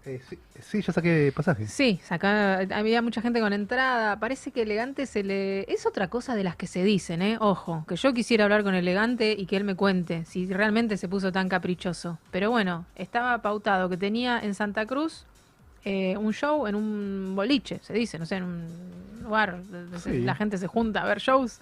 [0.05, 1.65] Eh, sí, sí, ya saqué pasaje.
[1.67, 4.19] Sí, saca, había mucha gente con entrada.
[4.19, 5.61] Parece que Elegante se le...
[5.71, 7.37] Es otra cosa de las que se dicen, ¿eh?
[7.39, 11.07] Ojo, que yo quisiera hablar con Elegante y que él me cuente si realmente se
[11.07, 12.19] puso tan caprichoso.
[12.29, 15.25] Pero bueno, estaba pautado que tenía en Santa Cruz
[15.83, 18.67] eh, un show en un boliche, se dice, no sé, en un
[19.23, 20.19] lugar donde Sí.
[20.21, 21.59] la gente se junta a ver shows.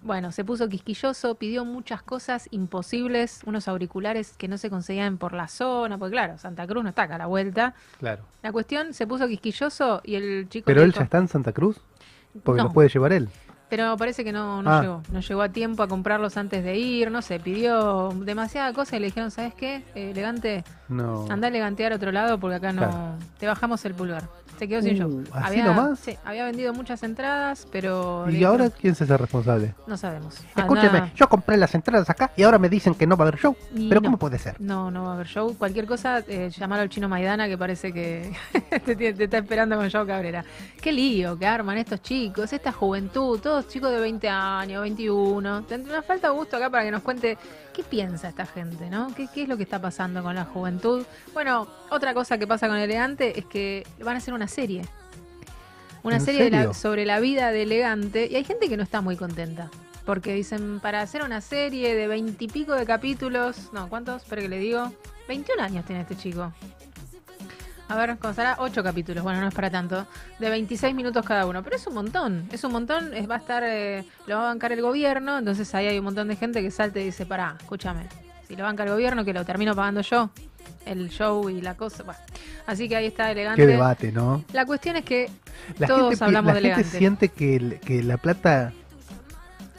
[0.00, 5.32] Bueno, se puso quisquilloso, pidió muchas cosas imposibles, unos auriculares que no se conseguían por
[5.32, 7.74] la zona, porque claro, Santa Cruz no está acá a la vuelta.
[7.98, 8.22] Claro.
[8.42, 10.66] La cuestión, se puso quisquilloso y el chico...
[10.66, 11.80] ¿Pero él dijo- ya está en Santa Cruz?
[12.44, 12.64] Porque No.
[12.64, 13.28] los puede llevar él.
[13.68, 14.80] Pero parece que no, no Ah.
[14.80, 15.02] llegó.
[15.12, 19.00] No llegó a tiempo a comprarlos antes de ir, no sé, pidió demasiada cosa y
[19.00, 19.82] le dijeron, ¿sabes qué?
[19.94, 21.26] Eh, elegante, No.
[21.28, 22.82] anda a elegantear a otro lado porque acá no...
[22.82, 23.14] Claro.
[23.38, 24.22] Te bajamos el pulgar.
[24.58, 25.24] Se quedó sin Uh, show.
[25.32, 25.98] ¿así había, nomás?
[26.00, 28.28] Sí, había vendido muchas entradas, pero...
[28.30, 29.74] ¿Y ahora quién se hace responsable?
[29.86, 30.40] No sabemos.
[30.56, 33.28] Escúcheme, Anda- yo compré las entradas acá y ahora me dicen que no va a
[33.28, 33.56] haber show.
[33.74, 34.06] Y ¿Pero no.
[34.06, 34.60] cómo puede ser?
[34.60, 35.54] No, no va a haber show.
[35.56, 38.32] Cualquier cosa, eh, llamar al chino Maidana que parece que
[38.84, 40.44] te, está esperando con Joe Cabrera.
[40.80, 45.62] Qué lío que arman estos chicos, esta juventud, todos chicos de 20 años, 21.
[45.62, 47.38] Te- Nos falta gusto acá para que nos cuente
[47.78, 49.14] qué piensa esta gente, ¿no?
[49.14, 51.06] ¿Qué, qué es lo que está pasando con la juventud?
[51.32, 54.84] Bueno, otra cosa que pasa con Elegante es que van a hacer una serie.
[56.02, 58.82] Una ¿En serie de la- sobre la vida de Elegante y hay gente que no
[58.82, 59.70] está muy contenta.
[60.04, 64.22] Porque dicen, para hacer una serie de veintipico de capítulos, no, ¿cuántos?
[64.22, 64.92] Espera que le digo.
[65.28, 66.52] 21 años tiene este chico.
[67.88, 70.06] A ver, constará 8 capítulos, bueno, no es para tanto,
[70.38, 73.38] de 26 minutos cada uno, pero es un montón, es un montón, es, va a
[73.38, 76.60] estar, eh, lo va a bancar el gobierno, entonces ahí hay un montón de gente
[76.60, 78.02] que salta y dice, pará, escúchame,
[78.46, 80.28] si lo banca el gobierno, que lo termino pagando yo,
[80.84, 82.20] el show y la cosa, bueno.
[82.66, 83.62] Así que ahí está elegante.
[83.62, 84.44] Qué debate, ¿no?
[84.52, 85.30] La cuestión es que
[85.78, 86.98] La Todos gente, hablamos la de gente elegante.
[86.98, 88.72] siente que, el- que la plata...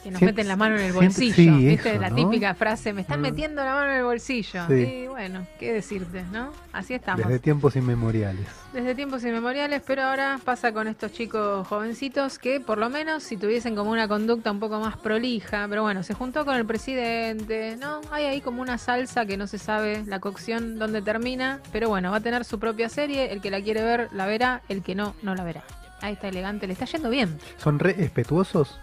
[0.02, 1.90] que nos meten la mano en el bolsillo, sí, ¿viste?
[1.92, 2.16] eso, la ¿no?
[2.16, 3.22] típica frase, me están Mm.
[3.22, 4.66] metiendo la mano en el bolsillo.
[4.68, 4.74] Sí.
[4.74, 6.52] Y bueno, qué decirte, ¿no?
[6.72, 7.26] Así estamos.
[7.26, 8.46] Desde tiempos inmemoriales.
[8.72, 13.36] Desde tiempos inmemoriales, pero ahora pasa con estos chicos jovencitos que por lo menos si
[13.36, 17.76] tuviesen como una conducta un poco más prolija, pero bueno, se juntó con el presidente,
[17.80, 18.00] ¿no?
[18.10, 22.10] Hay ahí como una salsa que no se sabe la cocción dónde termina, pero bueno,
[22.10, 24.94] va a tener su propia serie, el que la quiere ver la verá, el que
[24.94, 25.62] no, no la verá.
[26.00, 27.38] Ahí está elegante, le está yendo bien.
[27.58, 28.78] ¿Son re respetuosos?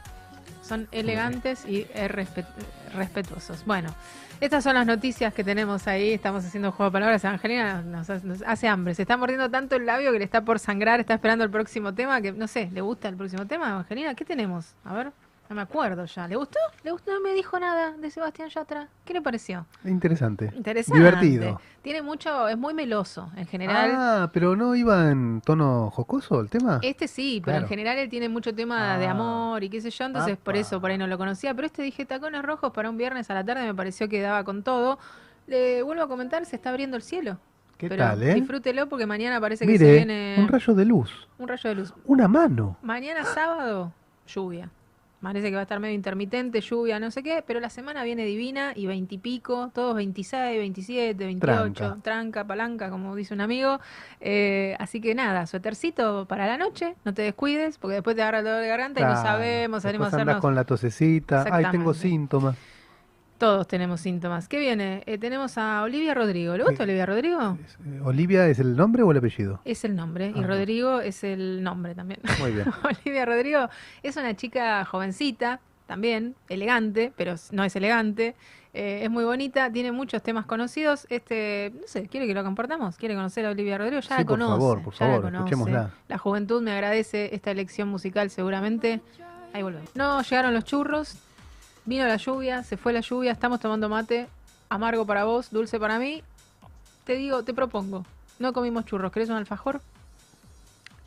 [0.68, 2.46] Son elegantes y respet-
[2.94, 3.64] respetuosos.
[3.66, 3.90] Bueno,
[4.42, 6.12] estas son las noticias que tenemos ahí.
[6.14, 7.26] Estamos haciendo juego de palabras.
[7.26, 8.94] Angelina nos, hace- nos hace hambre.
[8.96, 11.00] Se está mordiendo tanto el labio que le está por sangrar.
[11.00, 12.22] Está esperando el próximo tema.
[12.22, 14.14] Que no sé, ¿le gusta el próximo tema, Angelina?
[14.14, 14.76] ¿Qué tenemos?
[14.84, 15.12] A ver,
[15.50, 16.28] no me acuerdo ya.
[16.28, 16.60] ¿Le gustó?
[16.84, 17.12] ¿Le gustó?
[17.14, 18.88] No me dijo nada de Sebastián Yatra.
[19.06, 19.66] ¿Qué le pareció?
[19.86, 20.52] Interesante.
[20.56, 20.98] Interesante.
[21.00, 21.62] Divertido.
[21.82, 23.92] Tiene mucho, es muy meloso en general.
[23.96, 26.80] Ah, pero no iba en tono jocoso el tema.
[26.82, 29.12] Este sí, pero en general él tiene mucho tema de Ah.
[29.12, 31.54] amor y qué sé yo, entonces por eso por ahí no lo conocía.
[31.54, 34.44] Pero este dije tacones rojos para un viernes a la tarde me pareció que daba
[34.44, 35.00] con todo.
[35.48, 37.38] Le vuelvo a comentar, se está abriendo el cielo.
[37.78, 38.34] ¿Qué pero tal, eh?
[38.34, 41.28] disfrútelo porque mañana parece que se viene un rayo de luz.
[41.38, 41.94] un rayo de luz.
[42.06, 42.76] Una mano.
[42.82, 43.94] Mañana sábado,
[44.28, 44.70] lluvia.
[45.22, 48.24] Parece que va a estar medio intermitente, lluvia, no sé qué, pero la semana viene
[48.24, 52.02] divina y veintipico, todos 26, 27, 28, Tranca.
[52.04, 53.80] tranca, palanca, como dice un amigo.
[54.22, 58.40] Eh, así que nada, suétercito para la noche, no te descuides, porque después te agarra
[58.40, 60.40] el dolor de garganta y no sabemos, salimos a hacernos.
[60.40, 61.46] con la tosecita.
[61.52, 62.56] Ay, tengo síntomas.
[63.38, 64.48] Todos tenemos síntomas.
[64.48, 65.04] ¿Qué viene?
[65.06, 66.58] Eh, tenemos a Olivia Rodrigo.
[66.58, 66.84] ¿Le gusta.
[66.84, 67.58] Olivia Rodrigo?
[67.86, 69.60] Eh, ¿Olivia es el nombre o el apellido?
[69.64, 70.48] Es el nombre, y Ah.
[70.48, 72.20] Rodrigo es el nombre también.
[72.40, 72.66] Muy bien.
[73.06, 73.70] Olivia Rodrigo
[74.02, 78.36] es una chica jovencita, también, elegante, pero no es elegante.
[78.74, 81.06] eh, es muy bonita, tiene muchos temas conocidos.
[81.10, 82.98] Este, no sé, ¿quiere que lo compartamos?
[82.98, 84.02] ¿Quiere conocer a Olivia Rodrigo?
[84.02, 84.52] Ya Sí, la por conoce.
[84.52, 85.38] favor, por la favor, conoce.
[85.38, 85.92] escuchémosla.
[86.08, 89.00] La juventud me agradece esta elección musical seguramente.
[89.54, 89.96] Ahí volvemos.
[89.96, 91.16] No, llegaron los churros,
[91.88, 94.28] vino la lluvia, se fue la lluvia, estamos tomando mate.
[94.70, 96.22] Amargo para vos, dulce para mí.
[97.06, 98.06] Te digo, te propongo.
[98.38, 99.82] No comimos churros, ¿querés un alfajor?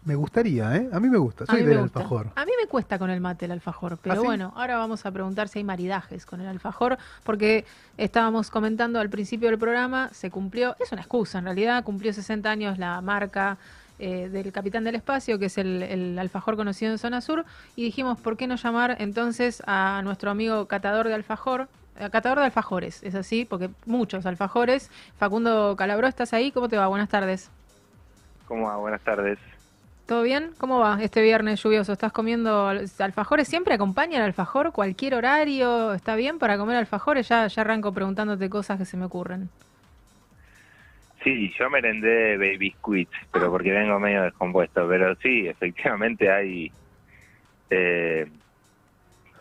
[0.03, 0.89] Me gustaría, ¿eh?
[0.93, 1.45] A mí me gusta.
[1.45, 1.99] Soy del gusta.
[2.01, 2.31] alfajor.
[2.35, 4.24] A mí me cuesta con el mate el alfajor, pero ¿Ah, sí?
[4.24, 7.66] bueno, ahora vamos a preguntar si hay maridajes con el alfajor, porque
[7.99, 12.51] estábamos comentando al principio del programa, se cumplió, es una excusa en realidad, cumplió 60
[12.51, 13.59] años la marca
[14.01, 17.44] eh, del Capitán del Espacio, que es el, el alfajor conocido en Zona Sur,
[17.76, 21.68] y dijimos, ¿por qué no llamar entonces a nuestro amigo catador de alfajor?
[21.98, 24.90] eh, Catador de alfajores, es así, porque muchos alfajores.
[25.18, 26.51] Facundo Calabró, ¿estás ahí?
[26.51, 26.86] ¿Cómo te va?
[26.88, 27.51] Buenas tardes.
[28.48, 28.76] ¿Cómo va?
[28.76, 29.38] Buenas tardes.
[30.07, 30.51] ¿Todo bien?
[30.59, 31.92] ¿Cómo va este viernes lluvioso?
[31.92, 33.46] ¿Estás comiendo al- alfajores?
[33.46, 34.72] ¿Siempre acompaña el alfajor?
[34.72, 35.92] ¿Cualquier horario?
[35.94, 37.28] ¿Está bien para comer alfajores?
[37.28, 39.48] Ya, ya arranco preguntándote cosas que se me ocurren.
[41.22, 44.88] Sí, yo merendé baby squids, pero porque vengo medio descompuesto.
[44.88, 46.72] Pero sí, efectivamente hay
[47.70, 48.26] eh,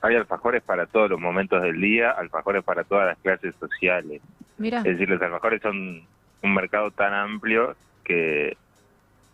[0.01, 4.21] hay alfajores para todos los momentos del día, alfajores para todas las clases sociales.
[4.57, 6.07] Mira, Es decir, los alfajores son
[6.41, 8.57] un mercado tan amplio que,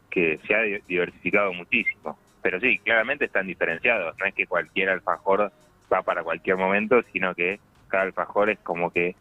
[0.09, 2.19] que se ha di- diversificado muchísimo.
[2.41, 4.15] Pero sí, claramente están diferenciados.
[4.19, 5.51] No es que cualquier alfajor
[5.91, 9.15] va para cualquier momento, sino que cada alfajor es como que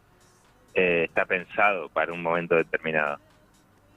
[0.74, 3.18] eh, está pensado para un momento determinado.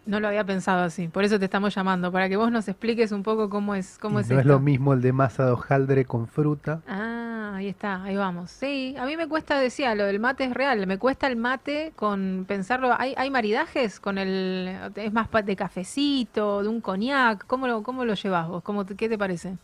[0.05, 1.09] no lo había pensado así.
[1.09, 4.19] Por eso te estamos llamando, para que vos nos expliques un poco cómo es, cómo
[4.19, 6.81] Y es no es lo mismo el de masa de hojaldre con fruta.
[6.87, 8.51] Ah, ahí está, ahí vamos.
[8.51, 11.91] Sí, a mí me cuesta, decía, lo del mate es real, me cuesta el mate
[11.97, 12.95] con pensarlo.
[12.97, 14.77] ¿Hay, hay maridajes con el.
[14.95, 17.45] es más de cafecito, de un coñac?
[17.45, 18.63] ¿Cómo lo, cómo lo llevas vos?
[18.63, 19.57] ¿Cómo te- ¿Qué te parece?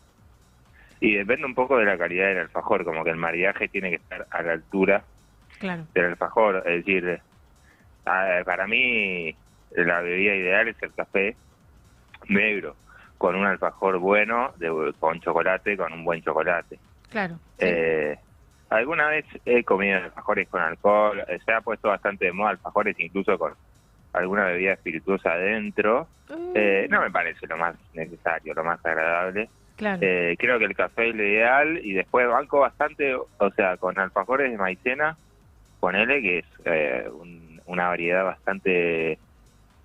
[1.00, 3.96] Y depende un poco de la calidad del alfajor, como que el maridaje tiene que
[3.96, 5.04] estar a la altura
[5.64, 5.86] Claro.
[5.94, 6.62] del alfajor.
[6.66, 7.20] Es decir,
[8.04, 9.34] ah, para mí
[9.70, 11.36] la bebida ideal es el café
[12.28, 12.76] negro,
[13.16, 16.78] con un alfajor bueno, de, con chocolate, con un buen chocolate.
[17.08, 17.36] Claro.
[17.58, 17.64] sí.
[17.66, 18.18] Eh,
[18.68, 23.00] alguna vez he comido alfajores con alcohol, eh, se ha puesto bastante de moda alfajores
[23.00, 23.54] incluso con
[24.12, 26.08] alguna bebida espirituosa adentro.
[26.54, 29.48] Eh, no me parece lo más necesario, lo más agradable.
[29.76, 30.00] Claro.
[30.02, 33.98] Eh, creo que el café es lo ideal y después banco bastante, o sea, con
[33.98, 35.16] alfajores de maicena,
[35.84, 39.20] ponele que es eh, un- una variedad bastante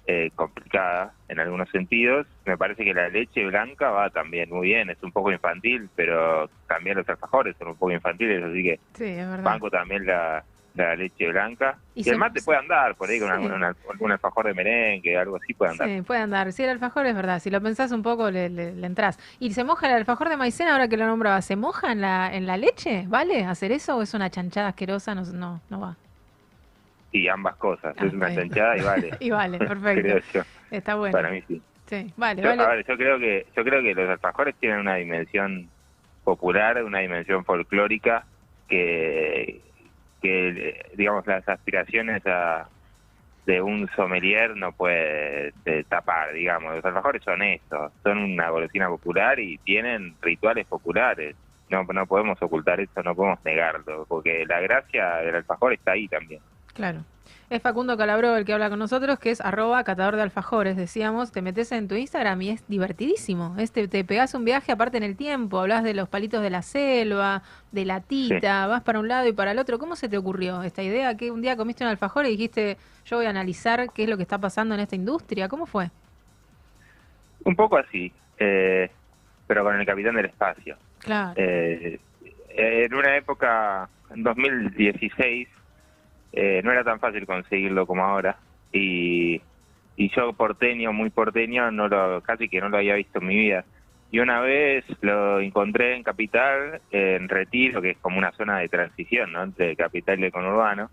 [0.07, 2.25] eh, complicada en algunos sentidos.
[2.45, 6.49] Me parece que la leche blanca va también muy bien, es un poco infantil, pero
[6.67, 10.43] también los alfajores son un poco infantiles, así que sí, es banco también la,
[10.83, 11.77] la leche blanca.
[11.95, 13.33] Y Y, el mate puede andar por ahí con Sí.
[13.33, 15.87] algún, una- algún alfajor de merengue, algo así puede andar.
[15.87, 16.51] Sí, puede andar.
[16.53, 17.39] Sí, el alfajor es verdad.
[17.39, 19.17] Si lo pensás un poco, le, le, le entrás.
[19.39, 21.41] ¿Y se moja el alfajor de maicena ahora que lo nombraba?
[21.41, 23.05] ¿Se moja en la, en la leche?
[23.07, 25.13] ¿Vale hacer eso o es una chanchada asquerosa?
[25.15, 25.97] No, no, no va.
[27.11, 28.39] Y ambas cosas, Ah, es una bien.
[28.49, 29.09] chanchada y vale.
[29.19, 30.19] Y vale, creo perfecto.
[30.33, 30.41] yo.
[30.71, 31.11] Está bueno.
[31.11, 31.61] Para mí sí.
[31.87, 32.61] Sí, vale, Yo, vale.
[32.63, 35.71] a ver, yo creo que yo creo que los alfajores tienen una dimensión
[36.23, 38.27] popular, una dimensión folclórica
[38.67, 39.59] que,
[40.21, 42.67] que digamos las aspiraciones a,
[43.45, 46.75] de un sommelier no puede eh, tapar, digamos.
[46.75, 51.35] Los alfajores son esto, son una golosina popular y tienen rituales populares.
[51.69, 56.07] No, no podemos ocultar eso, no podemos negarlo, porque la gracia del alfajor está ahí
[56.07, 56.41] también.
[56.73, 56.99] Claro.
[57.49, 61.31] Es Facundo Calabro el que habla con nosotros, que es arroba catador de alfajores, decíamos,
[61.31, 63.55] te metes en tu Instagram y es divertidísimo.
[63.57, 66.61] Este, te pegas un viaje aparte en el tiempo, hablas de los palitos de la
[66.61, 69.79] selva, de la tita, vas para un lado y para el otro.
[69.79, 71.17] ¿Cómo se te ocurrió esta idea?
[71.17, 74.17] Que un día comiste un alfajor y dijiste, yo voy a analizar qué es lo
[74.17, 75.49] que está pasando en esta industria.
[75.49, 75.89] ¿Cómo fue?
[77.45, 78.91] Un poco así, eh,
[79.47, 80.77] pero con el Capitán del Espacio.
[80.99, 81.33] Claro.
[81.35, 81.99] Eh,
[82.49, 85.47] en una época, en 2016,
[86.33, 88.37] eh, no era tan fácil conseguirlo como ahora.
[88.71, 89.41] Y,
[89.95, 93.35] y yo porteño, muy porteño, no lo, casi que no lo había visto en mi
[93.35, 93.65] vida.
[94.11, 98.69] Y una vez lo encontré en Capital, en Retiro, que es como una zona de
[98.69, 99.43] transición ¿no?
[99.43, 100.89] entre Capital y conurbano.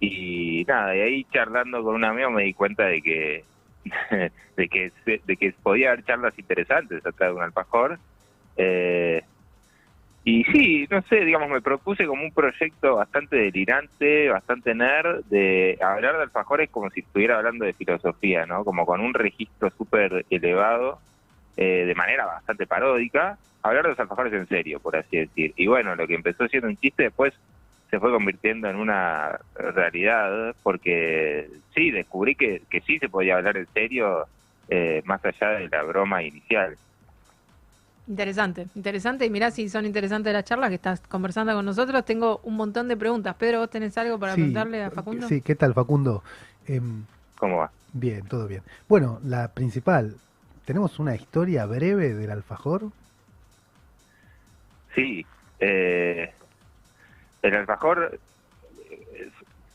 [0.00, 3.44] Y nada, y ahí charlando con un amigo me di cuenta de que
[4.56, 7.98] de que de que podía haber charlas interesantes atrás de un alfajor.
[8.56, 9.22] Eh,
[10.28, 15.78] y sí, no sé, digamos, me propuse como un proyecto bastante delirante, bastante nerd, de
[15.80, 18.62] hablar de alfajores como si estuviera hablando de filosofía, ¿no?
[18.62, 20.98] Como con un registro súper elevado,
[21.56, 25.54] eh, de manera bastante paródica, hablar de los alfajores en serio, por así decir.
[25.56, 27.32] Y bueno, lo que empezó siendo un chiste después
[27.88, 33.56] se fue convirtiendo en una realidad, porque sí, descubrí que, que sí se podía hablar
[33.56, 34.26] en serio,
[34.68, 36.76] eh, más allá de la broma inicial.
[38.08, 39.26] Interesante, interesante.
[39.26, 42.04] Y mirá si son interesantes las charlas que estás conversando con nosotros.
[42.06, 43.34] Tengo un montón de preguntas.
[43.36, 45.28] Pedro, ¿vos tenés algo para preguntarle a Facundo?
[45.28, 46.22] Sí, ¿qué tal, Facundo?
[46.66, 47.04] Em,
[47.38, 47.70] ¿Cómo va?
[47.92, 48.62] Bien, todo bien.
[48.88, 50.16] Bueno, la principal,
[50.64, 52.90] ¿tenemos una historia breve del alfajor?
[54.94, 55.26] Sí,
[55.60, 56.32] eh,
[57.42, 58.18] el alfajor,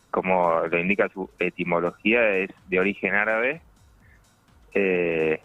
[0.09, 3.61] como lo indica su etimología, es de origen árabe.
[4.73, 5.39] Eh,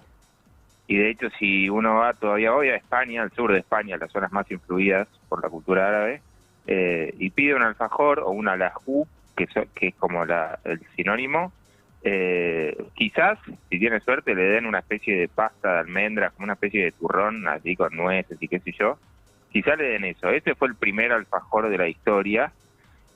[0.88, 4.10] y de hecho, si uno va todavía hoy a España, al sur de España, las
[4.10, 6.22] zonas más influidas por la cultura árabe,
[6.66, 9.06] eh, y pide un alfajor o una lajú,
[9.36, 11.52] que, que es como la, el sinónimo,
[12.02, 13.38] eh, quizás,
[13.68, 16.92] si tiene suerte, le den una especie de pasta de almendras, como una especie de
[16.92, 18.98] turrón, así con nueces y qué sé yo.
[19.50, 20.30] Quizás le den eso.
[20.30, 22.52] Ese fue el primer alfajor de la historia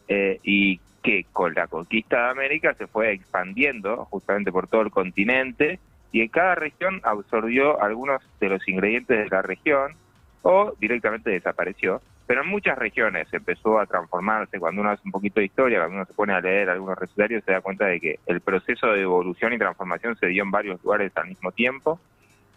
[0.09, 4.91] eh, y que con la conquista de América se fue expandiendo justamente por todo el
[4.91, 5.79] continente
[6.13, 9.97] y en cada región absorbió algunos de los ingredientes de la región
[10.43, 12.01] o directamente desapareció.
[12.27, 14.59] Pero en muchas regiones empezó a transformarse.
[14.59, 17.45] Cuando uno hace un poquito de historia, cuando uno se pone a leer algunos recetarios,
[17.45, 20.83] se da cuenta de que el proceso de evolución y transformación se dio en varios
[20.85, 21.99] lugares al mismo tiempo.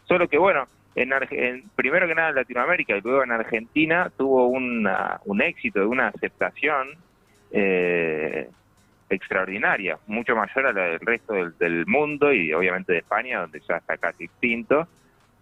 [0.03, 5.41] Solo que, bueno, en, primero que nada en Latinoamérica y luego en Argentina tuvo un
[5.41, 6.89] éxito, una aceptación
[7.51, 8.49] eh,
[9.09, 13.77] extraordinaria, mucho mayor a la del resto del, mundo y obviamente de España, donde ya
[13.77, 14.87] está casi extinto.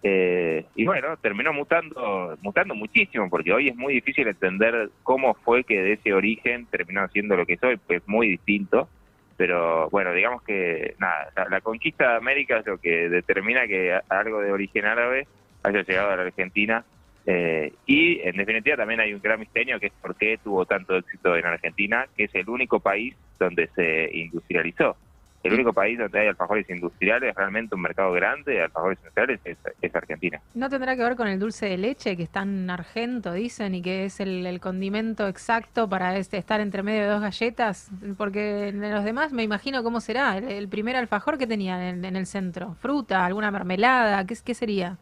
[0.02, 5.64] Eh, y bueno, terminó mutando, mutando muchísimo, porque hoy es muy difícil entender cómo fue
[5.64, 8.90] que de ese origen terminó siendo lo que soy, pues muy distinto.
[9.38, 14.42] Pero bueno, digamos que nada, la, conquista de América es lo que determina que algo
[14.42, 15.28] de origen árabe
[15.64, 16.86] haya llegado a la Argentina
[17.26, 20.96] eh, y en definitiva también hay un gran misterio que es por qué tuvo tanto
[20.98, 24.96] éxito en Argentina, que es el único país donde se industrializó.
[25.42, 29.42] El único país donde hay alfajores industriales, realmente un mercado grande de alfajores industriales,
[29.82, 30.40] es, Argentina.
[30.54, 33.82] ¿No tendrá que ver con el dulce de leche, que es tan argento, dicen, y
[33.82, 37.92] que es el, condimento exacto para este, estar entre medio de dos galletas?
[38.18, 40.38] Porque en los demás me imagino cómo será.
[40.38, 44.98] El, primer alfajor que tenía en, el centro, fruta, alguna mermelada, ¿qué, qué sería?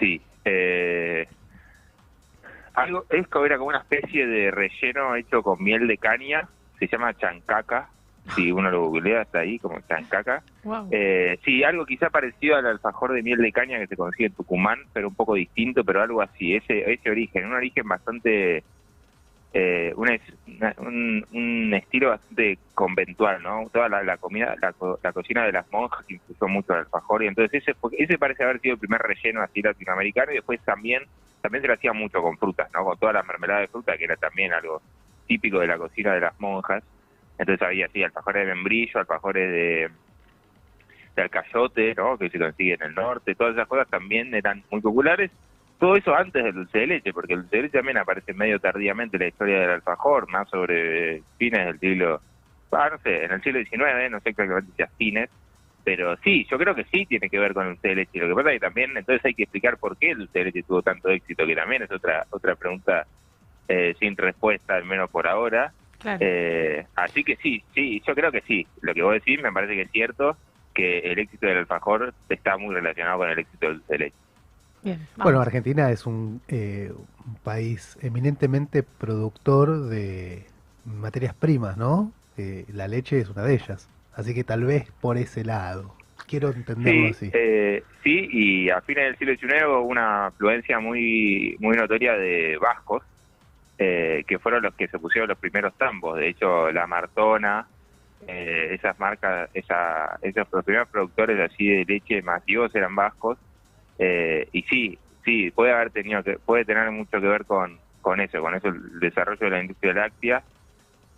[0.00, 1.28] Sí, eh,
[2.74, 6.48] algo, esto era como una especie de relleno hecho con miel de caña,
[6.78, 7.88] se llama chancaca,
[8.34, 10.42] si uno lo googlea está ahí como chancaca.
[10.90, 14.34] Eh, sí, algo quizá parecido al alfajor de miel de caña que se consigue en
[14.34, 18.64] Tucumán, pero un poco distinto, pero algo así, ese, ese origen, un origen bastante
[19.58, 23.70] eh, un, un, estilo bastante conventual, ¿no?
[23.72, 27.62] Toda la, comida, la, cocina de las monjas que influyó mucho al alfajor y entonces
[27.62, 31.04] ese, ese parece haber sido el primer relleno así latinoamericano y después también
[31.40, 32.84] también se lo hacía mucho con frutas, ¿no?
[32.84, 34.82] Con toda la mermelada de fruta que era también algo
[35.26, 36.84] típico de la cocina de las monjas.
[37.38, 39.90] Entonces había así alfajores de membrillo, alfajores de
[41.14, 42.18] de alcayote, ¿no?
[42.18, 45.30] Que se consigue en el norte, todas esas cosas también eran muy populares
[45.78, 48.58] todo eso antes del dulce de leche, porque el dulce de leche también aparece medio
[48.58, 52.20] tardíamente en la historia del alfajor, más sobre fines del siglo,
[52.72, 55.30] no sé, en el siglo XIX, no sé exactamente si a fines,
[55.84, 58.18] pero sí, yo creo que sí tiene que ver con el dulce de leche.
[58.18, 60.44] Lo que pasa es que también entonces hay que explicar por qué el dulce de
[60.46, 63.06] leche tuvo tanto éxito, que también es otra otra pregunta
[63.68, 65.72] eh, sin respuesta, al menos por ahora.
[66.20, 68.66] Eh, así que sí, sí, yo creo que sí.
[68.80, 70.36] Lo que vos decís me parece que es cierto,
[70.74, 74.25] que el éxito del alfajor está muy relacionado con el éxito del dulce de leche
[75.16, 76.92] bueno, Argentina es un, eh,
[77.26, 80.44] un, país eminentemente productor de
[80.84, 82.12] materias primas, ¿no?
[82.36, 83.88] eh, la leche es una de ellas.
[84.14, 85.94] Así que tal vez por ese lado.
[86.26, 87.30] Quiero entenderlo Sí, así.
[87.32, 92.56] eh, sí, y a fines del siglo XIX hubo una afluencia muy, muy notoria de
[92.58, 93.02] vascos,
[93.78, 96.18] eh, que fueron los que se pusieron los primeros tambos.
[96.18, 97.66] De hecho, la Martona,
[98.26, 103.38] eh, esas marcas, esa, esos los primeros productores así de leche masivos eran vascos.
[103.98, 108.20] Eh, y sí, sí, puede haber tenido que, puede tener mucho que ver con, con
[108.20, 110.42] eso, con eso el desarrollo de la industria láctea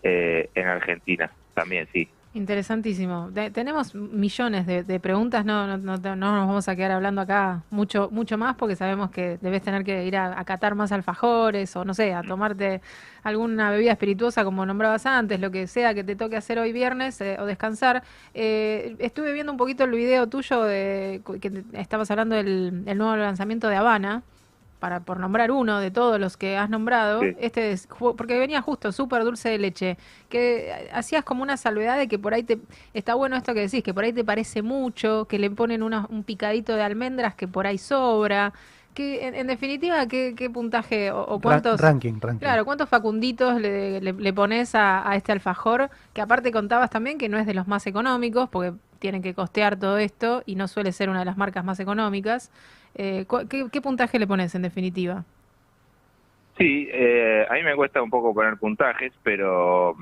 [0.02, 2.08] eh, en Argentina también, sí.
[2.38, 3.30] Interesantísimo.
[3.52, 7.64] Tenemos millones de, de preguntas, no, no, no, no nos vamos a quedar hablando acá
[7.68, 11.84] mucho, mucho más porque sabemos que debes tener que ir a, catar más alfajores o
[11.84, 12.80] no sé, a tomarte
[13.24, 17.20] alguna bebida espirituosa como nombrabas antes, lo que sea que te toque hacer hoy viernes
[17.20, 18.04] eh, o descansar.
[18.34, 23.16] Eh, estuve viendo un poquito el video tuyo de que estabas hablando del el nuevo
[23.16, 24.22] lanzamiento de Habana.
[24.78, 27.34] Para, por nombrar uno de todos los que has nombrado, Sí.
[27.40, 29.98] este es, porque venía justo súper dulce de leche,
[30.28, 32.60] que hacías como una salvedad de que por ahí te,
[32.94, 36.06] está bueno esto que decís, que por ahí te parece mucho, que le ponen una-
[36.10, 38.52] un picadito de almendras que por ahí sobra,
[38.94, 41.80] que en, en definitiva, ¿qué, qué puntaje o, o Ra- cuántos...
[41.80, 42.38] ranking, ranking.
[42.38, 45.90] Claro, ¿cuántos facunditos le, le- le pones a, a este alfajor?
[46.12, 49.76] Que aparte contabas también que no es de los más económicos, porque tienen que costear
[49.76, 52.50] todo esto y no suele ser una de las marcas más económicas.
[52.94, 55.24] Eh, ¿qué, qué puntaje le pones en definitiva?
[56.58, 59.96] Sí, eh, a mí me cuesta un poco poner puntajes, pero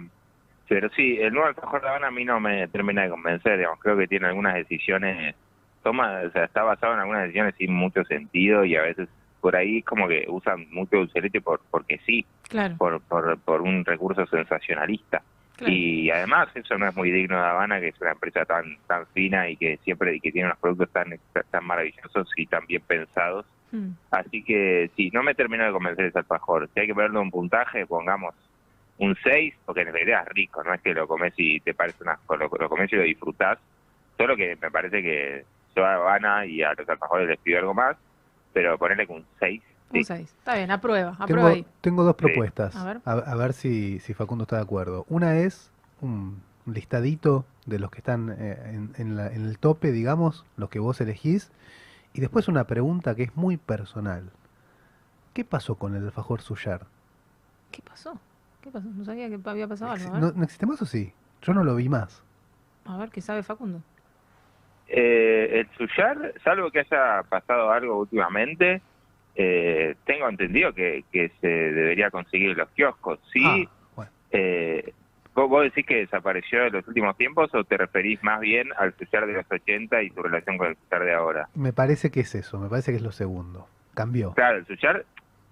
[0.68, 3.78] pero sí, el nuevo alfajor de Habana a mí no me termina de convencer, digamos,
[3.78, 5.36] creo que tiene algunas decisiones,
[5.82, 9.08] toma, o sea, está basado en algunas decisiones sin mucho sentido y a veces
[9.40, 13.38] por ahí como que usan mucho dulce de leche por, porque sí, Claro, por, por,
[13.38, 15.22] por un recurso sensacionalista.
[15.56, 15.72] Claro.
[15.72, 19.06] Y además eso no es muy digno de Habana, que es una empresa tan tan
[19.08, 21.18] fina y que siempre y que tiene unos productos tan
[21.50, 23.46] tan maravillosos y tan bien pensados.
[23.72, 23.90] Mm.
[24.10, 26.68] Así que sí, no me terminó de convencer ese alfajor.
[26.72, 28.34] Si hay que ponerle un puntaje, pongamos
[28.98, 32.02] un 6, porque en realidad es rico, no es que lo comes y te parece
[32.02, 33.58] un asco, lo, lo comes y lo disfrutás.
[34.16, 37.74] Solo que me parece que yo a Habana y a los alfajores les pido algo
[37.74, 37.96] más,
[38.52, 39.62] pero ponerle un 6.
[39.90, 40.20] Un 6.
[40.38, 41.66] Está bien, aprueba, aprueba Tengo, ahí.
[41.80, 42.24] tengo dos Sí.
[42.24, 42.74] propuestas.
[42.76, 43.00] A ver.
[43.04, 45.06] A, a ver si, si Facundo está de acuerdo.
[45.08, 49.92] Una es un listadito de los que están eh, en, en la- en el tope,
[49.92, 51.50] digamos, los que vos elegís.
[52.12, 54.30] Y después una pregunta que es muy personal.
[55.34, 56.86] ¿Qué pasó con el alfajor Suyar?
[57.70, 58.18] ¿Qué pasó?
[58.62, 58.88] ¿Qué pasó?
[58.88, 60.04] No sabía que había pasado algo.
[60.04, 61.12] Exi- A ver, ¿No, ¿No existe más o sí?
[61.42, 62.22] Yo no lo vi más.
[62.86, 63.80] a ver qué sabe Facundo.
[64.88, 68.80] Eh, el suyar, salvo que haya pasado algo últimamente,
[69.36, 73.18] eh, tengo entendido que, que se debería conseguir los kioscos.
[73.32, 74.10] Sí, Ah, bueno.
[74.32, 74.92] Eh,
[75.34, 79.26] ¿vos, decís que desapareció en los últimos tiempos o te referís más bien al sellar
[79.26, 81.48] de los 80 y su relación con el sellar de ahora?
[81.54, 83.68] Me parece que es eso, me parece que es lo segundo.
[83.94, 84.32] Cambió.
[84.32, 85.04] Claro, el sellar,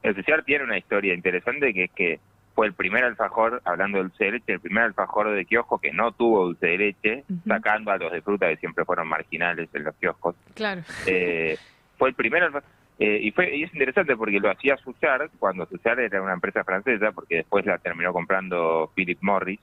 [0.02, 2.20] el tiene una historia interesante que es que
[2.54, 5.92] fue el primer alfajor, hablando del dulce de leche, el primer alfajor de kiosco que
[5.92, 9.82] no tuvo dulce de leche, sacando a los de fruta que siempre fueron marginales en
[9.84, 10.36] los kioscos.
[10.54, 10.82] Claro.
[11.06, 11.56] Eh,
[11.98, 12.62] fue el primer alfa-
[12.98, 16.62] eh, y fue y es interesante porque lo hacía Suchard cuando Suchard era una empresa
[16.64, 19.60] francesa porque después la terminó comprando Philip Morris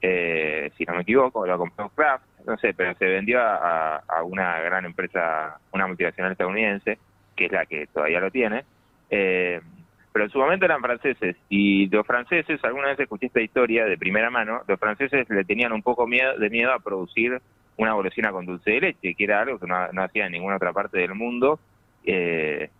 [0.00, 4.22] eh, si no me equivoco lo compró Kraft no sé pero se vendió a, a
[4.22, 6.98] una gran empresa una multinacional estadounidense
[7.38, 8.64] que es la que todavía lo tiene.
[9.08, 9.60] Eh,
[10.12, 13.96] pero en su momento eran franceses y los franceses alguna vez escuché esta historia de
[13.96, 17.40] primera mano los franceses le tenían un poco miedo de miedo a producir
[17.76, 20.56] una golosina con dulce de leche, que era algo que no, no hacía en ninguna
[20.56, 21.60] otra parte del mundo,
[22.04, 22.70] eh,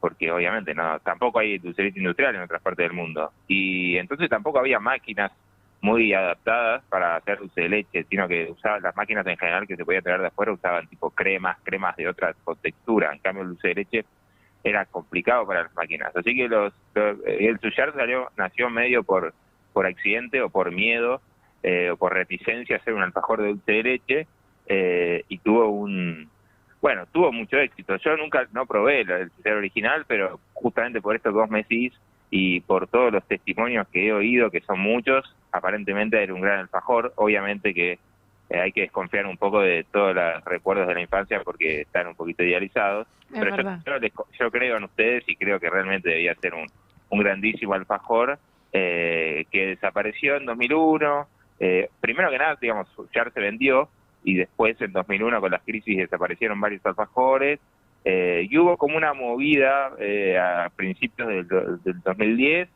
[0.00, 3.32] porque obviamente no tampoco hay dulce de leche industrial en otras partes del mundo.
[3.48, 5.32] Y entonces tampoco había máquinas
[5.80, 9.76] muy adaptadas para hacer dulce de leche, sino que usaban las máquinas en general que
[9.76, 13.12] se podía traer de afuera, usaban tipo cremas, cremas de otra textura.
[13.12, 14.04] En cambio, el dulce de leche
[14.64, 16.14] era complicado para las máquinas.
[16.16, 19.34] Así que los, los- el suyar salió, nació medio por,
[19.72, 21.20] por accidente o por miedo
[21.62, 24.26] eh, o por reticencia a hacer un alfajor de dulce de leche
[24.66, 26.28] eh, y tuvo un
[26.80, 27.96] bueno tuvo mucho éxito.
[27.96, 31.92] Yo nunca no probé el, original pero justamente por estos dos meses
[32.30, 36.60] y por todos los testimonios que he oído que son muchos aparentemente era un gran
[36.60, 37.12] alfajor.
[37.16, 37.98] Obviamente que
[38.50, 42.06] eh, hay que desconfiar un poco de todos los recuerdos de la infancia porque están
[42.06, 43.06] un poquito idealizados.
[43.32, 46.54] Es pero yo, yo les yo creo en ustedes y creo que realmente debía ser
[46.54, 46.66] un,
[47.10, 48.38] un grandísimo alfajor
[48.72, 51.26] eh, que desapareció en 2001.
[51.60, 53.88] Eh, primero que nada, digamos, ya se vendió
[54.28, 57.60] y después en 2001 con las crisis desaparecieron varios alfajores.
[58.04, 61.48] Eh, y hubo como una movida eh, a principios del,
[61.82, 62.68] del 2010,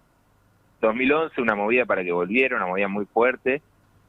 [0.81, 3.63] 2011, una movida para que volviera, una movida muy fuerte.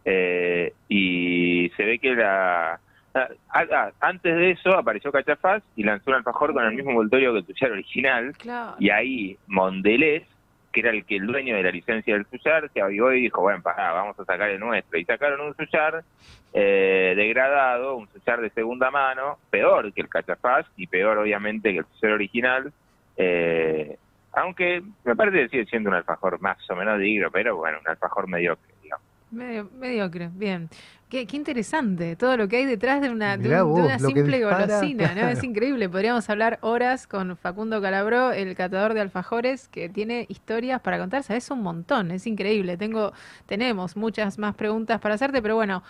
[0.05, 2.79] eh, y se ve que la,
[3.15, 7.31] Ah, ah, antes de eso apareció Cachafaz y lanzó un alfajor con el mismo envoltorio
[7.45, 8.75] que el original Claro.
[8.79, 10.23] y ahí Mondelez
[10.73, 13.41] que era el que el dueño de la licencia del suyar, se avivó y dijo,
[13.41, 14.99] bueno, pará, vamos a sacar el nuestro.
[14.99, 16.03] Y sacaron un suyar
[16.51, 21.79] eh, degradado, un suyar de segunda mano, peor que el cachafaz y peor obviamente que
[21.79, 22.73] el suyar original.
[23.15, 23.97] Eh,
[24.33, 27.87] aunque me parece que sigue siendo un alfajor más o menos digno, pero bueno, un
[27.87, 29.05] alfajor mediocre, digamos.
[29.31, 30.69] Medio, mediocre, bien.
[31.13, 35.13] Qué, qué interesante todo lo que hay detrás de una, de, una simple dispara, golosina,
[35.13, 35.27] ¿no?
[35.27, 35.87] Es increíble.
[35.87, 41.21] Podríamos hablar horas con Facundo Calabró, el catador de alfajores, que tiene historias para contar.
[41.21, 42.77] Sabes un montón, es increíble.
[42.77, 43.13] Tengo,
[43.45, 45.83] tenemos muchas más preguntas para hacerte, pero bueno,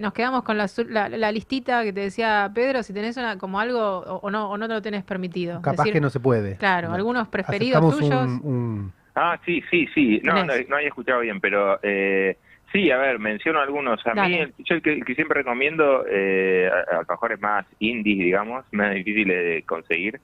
[0.00, 2.82] nos quedamos con la, la, la listita que te decía Pedro.
[2.82, 5.62] Si tenés una, como algo o, o no, o no te lo tenés permitido.
[5.62, 6.56] Capaz Decir, que no se puede.
[6.56, 6.94] Claro, No.
[6.94, 8.42] algunos preferidos Aceptamos tuyos.
[8.42, 10.20] un- un, Ah, sí, sí, sí.
[10.24, 12.38] No, no, no había escuchado bien, pero eh,
[12.74, 14.04] sí, a ver, menciono algunos.
[14.06, 18.18] A mí, el, yo el que, el que siempre recomiendo, eh, a- alfajores más indies,
[18.18, 20.20] digamos, más difíciles de conseguir,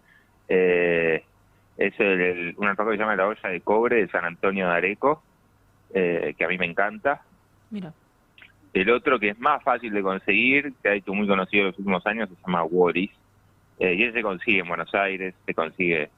[0.49, 1.25] eh,
[1.79, 4.67] es el, el- un alfajor que se llama La Olla de Cobre de San Antonio
[4.67, 5.23] de Areco,
[5.95, 7.23] eh, que a mí me encanta.
[7.71, 7.95] Mira,
[8.73, 11.79] El otro que es más fácil de conseguir, que ha hecho muy conocido en los
[11.79, 13.11] últimos años, se llama Wallis.
[13.79, 16.11] Eh, y ese se consigue en Buenos Aires, se consigue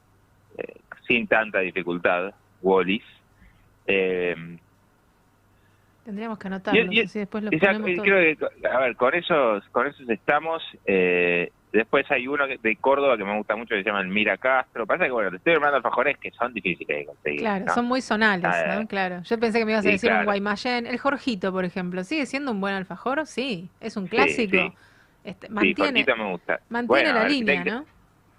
[0.57, 0.73] eh,
[1.07, 3.03] sin tanta dificultad, Wallis.
[3.87, 4.35] Eh,
[6.03, 8.05] tendríamos que anotarlo, y- así después lo y ya, ponemos eh, todo.
[8.05, 10.61] creo que, a ver, con esos, con esos estamos.
[10.85, 14.37] Eh, después hay uno de Córdoba que me gusta mucho que se llama el Mira
[14.37, 14.85] Castro.
[14.85, 17.39] Pasa que, bueno, te estoy armando alfajores que son difíciles de conseguir.
[17.39, 17.73] Claro, ¿no?
[17.73, 18.87] son muy sonales, Ah, ¿no?
[18.87, 19.21] Claro.
[19.23, 20.25] Yo pensé que me ibas a sí, decir un.
[20.25, 20.85] Guaymallén.
[20.85, 23.25] El Jorgito, por ejemplo, ¿sigue siendo un buen alfajor?
[23.25, 24.57] Sí, es un clásico.
[24.57, 24.71] sí.
[25.23, 26.59] Este, Sí, mantiene Jorgito me gusta.
[26.69, 27.85] mantiene Bueno, la ver, línea, ¿no?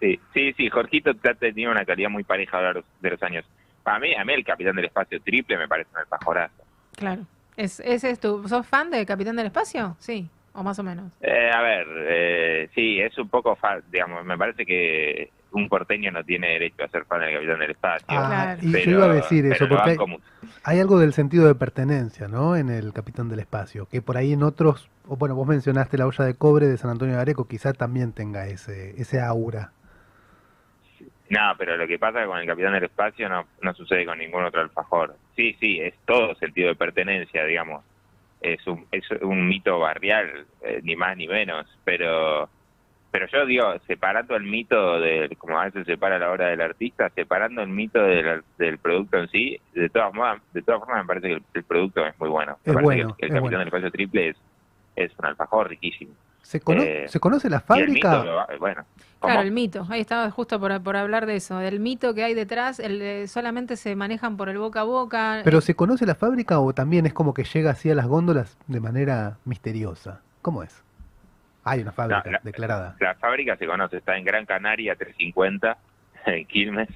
[0.01, 3.23] Sí, sí, sí, Jorgito ha tenido una calidad muy pareja a lo largo de los
[3.23, 3.47] años.
[3.87, 6.63] A mí, a mí el Capitán del Espacio Triple me parece un alfajorazo.
[6.95, 7.27] Claro.
[7.57, 9.97] Es, ese es tu, ¿Sos fan de Capitán del Espacio?
[10.01, 11.13] Sí, o más o menos.
[11.21, 16.11] Eh, a ver, eh, sí, es un poco, fa- digamos, me parece que un porteño
[16.11, 18.07] no tiene derecho a ser fan del Capitán del Espacio.
[18.09, 18.61] Ah, Claro.
[18.63, 19.97] y pero- yo iba a decir eso, porque hay,
[20.65, 22.57] hay algo del sentido de pertenencia, ¿no?
[22.57, 26.09] En el Capitán del Espacio, que por ahí en otros, o bueno, vos mencionaste la
[26.09, 29.71] olla de cobre de San Antonio de Areco, quizá también tenga ese, ese aura.
[31.31, 34.45] No, pero lo que pasa con el Capitán del Espacio no, no sucede con ningún
[34.45, 35.17] otro alfajor.
[35.35, 37.83] Sí, sí, es todo sentido de pertenencia, digamos.
[38.43, 42.49] Es un, es un mito barrial, eh, ni más ni menos, pero
[43.11, 46.61] pero yo digo, separando el mito, de, como a veces se separa la obra del
[46.61, 51.05] artista, separando el mito del, del producto en sí, de todas formas, de todas formas
[51.05, 52.59] me parece que el, el producto es muy bueno.
[52.65, 53.59] Me Es parece bueno, que el, Capitán bueno.
[53.59, 54.37] del Espacio Triple es,
[54.97, 56.13] es un alfajor riquísimo.
[56.45, 58.31] ¿Se, cono- Eh, ¿se conoce la Y el mito, fábrica?
[58.33, 58.85] va- bueno.
[59.21, 59.87] Claro, el mito.
[59.89, 61.57] Ahí estaba justo por, por hablar de eso.
[61.59, 65.41] Del mito que hay detrás, el, de- solamente se manejan por el boca a boca.
[65.43, 68.59] ¿Pero se conoce la fábrica o también es como que llega así a las góndolas
[68.67, 70.21] de manera misteriosa?
[70.43, 70.85] ¿Cómo es?
[71.65, 72.97] Hay una fábrica la- declarada.
[73.01, 75.79] La fábrica se conoce, está en Gran Canaria 350,
[76.27, 76.91] en Quilmes,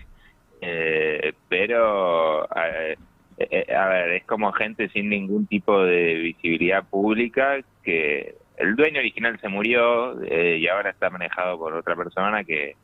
[0.61, 2.97] eh, pero eh,
[3.39, 9.01] eh, a ver, es como gente sin ningún tipo de visibilidad pública que el dueño
[9.01, 12.77] original se murió eh, y ahora está manejado por otra persona que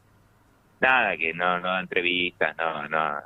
[0.80, 3.20] nada, que no, no da entrevistas, no, no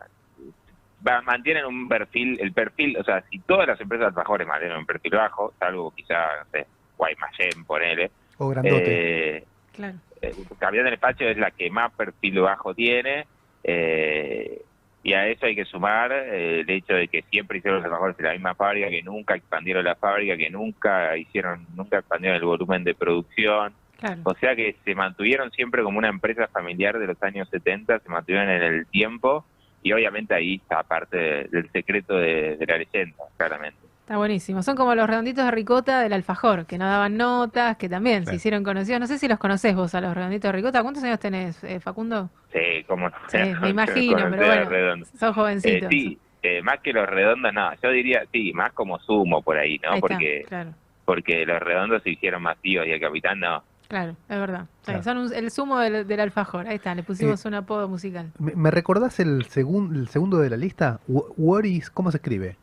[1.07, 4.87] va- mantienen un perfil, el perfil, o sea, si todas las empresas alfajores mantienen un
[4.87, 6.67] perfil bajo, salvo quizá, no sé,
[6.97, 9.37] Guaymallén, ponele, O grandote.
[9.39, 9.99] eh, Claro.
[10.21, 13.29] eh, Capitán del Espacio es la que más perfil bajo tiene
[13.63, 14.63] eh,
[15.03, 18.19] y a eso hay que sumar eh, el hecho de que siempre hicieron los alfajores
[18.19, 22.45] en la misma fábrica, que nunca expandieron la fábrica, que nunca hicieron, nunca expandieron el
[22.45, 24.21] volumen de producción, Claro.
[24.25, 28.09] o sea que se mantuvieron siempre como una empresa familiar de los años 70, se
[28.09, 29.45] mantuvieron en el tiempo
[29.83, 33.79] y obviamente ahí está parte de- del secreto de, de la leyenda, claramente.
[34.09, 34.63] Está buenísimo.
[34.63, 38.37] Son como los redonditos de ricota del alfajor, que no daban notas, que también se
[38.37, 38.99] hicieron conocidos.
[39.01, 40.81] No sé si los conocés vos a los redonditos de ricota.
[40.83, 42.31] ¿Cuántos años tenés, eh, Facundo?
[42.51, 45.91] Sí, como Sí, me imagino, pero bueno, son Eh, jovencitos.
[45.91, 49.79] sí, eh, más que los redondos, no, yo diría, sí, más como sumo por ahí,
[49.83, 49.91] ¿no?
[49.91, 50.71] Ahí está, porque claro,
[51.05, 53.63] porque los redondos se hicieron masivos y el capitán no.
[53.89, 54.65] claro, es verdad.
[54.79, 55.03] Sí, Claro.
[55.03, 56.67] Son un- el zumo del, del alfajor.
[56.67, 58.33] Ahí está, le pusimos un apodo musical.
[58.39, 61.01] ¿Me, me recordás el, segun- el segundo de la lista?
[61.09, 62.57] Wh- What is, ¿Cómo se escribe?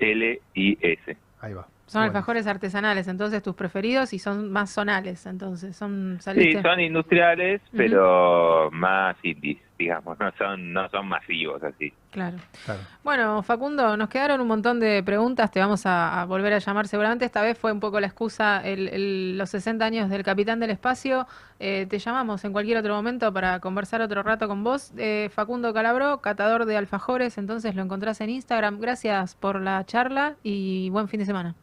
[0.00, 1.16] G-U-O-L-I-S.
[1.40, 1.66] Ahí va.
[1.86, 2.08] Son is.
[2.08, 6.62] alfajores artesanales, entonces tus preferidos y son más sonales, entonces son Sí, saliste.
[6.62, 11.92] son industriales, pero más indies, digamos, no son no son masivos así.
[12.10, 12.36] Claro.
[12.64, 12.80] Claro.
[13.04, 16.88] Bueno, Facundo, nos quedaron un montón de preguntas, te vamos a, a volver a llamar
[16.88, 17.24] seguramente.
[17.24, 20.70] Esta vez fue un poco la excusa, el- el- los 60 años del Capitán del
[20.70, 21.26] Espacio.
[21.60, 24.92] Eh, te llamamos en cualquier otro momento para conversar otro rato con vos.
[24.96, 28.80] Eh, Facundo Calabro, catador de alfajores, entonces lo encontrás en Instagram.
[28.80, 31.54] Gracias por la charla y buen fin de semana.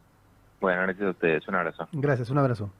[0.60, 1.86] Bueno, gracias a ustedes, un abrazo.
[1.92, 2.70] Gracias, un abrazo.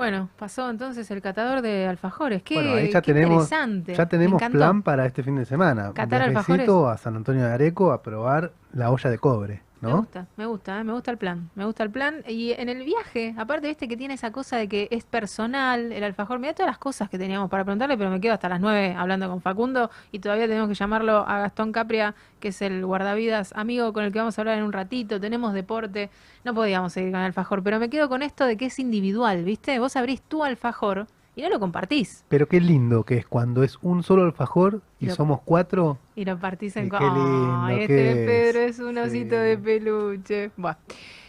[0.00, 2.42] Bueno, pasó entonces el catador de alfajores.
[2.42, 3.94] Qué, Bueno, ahí ya qué tenemos- interesante.
[3.94, 5.92] Ya tenemos plan para este fin de semana.
[5.92, 9.98] Catar Viajecito a San Antonio de Areco a probar la olla de cobre, Me ¿no?
[9.98, 12.22] gusta, me gusta, eh, me gusta el plan, me gusta el plan.
[12.28, 16.04] Y en el viaje, aparte, viste que tiene esa cosa de que es personal, el
[16.04, 18.94] alfajor, mira todas las cosas que teníamos para preguntarle, pero me quedo hasta las 9
[18.96, 23.52] hablando con Facundo y todavía tenemos que llamarlo a Gastón Capria, que es el guardavidas
[23.56, 26.10] amigo con el que vamos a hablar en un ratito, tenemos deporte,
[26.44, 29.44] no podíamos seguir con el alfajor, pero me quedo con esto de que es individual,
[29.44, 31.06] viste, vos abrís tu alfajor
[31.40, 32.22] y no lo compartís.
[32.28, 35.98] Pero qué lindo que es cuando es un solo alfajor y Lo- somos cuatro.
[36.14, 38.26] Y lo partís en Ay, que este de es.
[38.52, 39.40] Pedro es un osito Sí.
[39.40, 40.50] de peluche.
[40.56, 40.74] Buah.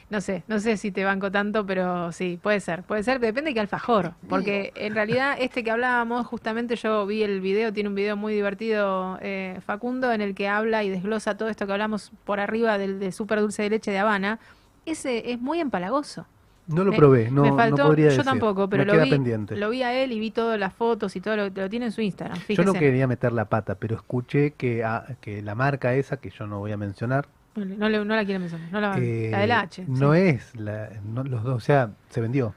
[0.09, 3.51] No sé, no sé si te banco tanto, pero sí, puede ser, puede ser, depende
[3.51, 7.87] de qué alfajor, porque en realidad este que hablábamos, justamente yo vi el video, tiene
[7.87, 11.71] un video muy divertido eh, Facundo en el que habla y desglosa todo esto que
[11.71, 14.39] hablamos por arriba del, del super dulce de leche de Habana,
[14.85, 16.25] ese es muy empalagoso.
[16.67, 18.23] No lo probé, no, me no faltó, podría yo decir.
[18.25, 19.55] tampoco, pero Me lo vi, pendiente.
[19.57, 21.91] lo vi a él y vi todas las fotos y todo lo, lo tiene en
[21.91, 22.37] su Instagram.
[22.47, 26.29] Yo no quería meter la pata, pero escuché que, ah, que la marca esa, que
[26.29, 29.85] yo no voy a mencionar, No, la quiere mencionar, no la, eh, la del H.
[29.87, 30.19] no sí.
[30.19, 32.53] es la, no, los dos, o sea, se vendió.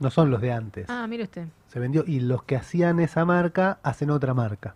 [0.00, 0.86] No son los de antes.
[0.88, 1.46] Ah, mire usted.
[1.68, 4.74] Se vendió y los que hacían esa marca hacen otra marca.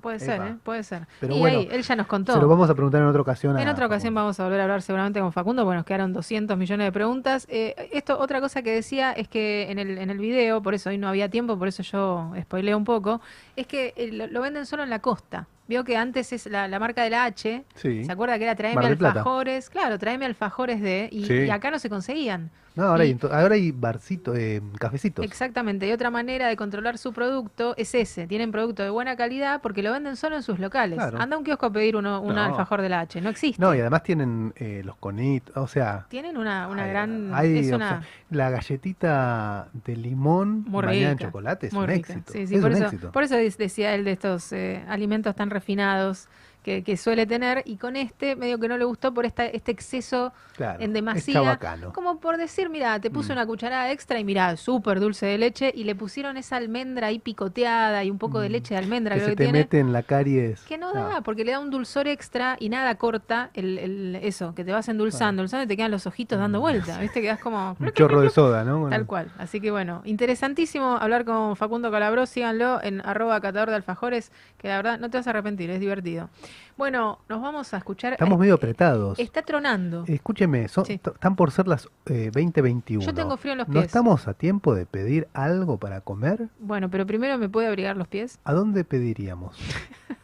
[0.00, 0.40] Puede ser.
[0.42, 0.56] ¿eh?
[0.62, 1.06] Puede ser.
[1.20, 2.32] Pero y bueno, ahí, él ya nos contó.
[2.34, 3.58] Se lo vamos a preguntar en otra ocasión.
[3.58, 6.12] En a otra ocasión vamos a volver a hablar seguramente con Facundo, porque nos quedaron
[6.12, 7.46] 200 millones de preguntas.
[7.50, 10.90] Eh, esto, otra cosa que decía es que en el, en el video, por eso
[10.90, 13.20] hoy no había tiempo, por eso yo spoileo un poco,
[13.56, 15.46] es que eh, lo, lo venden solo en la costa.
[15.68, 18.04] Vio que antes es la, la marca de la H, Sí.
[18.04, 19.70] ¿se acuerda que era traeme alfajores?
[19.70, 21.34] Claro, traeme alfajores de, y, Sí.
[21.44, 22.50] y acá no se conseguían.
[22.76, 25.24] No, ahora, Y- hay, ahora hay barcito, eh, cafecitos.
[25.24, 28.26] Exactamente, y otra manera de controlar su producto es ese.
[28.26, 30.98] Tienen producto de buena calidad porque lo venden solo en sus locales.
[30.98, 31.20] Claro.
[31.20, 32.42] Anda a un kiosco a pedir uno, un No.
[32.44, 33.60] alfajor de la H, no existe.
[33.60, 37.34] No, y además tienen eh, los conitos, o sea, Tienen una, una hay- gran...
[37.34, 42.32] hay es una, la galletita de limón Muy bañada en chocolate es muy un éxito.
[42.32, 43.12] Sí, sí, es por, un eso, éxito.
[43.12, 46.28] por eso de- decía él de estos eh, alimentos tan refinados
[46.62, 49.72] que, que suele tener y con este medio que no le gustó por esta, este
[49.72, 51.58] exceso claro, en demasía.
[51.94, 53.36] Como por decir, mira, te puse Mm.
[53.36, 57.18] una cucharada extra y mira, súper dulce de leche y le pusieron esa almendra ahí
[57.18, 58.52] picoteada y un poco de Mm.
[58.52, 59.58] leche de almendra Que creo se que te tiene.
[59.60, 60.60] mete en la caries.
[60.62, 61.08] Que no No.
[61.08, 64.72] da, porque le da un dulzor extra y nada corta el, el- eso, que te
[64.72, 66.62] vas endulzando, endulzando y te quedan los ojitos dando Mm.
[66.62, 67.22] vuelta, ¿viste?
[67.22, 67.76] Quedas como...
[67.80, 68.80] Un chorro de soda, ¿no?
[68.80, 69.30] Bueno, Tal cual.
[69.38, 72.26] Así que bueno, interesantísimo hablar con Facundo Calabró.
[72.26, 75.80] Síganlo en arroba catador de alfajores, que la verdad no te vas a arrepentir, es
[75.80, 76.28] divertido.
[76.76, 78.12] Bueno, nos vamos a escuchar.
[78.14, 79.18] Estamos Eh, medio apretados.
[79.18, 80.04] Está tronando.
[80.06, 80.94] Escúcheme, son- Sí.
[81.04, 83.00] están por ser las eh, 20:21.
[83.04, 83.86] Yo tengo frío en los ¿No pies.
[83.86, 86.48] estamos a tiempo de pedir algo para comer?
[86.58, 88.38] Bueno, pero primero me puede abrigar los pies.
[88.44, 89.56] ¿A dónde pediríamos?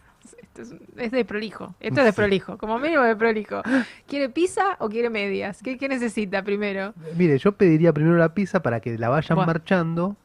[0.57, 1.75] Esto es, es de prolijo.
[1.81, 3.63] Esto es de prolijo, como mínimo de prolijo.
[4.07, 5.61] ¿Quiere pizza o quiere medias?
[5.63, 6.95] ¿Qué, qué necesita primero?
[7.17, 10.17] Mire, yo pediría primero la pizza para que la vayan marchando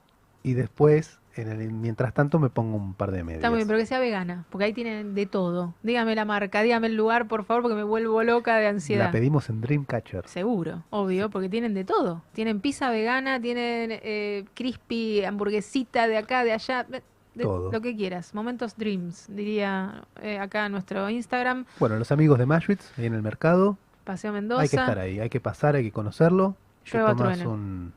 [0.44, 3.38] y después, en el, mientras tanto, me pongo un par de medias.
[3.40, 5.74] Está muy bien, pero que sea vegana, porque ahí tienen de todo.
[5.84, 9.06] Dígame la marca, dígame el lugar, por favor, porque me vuelvo loca de ansiedad.
[9.06, 10.28] La pedimos en Dreamcatcher.
[10.28, 12.22] Seguro, obvio, porque tienen de todo.
[12.34, 17.02] Tienen pizza vegana, tienen eh, crispy, hamburguesita de acá, de allá, de-
[17.42, 17.72] Todo.
[17.72, 18.36] lo que quieras.
[18.36, 23.22] Momentos Dreams, diría eh, acá nuestro Instagram, Bueno, los amigos de Mashwitz, ahí en el
[23.22, 24.64] mercado, Paseo Mendoza.
[24.64, 26.56] hay que estar ahí, hay que pasar, hay que conocerlo.
[26.84, 27.94] Te tomas un-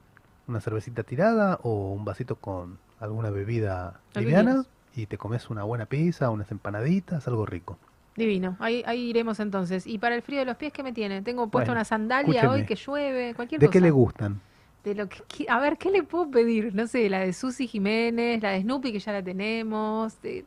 [0.47, 4.65] una cervecita tirada o un vasito con alguna bebida liviana
[4.97, 7.79] y te comes una buena pizza, unas empanaditas, algo rico.
[8.17, 9.87] Divino, ahí, ahí iremos entonces.
[9.87, 11.21] Y para el frío de los pies, ¿qué me tiene?
[11.23, 12.53] Tengo puesta Bueno, una sandalia escúcheme.
[12.63, 13.73] hoy que llueve, cualquier ¿De cosa.
[13.73, 14.41] qué le gustan?
[14.85, 16.75] De lo que, qui- a ver, ¿qué le puedo pedir?
[16.75, 20.21] No sé, la de Susy Jiménez, la de Snoopy que ya la tenemos.
[20.23, 20.45] de-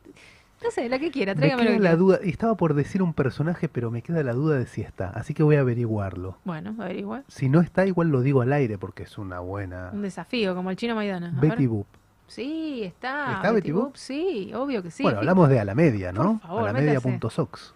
[0.64, 3.68] no sé, la que quiera, Me tráigame queda la duda, estaba por decir un personaje,
[3.68, 6.36] pero me queda la duda de si está, así que voy a averiguarlo.
[6.44, 7.22] Bueno, averigua.
[7.28, 9.90] Si no está, igual lo digo al aire porque es una buena.
[9.92, 11.32] Un desafío, como el chino Maidana.
[11.36, 11.66] A Betty.
[11.66, 11.86] Boop.
[12.28, 13.34] Sí, está.
[13.36, 13.96] ¿Está Betty Boop?
[13.96, 15.02] Sí, obvio que sí.
[15.02, 16.38] bueno, hablamos de a la media, ¿no?
[16.38, 17.74] Por favor, a la media.sox.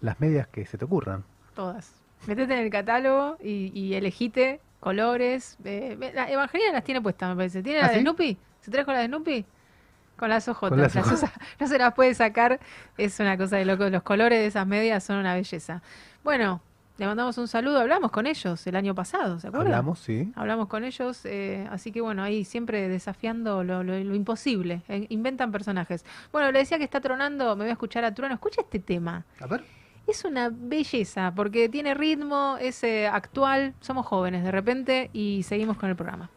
[0.00, 1.24] Las medias que se te ocurran.
[1.54, 1.92] Todas.
[2.26, 5.56] Metete en el catálogo y, y elegite colores.
[5.64, 7.62] eh, la Evangelina las tiene puestas, me parece.
[7.62, 8.00] ¿Tiene ¿Ah, la de sí?
[8.02, 8.38] Snoopy?
[8.60, 9.44] ¿Se trajo la de Snoopy?
[10.16, 10.70] Con las ojotas.
[10.70, 11.32] Con las las ojotas.
[11.60, 12.60] no se las puede sacar.
[12.96, 13.88] Es una cosa de loco.
[13.88, 15.82] Los colores de esas medias son una belleza.
[16.24, 16.60] Bueno,
[16.98, 17.78] le mandamos un saludo.
[17.80, 19.68] Hablamos con ellos el año pasado, ¿se acuerdan?
[19.68, 20.30] Hablamos, sí.
[20.36, 25.06] Hablamos con ellos, eh, así que bueno, ahí siempre desafiando lo, lo- lo imposible, eh,
[25.08, 26.04] inventan personajes.
[26.32, 29.24] Bueno, le decía que está tronando, me voy a escuchar a Trueno, escucha este tema.
[29.40, 29.64] A ver.
[30.06, 35.76] Es una belleza, porque tiene ritmo, es eh, actual, somos jóvenes de repente y seguimos
[35.76, 36.30] con el programa.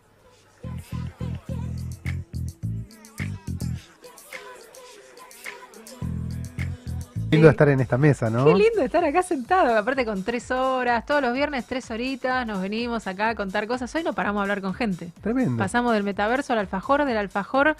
[7.32, 8.44] Lindo estar en esta mesa, ¿no?
[8.44, 12.62] Qué lindo estar acá sentado, aparte con tres horas, todos los viernes tres horitas, nos
[12.62, 13.96] venimos acá a contar cosas.
[13.96, 15.12] Hoy no paramos a hablar con gente.
[15.22, 15.58] Tremendo.
[15.58, 17.78] Pasamos del metaverso al alfajor, del alfajor.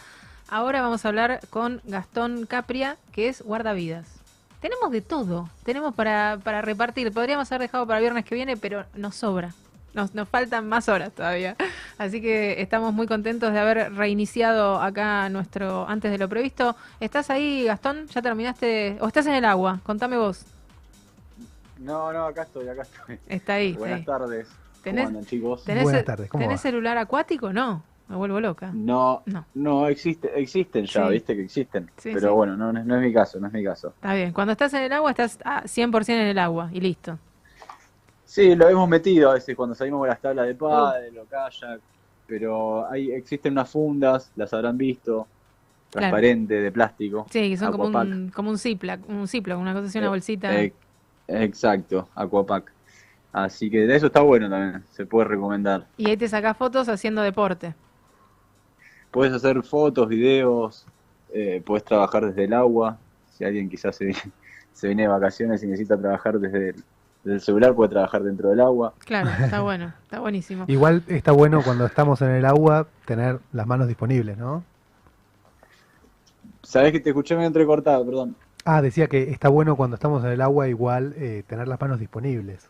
[0.48, 4.08] Ahora vamos a hablar con Gastón Capria, que es guardavidas.
[4.62, 7.12] Tenemos de todo, tenemos para, para repartir.
[7.12, 9.54] Podríamos haber dejado para viernes que viene, pero nos sobra.
[9.94, 11.56] Nos, nos faltan más horas todavía.
[11.98, 16.76] Así que estamos muy contentos de haber reiniciado acá nuestro antes de lo previsto.
[17.00, 18.08] ¿Estás ahí, Gastón?
[18.08, 18.98] ¿Ya terminaste?
[19.02, 19.80] ¿O estás en el agua?
[19.84, 20.46] Contame vos.
[21.80, 23.20] No, no, acá estoy, acá estoy.
[23.28, 23.74] Está ahí.
[23.74, 24.06] Buenas ahí.
[24.06, 24.48] tardes.
[24.84, 25.64] ¿Tenés- ¿Cómo andan, chicos?
[25.64, 26.62] ¿Tenés, Buenas tardes, ¿cómo ¿tenés va?
[26.62, 27.52] celular acuático?
[27.54, 28.72] No, me vuelvo loca.
[28.74, 29.46] No, No.
[29.56, 31.12] no, existe, existen ya, Sí.
[31.14, 31.86] viste que existen.
[31.98, 32.34] Sí, pero sí.
[32.36, 33.90] bueno, no, no es mi caso, no es mi caso.
[33.90, 34.32] Está bien.
[34.32, 37.20] Cuando estás en el agua, estás a 100% en el agua y listo.
[38.32, 41.82] Sí, lo hemos metido a veces cuando salimos con las tablas de pádel o kayak,
[42.26, 45.28] pero hay, existen unas fundas, las habrán visto,
[45.92, 46.04] Claro.
[46.06, 47.26] transparente, de plástico.
[47.30, 50.10] Sí, que son como un, como un Ziploc, un Ziploc, una cosa así, una Eh,
[50.12, 50.62] bolsita.
[50.62, 50.74] Eh,
[51.28, 52.72] exacto, Aquapack.
[53.34, 55.86] Así que de eso está bueno también, se puede recomendar.
[55.98, 57.76] Y ahí te sacás fotos haciendo deporte.
[59.12, 60.86] Puedes hacer fotos, videos,
[61.34, 62.98] eh, puedes trabajar desde el agua.
[63.34, 64.32] Si alguien quizás se, viene-
[64.72, 66.84] se viene de vacaciones y necesita trabajar desde el, desde
[67.26, 68.94] el celular, puede trabajar dentro del agua.
[69.00, 70.66] Claro, está bueno, está buenísimo.
[70.68, 74.64] Igual está bueno cuando estamos en el agua tener las manos disponibles, ¿no?
[76.64, 78.36] Sabés que te escuché medio entrecortado, perdón.
[78.64, 82.00] Ah, decía que está bueno cuando estamos en el agua igual eh, tener las manos
[82.00, 82.70] disponibles.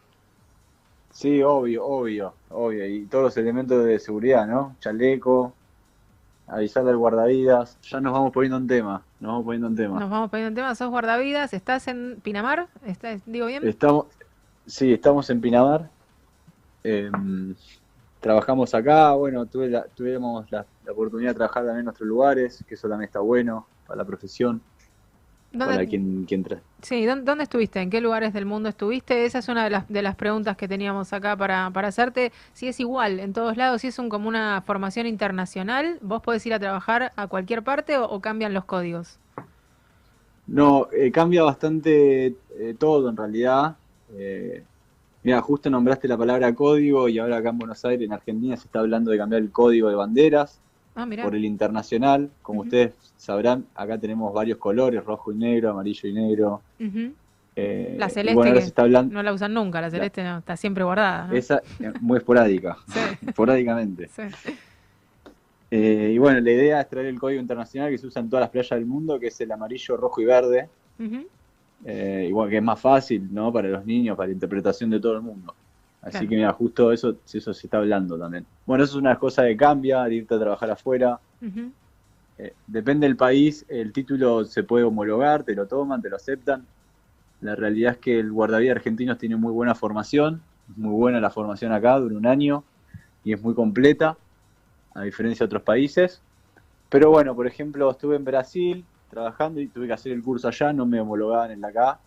[1.11, 2.87] Sí, obvio, obvio, obvio.
[2.87, 4.75] Y todos los elementos de seguridad, ¿no?
[4.79, 5.53] Chaleco,
[6.47, 7.77] avisarle al guardavidas.
[7.83, 9.99] Ya nos vamos poniendo en tema, nos vamos poniendo en tema.
[9.99, 13.67] Nos vamos poniendo en tema, sos guardavidas, estás en Pinamar, ¿Estás, digo bien?
[13.67, 14.05] Estamos,
[14.65, 15.91] sí, estamos en Pinamar.
[16.83, 17.11] Eh,
[18.19, 22.63] trabajamos acá, bueno, tuve la- tuvimos la, la oportunidad de trabajar también en otros lugares,
[22.67, 24.63] que eso también está bueno para la profesión,
[25.51, 26.43] ¿Dónde, para quien, quien
[26.83, 27.81] sí, ¿dónde, dónde estuviste?
[27.81, 29.25] ¿En qué lugares del mundo estuviste?
[29.25, 32.33] Esa es una de las, de las preguntas que teníamos acá para, para hacerte.
[32.53, 36.45] Si es igual en todos lados, si es un, como una formación internacional, ¿vos podés
[36.47, 39.19] ir a trabajar a cualquier parte o, o cambian los códigos?
[40.45, 43.80] No, eh, cambia bastante eh, todo en realidad.
[44.17, 44.63] Eh,
[45.23, 48.65] mira, justo nombraste la palabra código y ahora acá en Buenos Aires, en Argentina, se
[48.65, 50.59] está hablando de cambiar el código de banderas
[50.95, 52.29] Ah, por el internacional.
[52.41, 56.61] Como ustedes sabrán, acá tenemos varios colores, rojo y negro, amarillo y negro.
[57.55, 60.23] Eh, La celeste bueno, ahora que se está hablando, No la usan nunca, la celeste
[60.23, 61.27] no, está siempre guardada.
[61.27, 61.33] ¿no?
[61.33, 64.07] esa eh, muy esporádica, Sí, esporádicamente.
[64.09, 64.21] sí.
[65.73, 68.41] Eh, y bueno, la idea es traer el código internacional que se usa en todas
[68.41, 70.67] las playas del mundo, que es el amarillo, rojo y verde.
[71.85, 73.51] Eh, igual que es más fácil, ¿no?
[73.51, 75.55] Para los niños, para la interpretación de todo el mundo.
[76.01, 76.29] Así Claro.
[76.29, 78.45] que mira, justo eso, eso se está hablando también.
[78.65, 81.19] Bueno, eso es una cosa que cambia, de irte a trabajar afuera.
[81.41, 81.71] Ujú.
[82.37, 86.65] Eh, depende del país, el título se puede homologar, te lo toman, te lo aceptan.
[87.39, 90.41] La realidad es que el guardavidas argentino tiene muy buena formación,
[90.75, 92.63] muy buena la formación acá, dura un año
[93.23, 94.17] y es muy completa,
[94.93, 96.21] a diferencia de otros países.
[96.89, 100.73] Pero bueno, por ejemplo, estuve en Brasil trabajando y tuve que hacer el curso allá,
[100.73, 102.01] no me homologaban en la acá,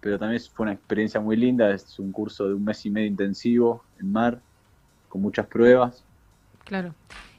[0.00, 3.06] pero también fue una experiencia muy linda, es un curso de un mes y medio
[3.08, 4.42] intensivo en mar,
[5.08, 6.04] con muchas pruebas.
[6.64, 6.94] Claro.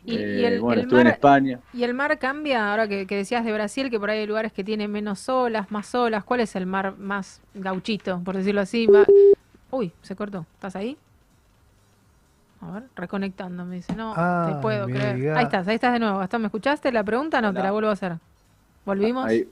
[0.05, 1.59] Y, Eh, y el, bueno, el estuve en mar, España.
[1.73, 4.53] y el mar cambia, ahora que, que decías de Brasil, que por ahí hay lugares
[4.53, 6.23] que tienen menos olas, más olas.
[6.23, 8.87] ¿Cuál es el mar más gauchito, por decirlo así?
[8.87, 9.05] Va-
[9.71, 10.45] Uy, se cortó.
[10.53, 10.97] ¿Estás ahí?
[12.61, 13.95] A ver, reconectando, me dice.
[13.95, 15.15] No, Ah, te puedo me creer.
[15.17, 16.19] diga- Ahí estás, ahí estás de nuevo.
[16.19, 17.41] Gastón, ¿me escuchaste la pregunta?
[17.41, 18.17] No, te la vuelvo a hacer.
[18.85, 19.25] ¿Volvimos?
[19.27, 19.49] Ahí.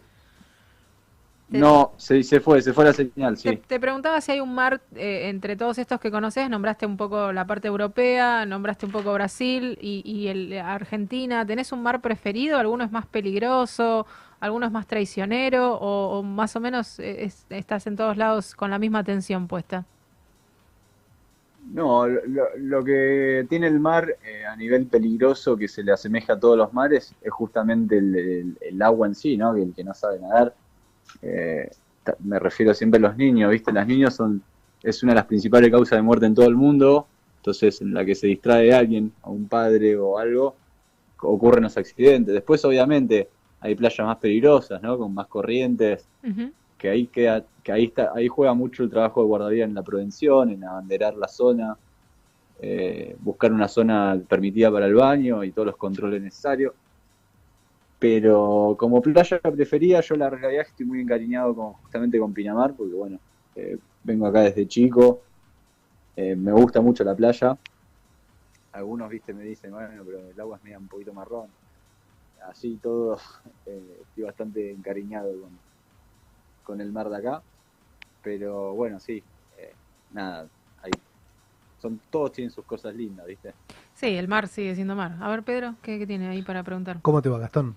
[1.49, 3.61] Te- No, se, se fue, se fue la señal, Te, sí.
[3.67, 7.33] te preguntaba si hay un mar eh, entre todos estos que conoces, nombraste un poco
[7.33, 11.45] la parte europea, nombraste un poco Brasil y, y el Argentina.
[11.45, 12.57] ¿Tenés un mar preferido?
[12.57, 14.05] ¿Alguno es más peligroso?
[14.39, 15.73] ¿Alguno es más traicionero?
[15.75, 19.47] ¿O, o más o menos eh, es- estás en todos lados con la misma atención
[19.49, 19.85] puesta?
[21.71, 26.33] No, lo, lo que tiene el mar eh, a nivel peligroso que se le asemeja
[26.33, 29.55] a todos los mares es justamente el, agua en sí, ¿no?
[29.55, 30.53] El que no sabe nadar.
[31.21, 31.69] eh,
[32.19, 33.71] me refiero siempre a los niños, ¿viste?
[33.71, 34.43] Los niños son,
[34.81, 37.07] es una de las principales causas de muerte en todo el mundo.
[37.37, 40.55] Entonces, en la que se distrae alguien, a un padre o algo,
[41.21, 42.33] ocurren los accidentes.
[42.33, 43.29] Después, obviamente,
[43.59, 44.97] hay playas más peligrosas, ¿no?
[44.97, 46.05] Con más corrientes.
[46.23, 46.51] Ujú,
[46.83, 49.83] que ahí queda, que ahí está, ahí juega mucho el trabajo de guardavidas en la
[49.83, 51.77] prevención, en abanderar la zona,
[52.59, 56.73] eh, buscar una zona permitida para el baño y todos los controles necesarios.
[57.99, 63.17] Pero como playa preferida, yo la realidad estoy muy encariñado justamente con Pinamar, porque bueno,
[63.55, 65.21] eh, vengo acá desde chico,
[66.17, 67.57] eh, me gusta mucho la playa.
[68.73, 71.47] Algunos, viste, me dicen, bueno, pero el agua es media un poquito marrón.
[72.45, 73.17] Así todo,
[73.65, 75.62] estoy bastante encariñado con,
[76.63, 77.43] con el mar de acá.
[78.21, 79.23] Pero bueno, sí,
[79.57, 79.73] eh,
[80.11, 80.47] nada,
[80.81, 80.91] hay,
[81.81, 83.53] son, todos tienen sus cosas lindas, ¿viste?
[83.93, 85.17] Sí, el mar sigue siendo mar.
[85.19, 86.99] A ver, Pedro, ¿qué, qué tiene ahí para preguntar?
[87.01, 87.75] ¿Cómo te va, Gastón?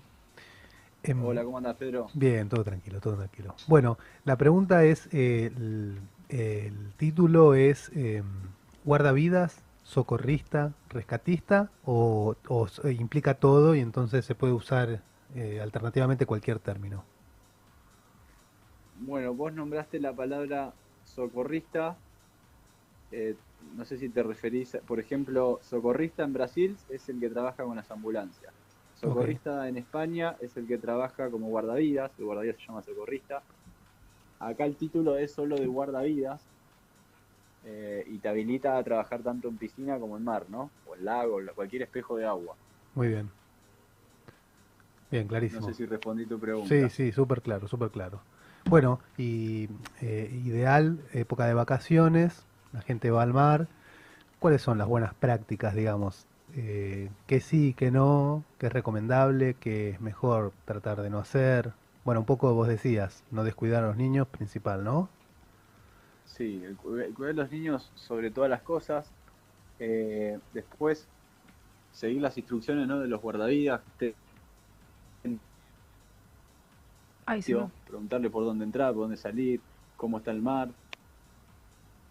[1.03, 2.07] Em, Hola, ¿cómo andas, Pedro?
[2.13, 3.55] Bien, todo tranquilo, todo tranquilo.
[3.67, 5.99] Bueno, la pregunta es, eh, el,
[6.29, 8.23] el título es eh,
[8.83, 15.01] guardavidas, socorrista, rescatista o, o implica todo y entonces se puede usar
[15.35, 17.03] eh, alternativamente cualquier término.
[18.99, 22.01] Bueno, vos nombraste la palabra socorrista.
[23.11, 27.29] eh, no sé si te referís, a- por ejemplo, socorrista en Brasil es el que
[27.29, 28.53] trabaja con las ambulancias.
[28.93, 33.45] Socorrista en España es el que trabaja como guardavidas, el guardavidas se llama socorrista.
[34.39, 36.51] Acá el título es solo de guardavidas
[37.61, 40.73] eh, y te habilita a trabajar tanto en piscina como en mar, ¿no?
[40.83, 42.57] O en lago, la- cualquier espejo de agua.
[42.93, 43.31] Muy bien.
[45.09, 45.67] Bien, No clarísimo.
[45.67, 46.75] sé si respondí tu pregunta.
[46.77, 48.27] Sí, sí, súper claro, súper claro.
[48.69, 49.69] Bueno, y
[50.01, 53.67] eh, ideal, época de vacaciones, la gente va al mar.
[54.39, 56.25] ¿Cuáles son las buenas prácticas, digamos?
[56.53, 58.43] Eh, ¿Qué sí, qué no?
[58.59, 59.55] ¿Qué es recomendable?
[59.57, 61.71] ¿Qué es mejor tratar de no hacer?
[62.03, 65.07] Bueno, un poco vos decías, no descuidar a los niños, principal, ¿no?
[66.25, 69.09] Sí, el el cuidar de los niños sobre todas las cosas.
[69.79, 71.07] Eh, después,
[71.93, 72.99] seguir las instrucciones ¿no?
[72.99, 73.81] de los guardavidas.
[77.27, 77.53] Ay, sí.
[77.53, 79.61] me- preguntarle por dónde entrar, por dónde salir,
[79.95, 80.69] cómo está el mar.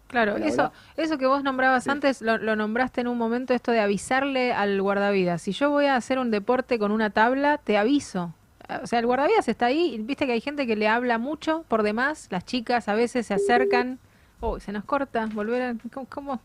[0.07, 0.71] Claro, Hola, eso, hola.
[0.95, 1.89] eso que vos nombrabas Sí.
[1.89, 5.41] antes, lo, lo nombraste en un momento, esto de avisarle al guardavidas.
[5.41, 8.33] Si yo voy a hacer un deporte con una tabla, te aviso.
[8.81, 11.83] O sea, el guardavidas está ahí, viste que hay gente que le habla mucho por
[11.83, 13.99] demás, las chicas a veces se acercan.
[14.39, 15.75] Oh, se nos corta, volver a...
[16.09, 16.39] ¿Cómo?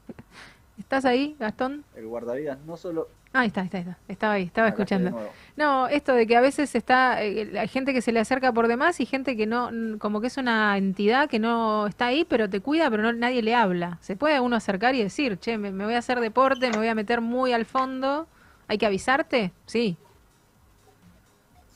[0.79, 1.85] ¿Estás ahí, Gastón?
[1.97, 3.09] El guardavidas no solo...
[3.35, 3.99] Ah, ahí está, ahí está, ahí está.
[4.09, 5.31] Estaba ahí, estaba Acá escuchando.
[5.57, 8.69] No, esto de que a veces está, eh, hay gente que se le acerca por
[8.69, 12.51] demás y gente que no, como que es una entidad que no está ahí, pero
[12.51, 13.97] te cuida, pero no, nadie le habla.
[14.03, 16.89] Se puede uno acercar y decir, che, me, me voy a hacer deporte, me voy
[16.89, 18.27] a meter muy al fondo,
[18.69, 19.53] ¿hay que avisarte?
[19.65, 19.97] Sí,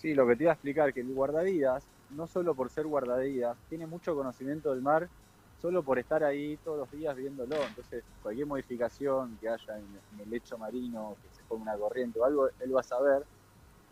[0.07, 3.57] Sí, lo que te iba a explicar, que el guardavidas, no solo por ser guardavidas,
[3.69, 5.09] tiene mucho conocimiento del mar,
[5.57, 7.67] solo por estar ahí todos los días viéndolo.
[7.67, 12.25] Entonces, cualquier modificación que haya en, el lecho marino, que se ponga una corriente o
[12.25, 13.27] algo, él va a saber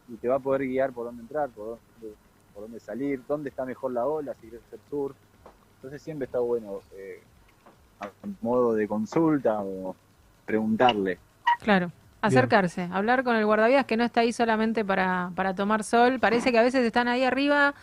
[0.07, 2.17] y te va a poder guiar por dónde entrar, por dónde,
[2.53, 5.17] por dónde salir, dónde está mejor la ola, si quieres hacer surf.
[5.77, 7.23] Entonces, siempre está bueno, eh,
[8.01, 8.11] a
[8.41, 9.97] modo de consulta o
[10.45, 11.19] preguntarle.
[11.61, 11.91] claro.
[12.27, 16.19] Acercarse, hablar con el guardavidas que no está ahí solamente para, para tomar sol.
[16.21, 17.75] Parece que a veces están ahí arriba,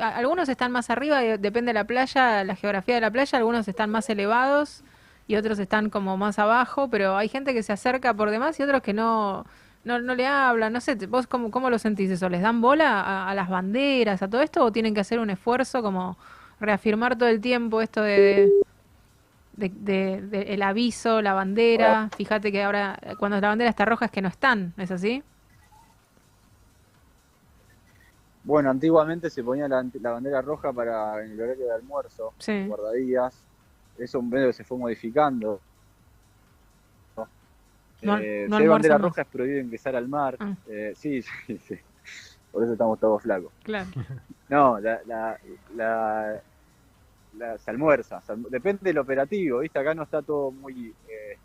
[0.00, 3.68] algunos están más arriba, eh, depende de la playa, la geografía de la playa, algunos
[3.68, 4.82] están más elevados
[5.26, 8.62] y otros están como más abajo, pero hay gente que se acerca por demás y
[8.62, 9.46] otros que no,
[9.84, 10.72] no, no le hablan.
[10.72, 12.28] No sé, ¿vos cómo, cómo lo sentís eso?
[12.28, 15.30] ¿Les dan bola a, a las banderas, a todo esto o tienen que hacer un
[15.30, 16.16] esfuerzo como
[16.60, 18.50] reafirmar todo el tiempo esto de,
[19.56, 22.10] de- de el aviso, la bandera?
[22.16, 25.22] Fíjate que ahora cuando la bandera está roja es que no están, ¿es así?
[28.44, 32.66] Bueno, antiguamente se ponía la, la bandera roja para en el horario de almuerzo, Sí.
[32.66, 33.34] guardadías.
[33.98, 35.60] Eso medio que se fue modificando.
[38.02, 40.36] No- Eh, no si hay bandera roja es prohibido ingresar al mar.
[40.38, 40.52] Ah.
[40.68, 41.78] Eh, sí, sí, sí.
[42.52, 43.50] Por eso estamos todos flacos.
[43.62, 43.88] Claro.
[44.50, 45.38] No, la, la,
[45.74, 46.40] la,
[47.36, 48.20] la- se almuerza.
[48.20, 49.78] se depende del operativo, ¿viste?
[49.78, 51.38] Acá no está todo muy eh,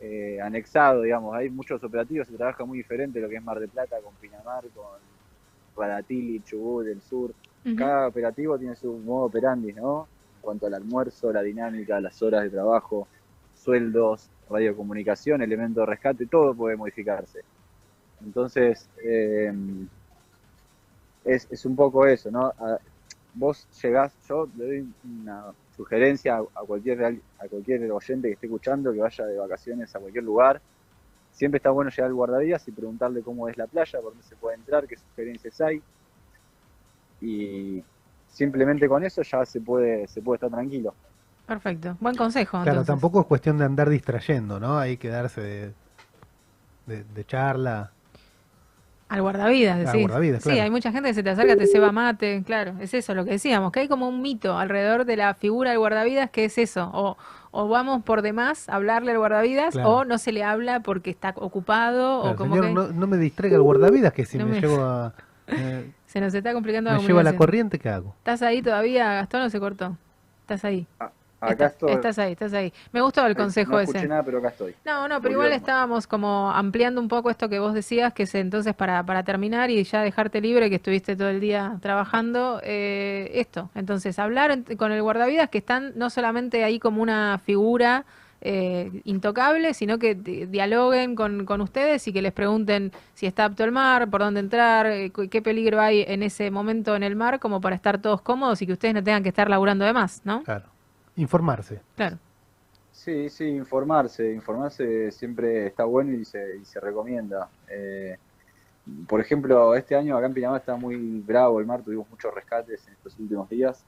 [0.00, 1.34] eh, anexado, digamos.
[1.34, 4.64] Hay muchos operativos, se trabaja muy diferente lo que es Mar de Plata con Pinamar,
[4.74, 4.98] con
[5.76, 7.32] Radatili, Chubut, el sur.
[7.76, 10.08] Cada operativo tiene su modo operandi, ¿no?
[10.36, 13.06] En cuanto al almuerzo, la dinámica, las horas de trabajo,
[13.54, 17.42] sueldos, radiocomunicación, elementos de rescate, todo puede modificarse.
[18.24, 19.52] Entonces, eh,
[21.24, 22.52] es, es un poco eso, ¿no?
[23.34, 25.44] Vos llegás, yo le doy una
[25.76, 30.24] sugerencia a, cualquier a cualquier oyente que esté escuchando que vaya de vacaciones a cualquier
[30.24, 30.60] lugar.
[31.32, 34.36] Siempre está bueno llegar al guardavidas y preguntarle cómo es la playa, por dónde se
[34.36, 35.82] puede entrar, qué sugerencias hay.
[37.22, 37.82] Y
[38.28, 40.94] simplemente con eso ya se puede, se puede estar tranquilo.
[41.46, 41.96] Perfecto.
[42.00, 42.58] Buen consejo.
[42.62, 42.86] Claro, entonces.
[42.86, 44.78] tampoco es cuestión de andar distrayendo, ¿no?
[44.78, 45.72] Hay que darse de,
[46.86, 47.92] de, de charla.
[49.12, 50.00] Al guardavidas, Al decís.
[50.00, 53.14] guardavidas, Sí, hay mucha gente que se te acerca, te ceba mate, claro, es eso
[53.14, 56.46] lo que decíamos, que hay como un mito alrededor de la figura del guardavidas que
[56.46, 57.18] es eso, o,
[57.50, 59.90] o vamos por demás a hablarle al guardavidas, Claro.
[59.90, 63.18] o no se le habla porque está ocupado, o como señor, que no, no me
[63.18, 65.12] distraiga el guardavidas, que si No me, me- llevo a,
[65.48, 68.14] eh, se nos está complicando la me lleva la corriente, ¿qué hago?
[68.18, 69.96] ¿Estás ahí todavía, Gastón, o se cortó?
[70.40, 70.86] ¿Estás ahí?
[71.42, 71.92] Acá Estás- estoy.
[71.92, 72.72] Estás ahí, estás ahí.
[72.92, 73.90] Me gustó el consejo no ese.
[73.90, 74.74] escuché nada, pero acá estoy.
[74.84, 78.22] No, no, pero Volvió igual estábamos como ampliando un poco esto que vos decías, que
[78.22, 82.60] es entonces para, para terminar y ya dejarte libre, que estuviste todo el día trabajando,
[82.62, 83.70] eh, esto.
[83.74, 88.04] Entonces, hablar con el guardavidas que están no solamente ahí como una figura
[88.44, 93.44] eh, intocable, sino que di- dialoguen con, con ustedes y que les pregunten si está
[93.44, 97.04] apto el mar, por dónde entrar, eh, cu- qué peligro hay en ese momento en
[97.04, 99.84] el mar, como para estar todos cómodos y que ustedes no tengan que estar laburando
[99.84, 100.42] de más, ¿no?
[100.42, 100.64] Claro.
[101.16, 101.80] Informarse.
[101.96, 102.18] Claro.
[102.90, 104.32] Sí, sí, informarse.
[104.32, 107.48] Informarse siempre está bueno y se, y se recomienda.
[107.68, 108.16] Eh,
[109.06, 112.86] por ejemplo, este año acá en Pinamar está muy bravo el mar, tuvimos muchos rescates
[112.86, 113.84] en estos últimos días.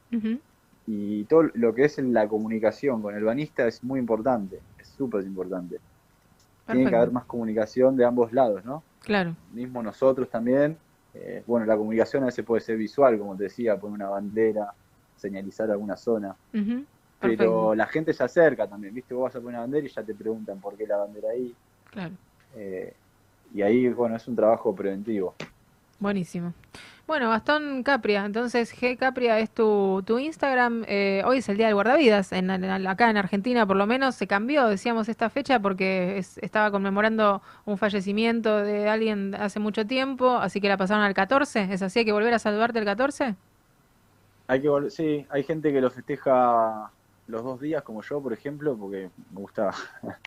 [0.87, 5.25] Y todo lo que es la comunicación con el banista es muy importante, es súper
[5.25, 5.79] importante.
[6.67, 8.83] Tiene que haber más comunicación de ambos lados, ¿no?
[9.01, 9.35] Claro.
[9.53, 10.79] Mismo nosotros también.
[11.15, 14.73] eh, bueno, la comunicación a veces puede ser visual, como te decía, poner una bandera,
[15.17, 16.35] señalizar alguna zona.
[17.31, 17.75] Perfecto.
[17.75, 19.15] la gente se acerca también, ¿viste?
[19.15, 21.55] Vos vas a poner una bandera y ya te preguntan por qué la bandera ahí.
[21.91, 22.13] Claro.
[22.57, 22.93] eh,
[23.55, 25.35] y ahí, bueno, es un trabajo preventivo.
[26.01, 26.53] Buenísimo.
[27.07, 30.85] Bueno, Gastón Capria, entonces G Capria es tu, tu Instagram.
[30.89, 34.15] eh, hoy es el Día del Guardavidas, en, en- acá en Argentina por lo menos
[34.15, 39.87] se cambió, decíamos, esta fecha porque es- estaba conmemorando un fallecimiento de alguien hace mucho
[39.87, 41.69] tiempo, así que la pasaron al 14.
[41.73, 41.99] ¿Es así?
[42.01, 43.35] ¿Hay que volver a saludarte el 14?
[44.49, 46.91] Hay que sí, hay gente que lo festeja
[47.27, 49.71] los dos días, como yo, por ejemplo, porque me gusta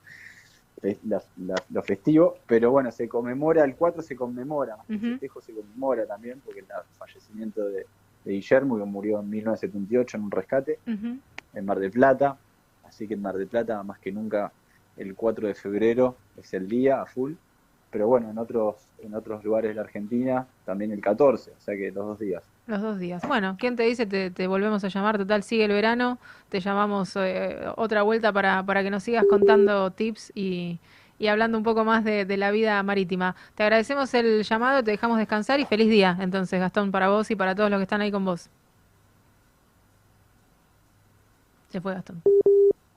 [1.04, 5.06] la- la- lo festivo, pero bueno, se conmemora, el 4 se conmemora, el Ujú.
[5.12, 6.68] festejo se conmemora también, porque el
[6.98, 7.88] fallecimiento de,
[8.24, 10.80] de Guillermo, que murió en 1978 en un rescate
[11.54, 12.40] en Mar del Plata,
[12.84, 14.54] así que en Mar del Plata, más que nunca,
[14.96, 17.34] el 4 de febrero es el día a full,
[17.90, 21.76] pero bueno, en otros, en otros lugares de la Argentina también el 14, o sea
[21.76, 22.52] que los dos días.
[22.68, 23.24] Los dos días.
[23.28, 24.06] Bueno, ¿quién te dice?
[24.06, 25.18] Te, te volvemos a llamar.
[25.18, 26.20] Total, sigue el verano.
[26.50, 30.78] Te llamamos eh, otra vuelta para, para que nos sigas contando tips y,
[31.18, 33.36] y hablando un poco más de, de la vida marítima.
[33.56, 36.18] Te agradecemos el llamado, te dejamos descansar y feliz día.
[36.20, 38.50] Entonces, Gastón, para vos y para todos los que están ahí con vos.
[41.70, 42.22] Se fue Gastón.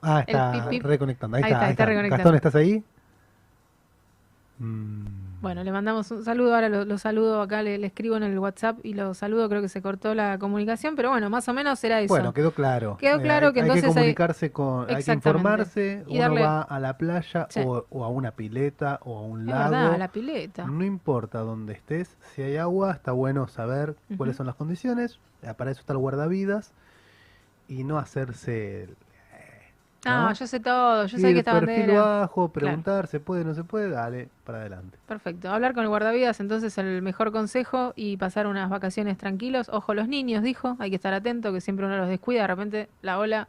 [0.03, 0.85] Ah, El está pip, pip.
[0.85, 1.37] reconectando.
[1.37, 1.87] Ahí, Ahí está, está, ahí está está.
[1.87, 2.25] reconectando.
[2.25, 2.83] Gastón, ¿estás ahí?
[4.59, 8.23] Mm, Bueno, le mandamos un saludo, ahora lo, lo saludo acá, le, le escribo en
[8.25, 11.55] el WhatsApp y lo saludo, creo que se cortó la comunicación, pero bueno, más o
[11.55, 12.13] menos era eso.
[12.13, 12.99] Bueno, quedó claro.
[12.99, 16.05] Quedó Eh, claro hay, que hay entonces hay- comunicarse con, hay que informarse.
[16.09, 17.61] Y Uno darle- va a la playa Sí.
[17.65, 19.71] o, o a una pileta o a un es lago.
[19.71, 20.67] verdad, la pileta.
[20.67, 25.21] No importa dónde estés, si hay agua, está bueno saber cuáles son las condiciones.
[25.43, 26.73] eh, Para eso está el guardavidas
[27.67, 28.89] y no hacerse
[30.05, 30.33] No, ¿no?
[30.33, 32.03] yo sé todo, yo sé que esta perfil bandera.
[32.03, 33.91] bajo, preguntar, ¿se puede, no se puede?
[33.91, 34.99] Dale, para adelante.
[35.07, 35.51] Perfecto.
[35.51, 39.69] Hablar con el guardavidas, entonces el mejor consejo y pasar unas vacaciones tranquilos.
[39.69, 42.89] Ojo, los niños, dijo, hay que estar atento, que siempre uno los descuida, de repente
[43.03, 43.49] la ola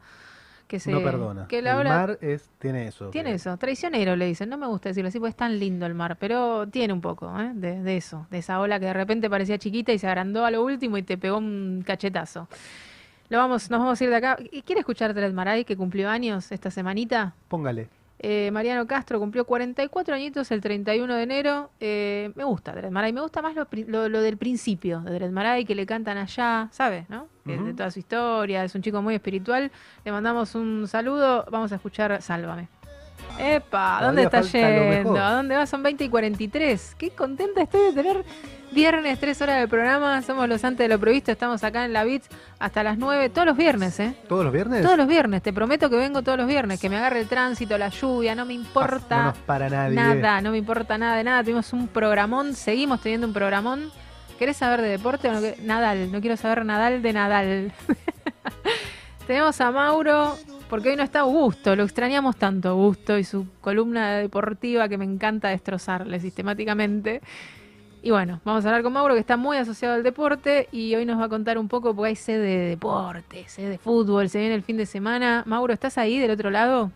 [0.66, 0.92] que se...
[0.92, 1.46] no perdona.
[1.48, 3.08] Que la el ola mar es, tiene eso.
[3.08, 5.94] tiene eso, traicionero le dicen, no me gusta decirlo así porque es tan lindo el
[5.94, 7.52] mar, pero tiene un poco ¿eh?
[7.54, 10.50] de, de eso, de esa ola que de repente parecía chiquita y se agrandó a
[10.50, 12.48] lo último y te pegó un cachetazo.
[13.28, 14.36] Lo vamos, nos vamos a ir de acá.
[14.50, 17.34] ¿Y ¿Quiere escuchar Telet Maray que cumplió años esta semanita?
[17.48, 17.88] Póngale.
[18.24, 21.70] Eh, Mariano Castro cumplió 44 añitos el 31 de enero.
[21.80, 25.30] Eh, me gusta Dred Maray, me gusta más lo, lo- lo del principio de Dred
[25.30, 27.08] Maray, que le cantan allá, ¿sabes?
[27.10, 27.26] ¿No?
[27.44, 27.56] Que.
[27.58, 29.72] De toda su historia, es un chico muy espiritual.
[30.04, 32.68] Le mandamos un saludo, vamos a escuchar Sálvame.
[33.40, 35.16] Epa, ¿dónde lo yendo?
[35.20, 35.68] ¿A dónde vas?
[35.70, 36.94] Son 20 y 43.
[36.98, 38.24] Qué contenta estoy de tener
[38.72, 40.20] viernes, 3 horas del programa.
[40.22, 41.30] Somos los antes de lo previsto.
[41.32, 42.28] Estamos acá en la BITS
[42.58, 44.14] hasta las 9, todos los viernes, ¿eh?
[44.28, 44.82] ¿Todos los viernes?
[44.82, 47.76] Todos los viernes, te prometo que vengo todos los viernes, que me agarre el tránsito,
[47.78, 49.94] la lluvia, no me importa No para nadie.
[49.96, 51.42] nada, no me importa nada de nada.
[51.42, 53.90] Tuvimos un programón, seguimos teniendo un programón.
[54.38, 55.40] ¿Querés saber de deporte o no?
[55.62, 57.72] Nadal, no quiero saber Nadal de Nadal.
[59.26, 60.36] Tenemos a Mauro,
[60.68, 65.04] porque hoy no está Augusto, lo extrañamos tanto Augusto y su columna deportiva que me
[65.04, 67.20] encanta destrozarle sistemáticamente.
[68.04, 71.06] Y bueno, vamos a hablar con Mauro que está muy asociado al deporte y hoy
[71.06, 74.40] nos va a contar un poco porque hay sede de deporte, sede de fútbol, se
[74.40, 75.44] viene el fin de semana.
[75.46, 76.90] Mauro, ¿estás ahí del otro lado?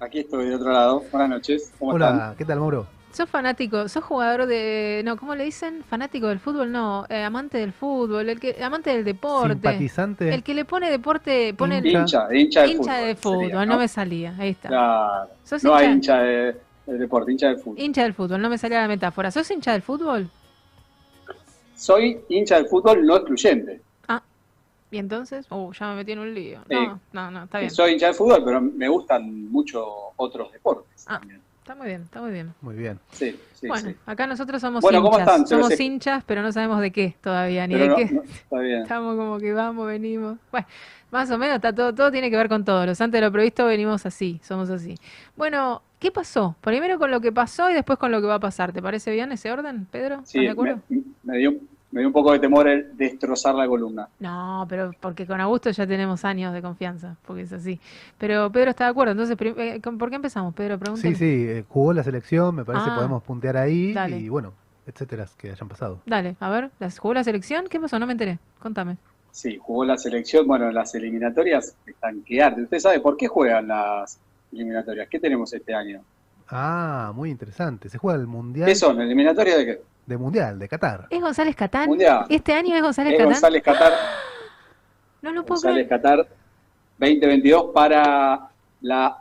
[0.00, 1.04] Aquí estoy del otro lado.
[1.12, 1.70] Buenas noches.
[1.78, 2.36] ¿Cómo Hola, están?
[2.36, 2.86] ¿qué tal, Mauro?
[3.12, 5.84] ¿Sos fanático, sos jugador de, no, ¿cómo le dicen?
[5.84, 10.34] Fanático del fútbol, no, eh, amante del fútbol, el que, amante del deporte, Simpatizante.
[10.34, 12.26] el que le pone deporte, pone el Hincha.
[12.34, 13.06] Hincha, hincha de hincha fútbol.
[13.06, 14.68] de fútbol, sería, no me salía, ahí está.
[14.68, 15.30] Claro.
[15.44, 16.16] ¿Sos No hay hincha?
[16.16, 16.56] hincha de,
[16.86, 17.80] de deporte, hincha de fútbol.
[17.80, 19.30] Hincha del fútbol, no me salía la metáfora.
[19.30, 20.30] ¿Sos hincha del fútbol?
[21.76, 23.80] Soy hincha del fútbol no excluyente.
[24.90, 26.60] Y entonces, uh, ya me metí en un lío.
[26.68, 26.76] Sí.
[26.76, 27.68] No, no, no, está bien.
[27.72, 29.84] Soy hincha del fútbol, pero me gustan mucho
[30.14, 31.04] otros deportes.
[31.08, 31.18] Ah.
[31.18, 31.40] también.
[31.58, 32.54] Está muy bien, está muy bien.
[32.60, 33.00] Muy bien.
[33.10, 33.96] Sí, sí, bueno, sí.
[34.06, 35.26] acá nosotros somos Bueno, ¿cómo hinchas.
[35.26, 35.44] están?
[35.48, 35.84] Pero Somos sí.
[35.84, 38.14] hinchas, pero no sabemos de qué todavía, ni Pero de no- qué.
[38.14, 38.82] no, está bien.
[38.82, 40.38] Estamos como que vamos, venimos.
[40.52, 40.66] Bueno,
[41.10, 42.84] más o menos está todo, todo tiene que ver con todo.
[42.86, 44.94] Los antes de lo previsto venimos así, somos así.
[45.36, 46.54] Bueno, ¿qué pasó?
[46.60, 48.72] Primero con lo que pasó y después con lo que va a pasar.
[48.74, 50.16] ¿Te parece bien ese orden, Pedro?
[50.16, 50.80] ¿Estás Sí, de acuerdo?
[50.90, 51.52] me, me dio,
[51.90, 54.06] me dio un poco de temor el destrozar la columna.
[54.20, 57.80] No, pero porque con Augusto ya tenemos años de confianza, porque es así.
[58.18, 59.12] Pero Pedro está de acuerdo.
[59.12, 60.78] Entonces, eh, ¿con- ¿por qué empezamos, Pedro?
[60.78, 61.14] Pregúntale.
[61.14, 62.96] Sí, sí, eh, jugó la selección, me parece Ah.
[62.96, 64.18] podemos puntear ahí Dale.
[64.18, 64.52] y bueno,
[64.86, 66.00] etcétera, que hayan pasado.
[66.04, 67.64] Dale, a ver, ¿las- ¿jugó la selección?
[67.70, 67.98] ¿Qué pasó?
[67.98, 68.38] No me enteré.
[68.58, 68.98] Contame.
[69.30, 72.64] Sí, jugó la selección, bueno, las eliminatorias están que arden.
[72.64, 74.20] ¿Usted sabe por qué juegan las
[74.54, 75.08] eliminatorias?
[75.08, 76.02] ¿Qué tenemos este año?
[76.48, 77.88] Ah, muy interesante.
[77.88, 79.00] Se juega el Mundial ¿Qué son?
[79.00, 79.82] ¿Eliminatorias de qué?
[80.06, 81.06] de Mundial de Qatar.
[81.08, 81.88] ¿Es González Catán?
[81.88, 82.26] Mundial.
[82.28, 83.32] ¿Este año es González Es Catán?
[83.32, 83.92] González Qatar,
[85.22, 86.02] No lo puedo González creer.
[86.02, 86.28] Qatar
[86.98, 88.48] 2022 para
[88.82, 89.18] la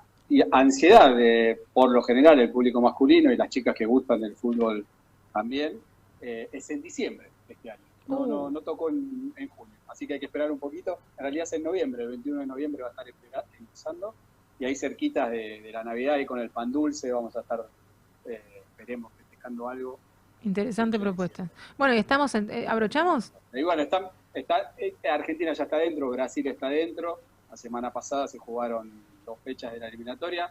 [0.52, 4.86] ansiedad de, por lo general, el público masculino y las chicas que gustan del fútbol
[5.34, 5.80] también.
[6.22, 7.82] eh, es en diciembre este año.
[8.08, 10.98] No, no, no tocó en, en junio, así que hay que esperar un poquito.
[11.18, 13.06] En realidad es en noviembre, el 21 de noviembre va a estar
[13.58, 14.14] empezando.
[14.64, 17.68] Y ahí cerquitas de, de la Navidad y con el pan dulce vamos a estar,
[18.26, 18.42] eh,
[18.72, 20.00] esperemos, festejando algo.
[20.42, 21.50] Interesante propuesta.
[21.78, 23.34] Bueno, y estamos en, eh, ¿abrochamos?
[23.52, 27.20] Y bueno, está, está, eh, Argentina ya está dentro, Brasil está dentro.
[27.52, 28.90] La semana pasada se jugaron
[29.26, 30.50] dos fechas de la eliminatoria.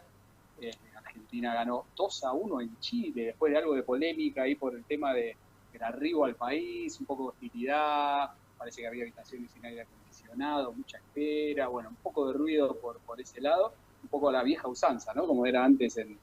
[0.61, 4.75] Eh, Argentina ganó 2 a 1 en Chile, después de algo de polémica ahí por
[4.75, 5.35] el tema de,
[5.71, 8.29] del arribo al país, un poco de hostilidad,
[8.59, 12.99] parece que había habitaciones sin aire acondicionado, mucha espera, bueno, un poco de ruido por,
[12.99, 13.73] por ese lado,
[14.03, 15.25] un poco la vieja usanza, ¿no?
[15.25, 16.17] Como era antes en,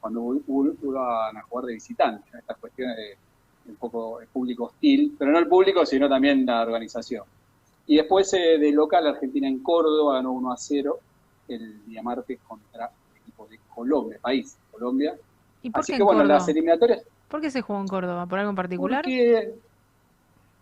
[0.00, 2.38] cuando iban a jugar de visitantes, ¿no?
[2.38, 3.16] estas cuestiones de
[3.66, 7.24] un poco el público hostil, pero no el público, sino también la organización.
[7.86, 10.98] Y después eh, de local, Argentina en Córdoba ganó 1 a 0
[11.48, 15.14] el día martes contra el equipo de Colombia, país, Colombia.
[15.62, 16.38] ¿Y por Así qué que en bueno, Córdoba?
[16.38, 17.02] las eliminatorias.
[17.28, 18.26] ¿Por qué se jugó en Córdoba?
[18.26, 19.02] ¿Por algo en particular?
[19.04, 19.54] Porque,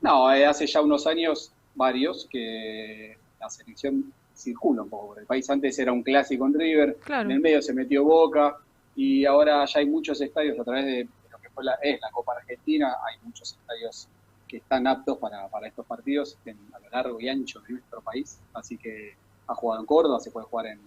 [0.03, 5.27] no, eh, hace ya unos años, varios, que la selección circula un poco por el
[5.27, 5.49] país.
[5.51, 7.29] Antes era un clásico en River, Claro.
[7.29, 8.57] en el medio se metió Boca,
[8.97, 12.11] y ahora ya hay muchos estadios a través de lo que fue la, es la
[12.11, 14.09] Copa Argentina, hay muchos estadios
[14.49, 18.01] que están aptos para, para estos partidos en- a lo largo y ancho de nuestro
[18.01, 18.41] país.
[18.53, 19.15] Así que
[19.47, 20.81] ha jugado en Córdoba, se puede jugar en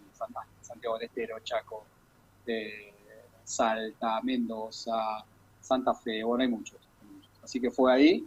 [0.61, 1.85] Santiago del Estero, Chaco,
[2.45, 2.93] eh,
[3.43, 5.23] Salta, Mendoza,
[5.61, 7.31] Santa Fe, bueno, hay muchos, hay muchos.
[7.43, 8.25] Así que fue ahí.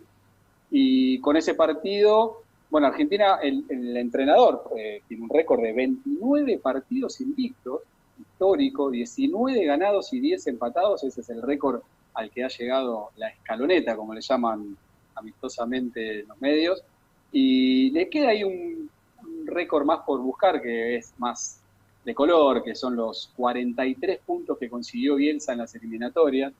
[0.70, 6.58] Y con ese partido, bueno, Argentina, el, el entrenador eh, tiene un récord de 29
[6.58, 7.82] partidos invictos,
[8.18, 11.80] histórico, 19 ganados y 10 empatados, ese es el récord
[12.14, 14.76] al que ha llegado la escaloneta, como le llaman
[15.14, 16.82] amistosamente los medios,
[17.30, 18.90] y le queda ahí un,
[19.22, 21.60] un récord más por buscar, que es más
[22.04, 26.52] de color, que son los 43 puntos que consiguió Bielsa en las eliminatorias,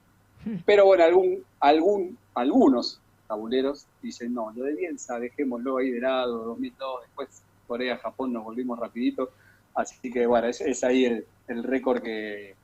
[0.65, 6.45] pero bueno, algún, algún, algunos tabuleros dicen, no, lo de Bielsa dejémoslo ahí de lado,
[6.45, 9.31] 2002, después Corea, Japón nos volvimos rapidito,
[9.75, 12.55] así que bueno, es, es ahí el, el récord que,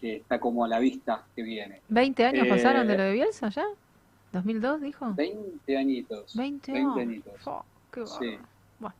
[0.00, 1.80] que está como a la vista que viene.
[1.90, 3.64] ¿20 años Eh, pasaron de lo de Bielsa ya?
[4.32, 5.14] ¿2002 dijo?
[5.14, 6.36] 20 añitos.
[6.36, 6.98] 20 20 años.
[6.98, 7.32] añitos.
[7.40, 8.36] Fua, qué Sí.
[8.78, 8.94] Bueno,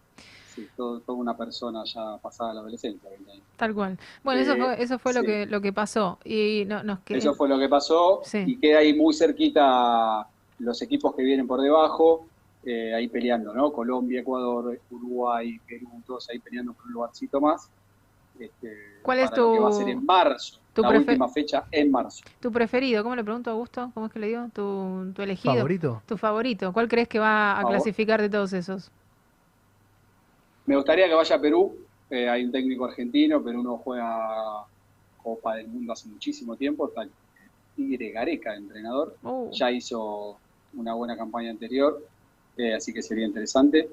[0.54, 3.08] Sí, todo- toda una persona ya pasada la adolescencia.
[3.10, 3.42] 20 años.
[3.56, 3.98] tal cual.
[4.24, 6.18] Bueno, eso Eh, fue, eso fue lo que, lo que pasó.
[6.24, 8.38] Y no, nos Eso fue lo que pasó Sí.
[8.46, 10.26] y queda ahí muy cerquita
[10.58, 12.28] los equipos que vienen por debajo,
[12.62, 13.72] eh, ahí peleando, ¿no?
[13.72, 17.70] Colombia, Ecuador, Uruguay, Perú, todos ahí peleando por un lugarcito más.
[18.38, 21.28] Este, ¿Cuál es para lo que va a tu- ser en marzo, tu la última
[21.28, 22.22] fecha en marzo.
[22.40, 23.90] tu preferido, ¿cómo le pregunto a Augusto?
[23.94, 24.48] ¿Cómo es que le digo?
[24.52, 25.54] ¿Tu, tu elegido?
[25.54, 26.02] ¿Favorito?
[26.06, 26.72] ¿Tu favorito?
[26.72, 28.90] ¿Cuál crees que va a Favor- clasificar de todos esos?
[30.66, 31.78] Me gustaría que vaya a Perú,
[32.10, 34.66] eh, hay un técnico argentino, Perú no juega
[35.16, 37.12] Copa del Mundo hace muchísimo tiempo, está el
[37.74, 39.16] Tigre Gareca, entrenador.
[39.22, 40.40] Uh, ya hizo
[40.74, 42.02] una buena campaña anterior,
[42.56, 43.88] eh, así que sería interesante.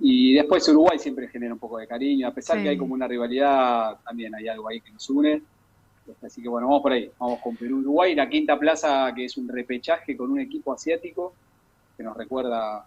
[0.00, 2.62] Y después Uruguay siempre genera un poco de cariño, a pesar Sí.
[2.62, 5.42] que hay como una rivalidad, también hay algo ahí que nos une.
[6.22, 9.46] Así que bueno, vamos por ahí, vamos con Perú-Uruguay, la quinta plaza que es un
[9.48, 11.34] repechaje con un equipo asiático
[11.96, 12.86] que nos recuerda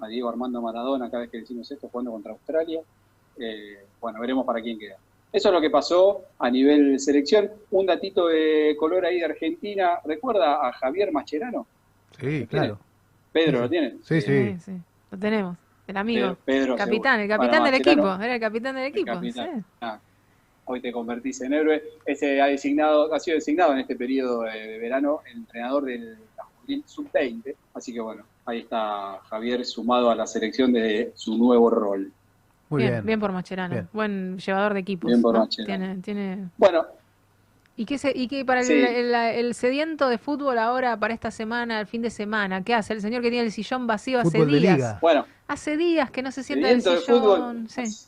[0.00, 2.80] a Diego Armando Maradona cada vez que decimos esto jugando contra Australia.
[3.38, 4.96] Eh, bueno, veremos para quién queda.
[5.32, 7.50] Eso es lo que pasó a nivel selección.
[7.70, 9.98] Un datito de color ahí de Argentina.
[10.04, 11.66] ¿Recuerda a Javier Mascherano?
[12.18, 12.78] Sí, claro.
[13.32, 13.96] Pedro, ¿lo tiene?
[14.02, 14.26] Sí, sí.
[14.26, 14.72] sí, sí,
[15.10, 15.56] lo tenemos.
[15.86, 16.36] El amigo.
[16.44, 18.14] Pedro, capitán, el capitán Para del equipo.
[18.14, 19.12] Era el capitán del equipo.
[19.14, 19.58] capitán.
[19.58, 19.64] sí.
[19.80, 19.98] ah,
[20.64, 21.82] hoy te convertís en héroe.
[22.04, 26.18] Ese ha, designado, ha sido designado en este periodo de, de verano el entrenador del
[26.36, 27.54] la juvenil sub-20.
[27.74, 32.12] Así que bueno, ahí está Javier sumado a la selección de su nuevo rol.
[32.68, 33.06] Muy bien, bien.
[33.06, 33.74] bien por Mascherano.
[33.74, 33.88] Bien.
[33.92, 35.08] Buen llevador de equipos.
[35.08, 35.40] Bien por ¿no?
[35.40, 36.02] Mascherano.
[36.02, 36.48] Tiene, tiene...
[36.58, 36.84] Bueno,
[37.78, 38.72] ¿Y qué, se, y qué para el, Sí.
[38.72, 42.64] el- el sediento de fútbol ahora, para esta semana, el fin de semana?
[42.64, 42.92] ¿Qué hace?
[42.92, 44.76] El señor que tiene el sillón vacío hace Fútbol días.
[44.76, 44.98] liga.
[45.00, 47.66] Bueno, Hace días que no se sienta en el sediento de sillón.
[47.66, 47.68] fútbol.
[47.70, 48.06] Sí.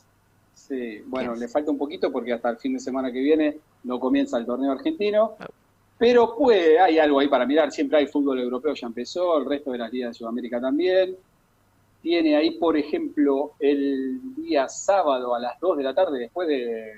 [0.53, 3.57] Sí, bueno, ¿Qué le falta un poquito porque hasta el fin de semana que viene
[3.85, 5.35] no comienza el torneo argentino.
[5.39, 5.45] Oh.
[5.97, 7.71] Pero puede, hay algo ahí para mirar.
[7.71, 11.15] Siempre hay fútbol europeo, ya empezó, el resto de las ligas de Sudamérica también.
[12.01, 16.91] Tiene ahí, por ejemplo, el día sábado a las 2 de la tarde, después de,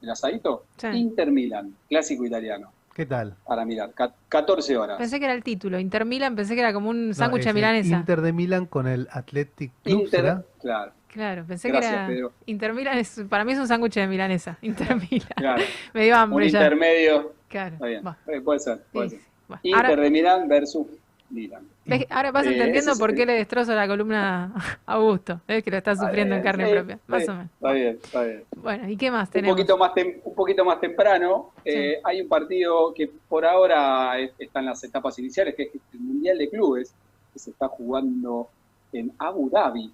[0.00, 0.88] del asadito, Sí.
[0.88, 3.34] Inter Milan, clásico italiano, ¿Qué tal?
[3.46, 4.98] para mirar, ca- 14 horas.
[4.98, 5.78] Pensé que era el título.
[5.78, 7.96] Inter Milan, pensé que era como un No, sándwich el milanesa.
[7.96, 10.44] Inter de Milán con el Athletic Club, Inter, ¿será?
[10.60, 12.06] claro, Claro, pensé Gracias, que era.
[12.08, 12.32] Pedro.
[12.44, 14.58] Inter Milan es, para mí es un sándwich de milanesa.
[14.62, 15.28] Inter Milan.
[15.36, 15.62] claro.
[15.94, 16.58] Me dio Un hambre ya.
[16.62, 17.74] intermedio, Claro.
[17.76, 19.24] está bien, va, eh, puede ser, puede sí, ser.
[19.50, 19.60] va.
[19.62, 20.86] Inter Ahora, de Milán versus
[21.30, 21.66] Milan.
[21.86, 24.52] Ves- ahora vas entendiendo por qué le destrozo la columna
[24.86, 25.40] a Augusto.
[25.48, 26.98] Es que lo está sufriendo en carne sí, propia.
[27.06, 27.50] Más sí, o menos.
[27.54, 28.44] Está bien, está bien.
[28.56, 29.56] Bueno, ¿y qué más Un tenemos?
[29.56, 34.32] poquito más, tem- un poquito más temprano, eh, hay un partido que por ahora es-
[34.38, 36.92] está en las etapas iniciales, que es el Mundial de Clubes,
[37.32, 38.48] que se está jugando
[38.92, 39.92] en Abu Dhabi.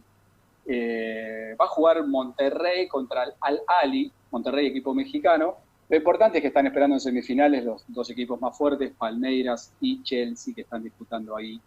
[0.66, 5.56] Eh, va a jugar Monterrey contra el Al Ali, Monterrey equipo mexicano.
[5.88, 10.02] Lo importante es que están esperando en semifinales los dos equipos más fuertes, Palmeiras y
[10.02, 11.60] Chelsea, que están disputando ahí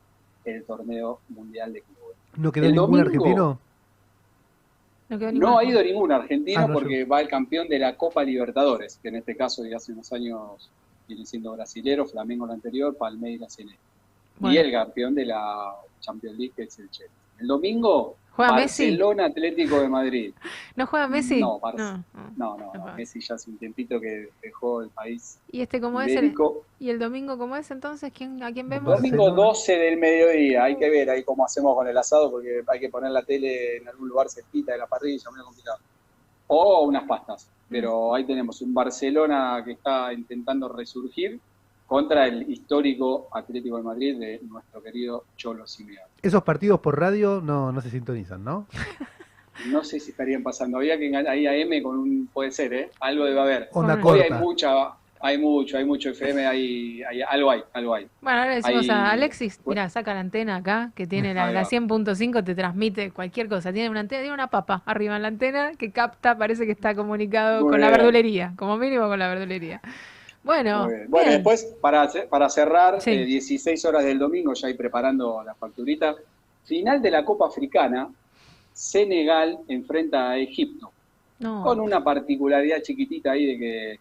[0.46, 2.18] el torneo mundial de clubes.
[2.38, 3.60] ¿No quedó El ningún domingo- argentino?
[5.08, 5.58] No, quedó No ninguno.
[5.60, 9.10] ha ido ningún argentino Ah, no, porque va el campeón de la Copa Libertadores, que
[9.10, 10.70] en este caso de hace unos años
[11.08, 13.80] viene siendo brasilero, Flamengo el anterior, Palmeiras en este.
[14.42, 17.16] Y el campeón de la Champions League, que es el Chelsea.
[17.40, 18.84] El domingo, ¿Juega Messi?
[18.84, 20.34] Barcelona Atlético de Madrid.
[20.76, 21.40] ¿No juega Messi?
[21.40, 22.04] No, Barça.
[22.14, 22.22] no.
[22.36, 22.96] No, no, No no, juega.
[22.98, 26.14] Messi ya hace un tiempito que dejó el país ¿Y este cómo es?
[26.14, 26.34] El.
[26.80, 28.12] ¿Y el domingo cómo es entonces?
[28.14, 28.94] ¿Quién, ¿A quién vemos?
[28.96, 32.80] Domingo 12 del mediodía, hay que ver ahí cómo hacemos con el asado porque hay
[32.80, 35.78] que poner la tele en algún lugar cerquita de la parrilla, muy complicado.
[36.48, 41.40] O unas pastas, pero ahí tenemos un Barcelona que está intentando resurgir
[41.86, 46.10] contra el histórico Atlético de Madrid de nuestro querido Cholo Simeone.
[46.22, 48.68] Esos partidos por radio no, no se sintonizan, ¿no?
[49.70, 52.90] No sé si estarían pasando, había que ahí AM con un, puede ser, ¿eh?
[53.00, 53.70] Algo debe haber.
[53.72, 53.98] Onda.
[54.04, 54.70] Hoy hay mucha,
[55.22, 58.08] hay mucho, hay mucho FM, hay, hay algo hay, algo hay.
[58.22, 61.62] Bueno, ahora le decimos a Alexis, mira, saca la antena acá, que tiene la, la
[61.62, 61.70] va.
[61.70, 63.72] 100.5, te transmite cualquier cosa.
[63.72, 66.94] Tiene una antena, tiene una papa arriba en la antena que capta, parece que está
[66.94, 69.82] comunicado Muy con la verdulería, como mínimo con la verdulería.
[70.46, 70.88] Bueno.
[70.88, 71.30] Bueno, bien.
[71.32, 73.10] después, para, para cerrar, Sí.
[73.12, 76.16] eh, 16 horas del domingo, ya ahí preparando la facturita,
[76.64, 78.10] final de la Copa Africana,
[78.72, 80.92] Senegal enfrenta a Egipto,
[81.40, 84.00] No, con una particularidad chiquitita ahí de que,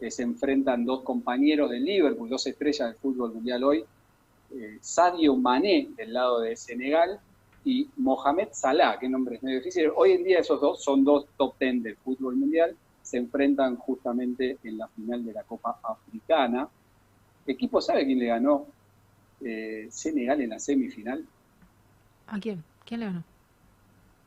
[0.00, 3.84] que se enfrentan dos compañeros del Liverpool, dos estrellas del fútbol mundial hoy,
[4.54, 7.18] eh, Sadio Mané del lado de Senegal
[7.64, 9.90] y Mohamed Salah, que nombre es medio difícil.
[9.96, 14.56] Hoy en día esos dos son dos top ten del fútbol mundial, se enfrentan justamente
[14.64, 16.66] en la final de la Copa Africana.
[17.46, 18.66] ¿El equipo sabe quién le ganó
[19.42, 21.24] eh, Senegal en la semifinal?
[22.26, 22.64] ¿A quién?
[22.84, 23.22] ¿Quién le ganó?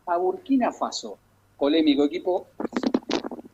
[0.06, 1.18] A Burkina Faso.
[1.58, 2.45] Polémico equipo,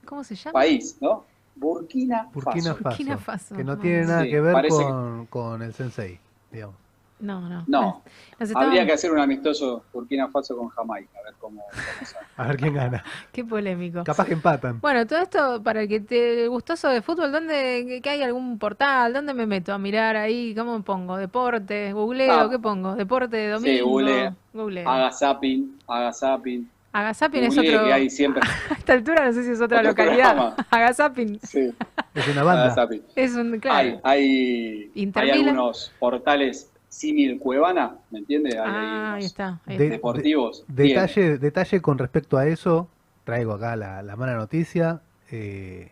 [0.06, 0.60] ¿Cómo se llama?
[0.60, 1.24] país, ¿no?
[1.56, 2.84] Burkina, Burkina Faso.
[2.84, 3.56] Burkina Faso.
[3.56, 6.20] Que no tiene nada Sí, que ver parece con, con el sensei,
[6.52, 6.76] digamos.
[7.24, 7.64] No, no.
[7.68, 8.04] No,
[8.38, 12.26] estaban- habría que hacer un amistoso Burkina Faso con Jamaica, a ver cómo, cómo sale.
[12.38, 13.04] A ver quién gana.
[13.32, 14.04] Qué polémico.
[14.04, 14.82] Capaz que empatan.
[14.82, 19.14] Bueno, todo esto para el que te gustoso de fútbol, ¿dónde que hay algún portal?
[19.14, 20.54] ¿Dónde me meto a mirar ahí?
[20.54, 21.16] ¿Cómo me pongo?
[21.18, 21.94] ¿Deportes?
[21.94, 22.34] ¿Googleo?
[22.34, 22.50] Ah.
[22.50, 22.96] ¿Qué pongo?
[22.96, 23.88] ¿Deporte de domingo?
[23.88, 24.36] googlea.
[24.52, 24.90] Googleo.
[24.90, 26.70] Haga zapping, haga zapping.
[26.96, 27.86] Agazapin es otro.
[27.86, 28.44] que hay siempre.
[28.70, 30.54] A esta altura no sé si es otra Otro localidad.
[30.70, 31.72] Agazapin Sí,
[32.14, 32.76] Es una haga banda.
[32.76, 33.02] zapping.
[33.16, 33.54] es un.
[33.54, 34.00] Hay, Claro.
[34.04, 35.32] hay, hay Milan.
[35.50, 38.56] algunos portales símil Cuevana, ¿me entiendes?
[38.58, 39.60] Ah, ahí está.
[39.66, 39.96] ahí De- está.
[39.96, 40.64] deportivos.
[40.68, 42.88] Detalle, detalle con respecto a eso,
[43.24, 45.02] traigo acá la, la mala noticia.
[45.32, 45.92] eh,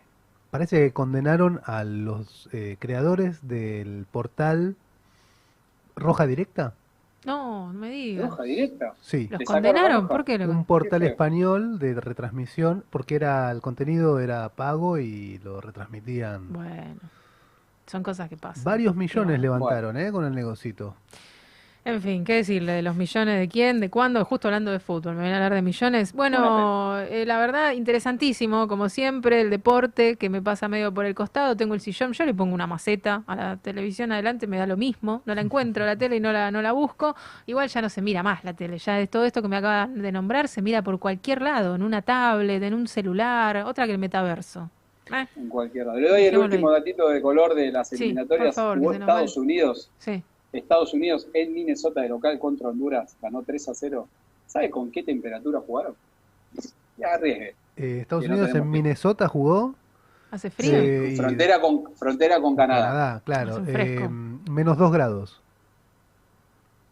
[0.52, 4.76] parece que condenaron a los eh, creadores del portal
[5.96, 6.74] Roja Directa.
[7.26, 8.30] No, no me digas.
[8.32, 8.94] Roja directa.
[9.02, 10.08] Sí, ¿Los ¿Le sacaron la condenaron?
[10.08, 10.38] ¿Por qué?
[10.38, 16.52] lo- un portal español de retransmisión, porque era el contenido era pago y lo retransmitían.
[16.52, 17.00] Bueno,
[17.92, 18.64] son cosas que pasan.
[18.64, 19.42] Varios millones Bueno.
[19.60, 20.12] levantaron, ¿eh?
[20.12, 20.96] Con el negocito.
[21.84, 22.74] En fin, ¿qué decirle?
[22.74, 23.80] ¿De los millones de quién?
[23.80, 24.24] ¿De cuándo?
[24.24, 26.14] Justo hablando de fútbol, me voy a hablar de millones.
[26.14, 31.16] Bueno, eh, la verdad, interesantísimo, como siempre, el deporte que me pasa medio por el
[31.16, 31.58] costado.
[31.58, 34.78] Tengo el sillón, yo le pongo una maceta a la televisión adelante, me da lo
[34.78, 35.24] mismo.
[35.26, 37.16] No la encuentro la tele y no la, no la busco.
[37.48, 40.00] Igual ya no se mira más la tele, ya de todo esto que me acaban
[40.00, 43.94] de nombrar se mira por cualquier lado, en una tablet, en un celular, otra que
[43.94, 44.70] el metaverso.
[45.14, 46.00] Eh, En cualquier lado.
[46.00, 48.56] Le doy el último datito de color de las Sí, eliminatorias.
[48.56, 49.90] favor, nos Estados Unidos.
[50.00, 50.24] sí.
[50.54, 53.16] Estados Unidos en Minnesota de local contra Honduras.
[53.22, 54.08] Ganó 3 a 0.
[54.48, 55.96] ¿Sabe con qué temperatura jugaron?
[56.98, 57.56] Ya arriesgue.
[57.78, 59.76] Eh, Estados Que no Unidos en Minnesota jugó
[60.30, 60.74] Hace frío.
[60.74, 62.88] Eh, y- Frontera con, frontera con Canadá.
[62.88, 63.64] Canadá, claro.
[63.68, 64.08] Eh,
[64.50, 65.41] menos 2 grados.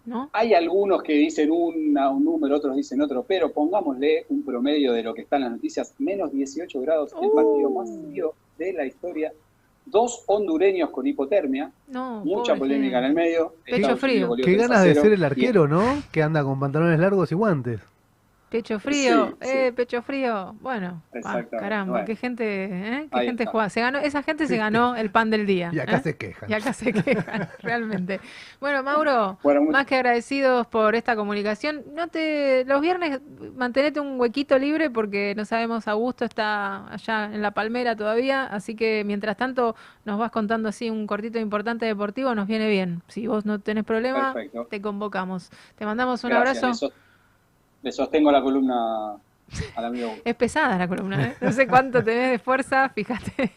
[0.06, 0.30] ¿No?
[0.34, 5.04] Hay algunos que dicen una- un número, otros dicen otro, pero pongámosle un promedio de
[5.04, 8.86] lo que está en las noticias, menos 18 grados, el partido más frío de la
[8.86, 9.32] historia.
[9.86, 13.54] Dos hondureños con hipotermia, No, mucha pobre polémica en el medio.
[13.66, 14.36] Pecho frío.
[14.36, 15.84] Qué 3 a ganas de 0, ser el y- arquero, ¿no?
[16.12, 17.80] Que anda con pantalones largos y guantes.
[18.50, 19.50] Pecho frío, Sí, sí.
[19.52, 20.56] eh, pecho frío.
[20.60, 22.06] Bueno, ah, caramba, bueno.
[22.08, 23.08] qué gente, ¿eh?
[23.12, 23.52] Qué Ahí gente está.
[23.52, 23.70] juega.
[23.70, 25.70] Se ganó, esa gente se ganó el pan del día.
[25.72, 26.02] Y acá ¿eh?
[26.02, 26.50] se quejan.
[26.50, 28.20] Y acá se quejan, realmente.
[28.60, 31.84] Bueno, Mauro, Bueno, muy- más que agradecidos por esta comunicación.
[31.94, 33.22] No te, los viernes
[33.56, 38.76] mantenete un huequito libre porque no sabemos, Augusto está allá en la palmera todavía, así
[38.76, 43.04] que mientras tanto nos vas contando así un cortito importante deportivo, nos viene bien.
[43.10, 44.66] Si vos no tenés problema, Perfecto.
[44.72, 45.52] te convocamos.
[45.76, 46.92] Te mandamos un Gracias, abrazo.
[47.82, 49.16] Le sostengo la columna
[49.76, 50.16] al amigo.
[50.24, 51.36] Es pesada la columna, ¿eh?
[51.42, 53.52] No sé cuánto tenés de fuerza, fíjate.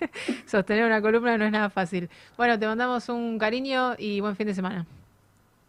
[0.46, 2.08] Sostener una columna no es nada fácil.
[2.36, 4.86] Bueno, te mandamos un cariño y buen fin de semana.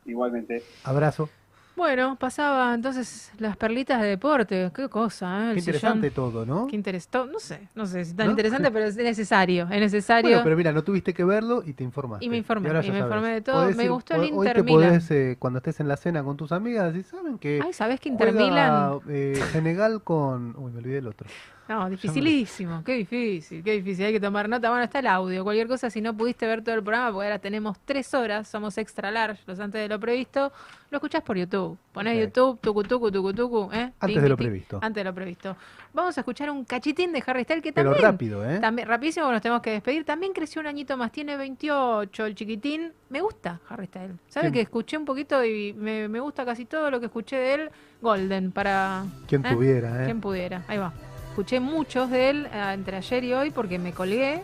[0.05, 0.63] Igualmente.
[0.83, 1.29] Abrazo.
[1.75, 4.71] Bueno, pasaba entonces las perlitas de deporte.
[4.75, 5.47] Qué cosa, ¿eh?
[5.49, 6.31] El Qué interesante sillón.
[6.31, 6.67] todo, ¿no?
[6.67, 7.33] Qué interesante.
[7.33, 8.31] No sé, no sé si es tan ¿No?
[8.33, 9.63] interesante, pero es necesario.
[9.71, 10.29] Es necesario.
[10.29, 12.23] Bueno, pero mira, no tuviste que verlo y te informaste.
[12.25, 13.01] Y me informé, y ya me sabes.
[13.01, 13.61] informé de todo.
[13.63, 14.89] Podés Me ir- gustó el hoy- Hoy Inter te Milan.
[14.89, 17.99] podés, eh, cuando estés en la cena con tus amigas, y saben que Ay, ¿sabés
[17.99, 20.55] que Inter juega, eh, Senegal con...
[20.57, 21.27] Uy, me olvidé el otro.
[21.67, 24.69] No, dificilísimo, qué difícil, qué difícil, hay que tomar nota.
[24.69, 27.39] Bueno, está el audio, cualquier cosa, si no pudiste ver todo el programa, porque ahora
[27.39, 30.51] tenemos tres horas, somos extra large, los antes de lo previsto,
[30.89, 31.77] lo escuchás por YouTube.
[31.91, 32.19] Ponés.
[32.19, 33.93] YouTube, tucu, tucu, tucu, tucu, ¿eh?
[33.99, 34.79] Antes de lo previsto.
[34.81, 35.55] Antes de lo previsto.
[35.93, 38.11] Vamos a escuchar un cachitín de Harry Styles que Pero también...
[38.11, 38.59] rápido, ¿eh?
[38.59, 40.03] También, rapidísimo, nos tenemos que despedir.
[40.05, 42.93] También creció un añito más, tiene 28 el chiquitín.
[43.09, 44.17] Me gusta Harry Styles.
[44.27, 47.53] ¿Sabe que escuché un poquito y me, me gusta casi todo lo que escuché de
[47.53, 47.69] él?
[48.01, 49.05] Golden, para...
[49.27, 49.51] Quien ¿eh?
[49.51, 50.05] tuviera, ¿eh?
[50.05, 50.63] Quien pudiera.
[50.67, 50.93] Ahí va.
[51.33, 54.43] Escuché muchos de él eh, entre ayer y hoy porque me colgué.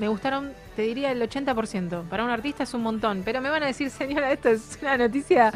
[0.00, 2.08] Me gustaron, te diría, el 80%.
[2.08, 3.22] Para un artista es un montón.
[3.24, 5.52] Pero me van a decir, señora, esto es una noticia.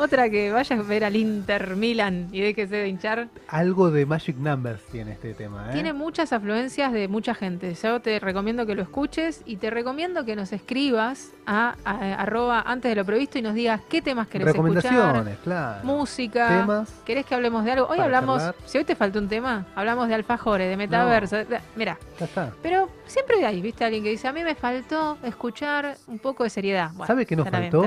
[0.00, 3.28] Otra que vaya a ver al Inter Milan y déjese de hinchar.
[3.48, 5.72] Algo de Magic Numbers tiene este tema, ¿eh?
[5.72, 7.74] Tiene muchas afluencias de mucha gente.
[7.74, 12.60] Yo te recomiendo que lo escuches y te recomiendo que nos escribas a, a- arroba
[12.64, 14.72] antes de lo previsto y nos digas qué temas querés escuchar.
[14.82, 15.80] Recomendaciones, claro.
[15.84, 16.60] Música.
[16.60, 16.92] Temas.
[17.04, 17.86] ¿Querés que hablemos de algo?
[17.88, 18.54] Hoy hablamos, charlar.
[18.66, 21.38] si hoy te falta un tema, hablamos de alfajores, de metaverso.
[21.74, 22.52] Mira, Ya está.
[22.62, 23.84] pero siempre hay, ¿viste?
[23.84, 26.90] Alguien que dice, a mí me faltó escuchar un poco de seriedad.
[26.92, 27.84] Bueno, ¿Sabe qué nos faltó?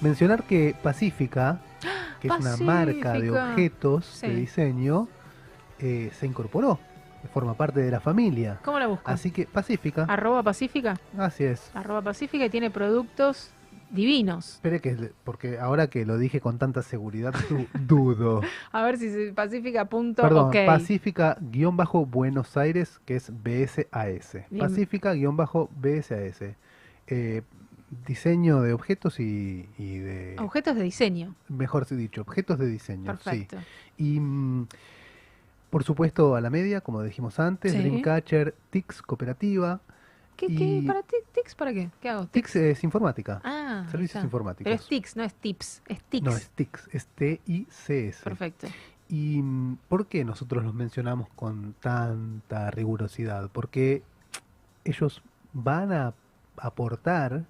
[0.00, 1.60] Mencionar que Pacífica,
[2.20, 4.26] que es una marca de objetos Sí.
[4.28, 5.08] de diseño,
[5.78, 6.78] eh, se incorporó.
[7.34, 8.58] Forma parte de la familia.
[8.64, 9.10] ¿Cómo la busco?
[9.10, 10.98] Así que Pacífica, Arroba Pacífica.
[11.18, 11.70] así es.
[11.74, 13.50] Arroba Pacífica y tiene productos
[13.90, 14.54] divinos.
[14.54, 17.66] Espere que, porque ahora que lo dije con tanta seguridad, du-
[18.14, 18.40] dudo.
[18.70, 19.32] A ver si se-.
[19.34, 24.44] Perdón, Pacífica-Buenos Aires, que es BSAS.
[24.50, 24.60] Bien.
[24.68, 26.54] Pacífica-BSAS.
[27.10, 27.42] Eh,
[28.06, 30.36] diseño de objetos y, y de...
[30.38, 31.34] Objetos de diseño.
[31.48, 33.12] Mejor dicho, objetos de diseño.
[33.16, 33.24] sí.
[33.24, 33.56] Perfecto.
[33.96, 34.66] Y mm,
[35.70, 37.78] por supuesto a la media, como dijimos antes, Sí.
[37.78, 39.80] Dreamcatcher, TIX Cooperativa.
[40.36, 41.90] ¿Qué, para ti- TICS para qué?
[42.00, 42.26] ¿Qué hago?
[42.28, 44.24] TIX es informática, Ah, servicios está.
[44.24, 44.64] informáticos.
[44.64, 46.24] Pero es TICS, no es TIPS, es TICS.
[46.24, 48.22] No, es TIX, es T-I-C-S.
[48.22, 48.68] Perfecto.
[49.08, 53.50] ¿Y mm, por qué nosotros los mencionamos con tanta rigurosidad?
[53.50, 54.04] Porque
[54.84, 55.22] ellos
[55.54, 56.14] van a
[56.56, 57.44] aportar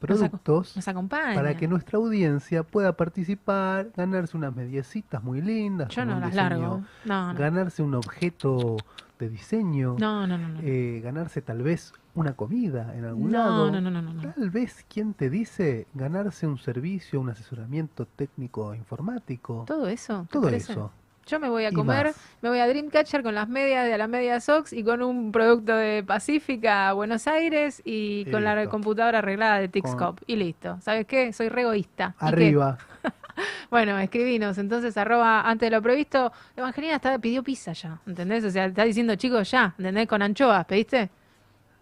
[0.00, 6.18] productos Nos para que nuestra audiencia pueda participar, ganarse unas mediecitas muy lindas, Yo no
[6.18, 6.82] las diseño, largo.
[7.04, 7.38] No, no.
[7.38, 8.78] ganarse un objeto
[9.18, 10.48] de diseño, No, no, no.
[10.48, 13.70] No, eh, ganarse tal vez una comida en algún lado.
[13.70, 19.64] Tal vez, ¿quién te dice ganarse un servicio, un asesoramiento técnico informático?
[19.66, 20.26] Todo eso.
[20.28, 20.92] ¿te Todo eso.
[21.30, 22.12] Yo me voy a comer,
[22.42, 25.76] me voy a Dreamcatcher con las medias de la media Sox y con un producto
[25.76, 30.18] de Pacífica a Buenos Aires y, Y con la computadora arreglada de Tixcop.
[30.26, 30.78] Y listo.
[30.80, 31.32] ¿Sabes qué?
[31.32, 32.16] Soy re egoísta.
[32.18, 32.78] Arriba.
[33.70, 36.30] Bueno, escribinos entonces arroba antes de lo previsto.
[36.56, 38.44] Evangelina está, pidió pizza ya, ¿entendés?
[38.44, 40.08] O sea, está diciendo chicos ya, ¿entendés?
[40.08, 41.08] Con anchoas, ¿pediste?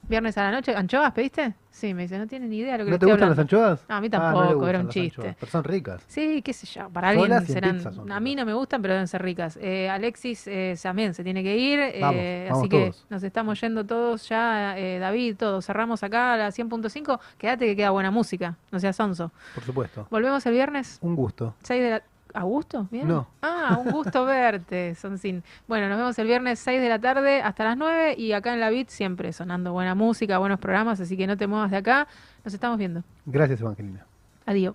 [0.09, 1.55] Viernes a la noche, ¿anchoas pediste?
[1.71, 3.85] Sí, me dice, no tiene ni idea de lo que ¿No te gustan las anchoas?
[3.89, 5.21] No, a mí Ah, tampoco, era un chiste.
[5.21, 6.03] anchoas, Pero son ricas.
[6.09, 7.83] Sí, qué sé yo, para alguien serán...
[8.11, 9.59] A mí no me gustan, pero deben ser ricas.
[9.61, 13.85] Eh, Alexis eh, también se tiene que ir, eh, Vamos, así que nos estamos yendo
[13.85, 15.67] todos ya, eh, David, todos.
[15.67, 17.21] Cerramos acá a la 100.5.
[17.37, 19.31] Quédate que queda buena música, no seas sonso.
[19.55, 20.07] Por supuesto.
[20.11, 21.55] Volvemos el viernes, Un gusto.
[21.65, 22.03] 6 de la...
[22.35, 22.89] ¿Augusto?
[22.91, 23.09] ¿Bien?
[23.09, 23.27] No.
[23.43, 25.43] Ah, un gusto verte, Sonsin.
[25.67, 28.61] Bueno, nos vemos el viernes 6 de la tarde hasta las 9 y acá en
[28.61, 32.09] la BIT siempre sonando buena música, buenos programas, así que no te muevas de acá.
[32.45, 33.03] Nos estamos viendo.
[33.27, 34.05] Gracias, Evangelina.
[34.47, 34.75] Adiós.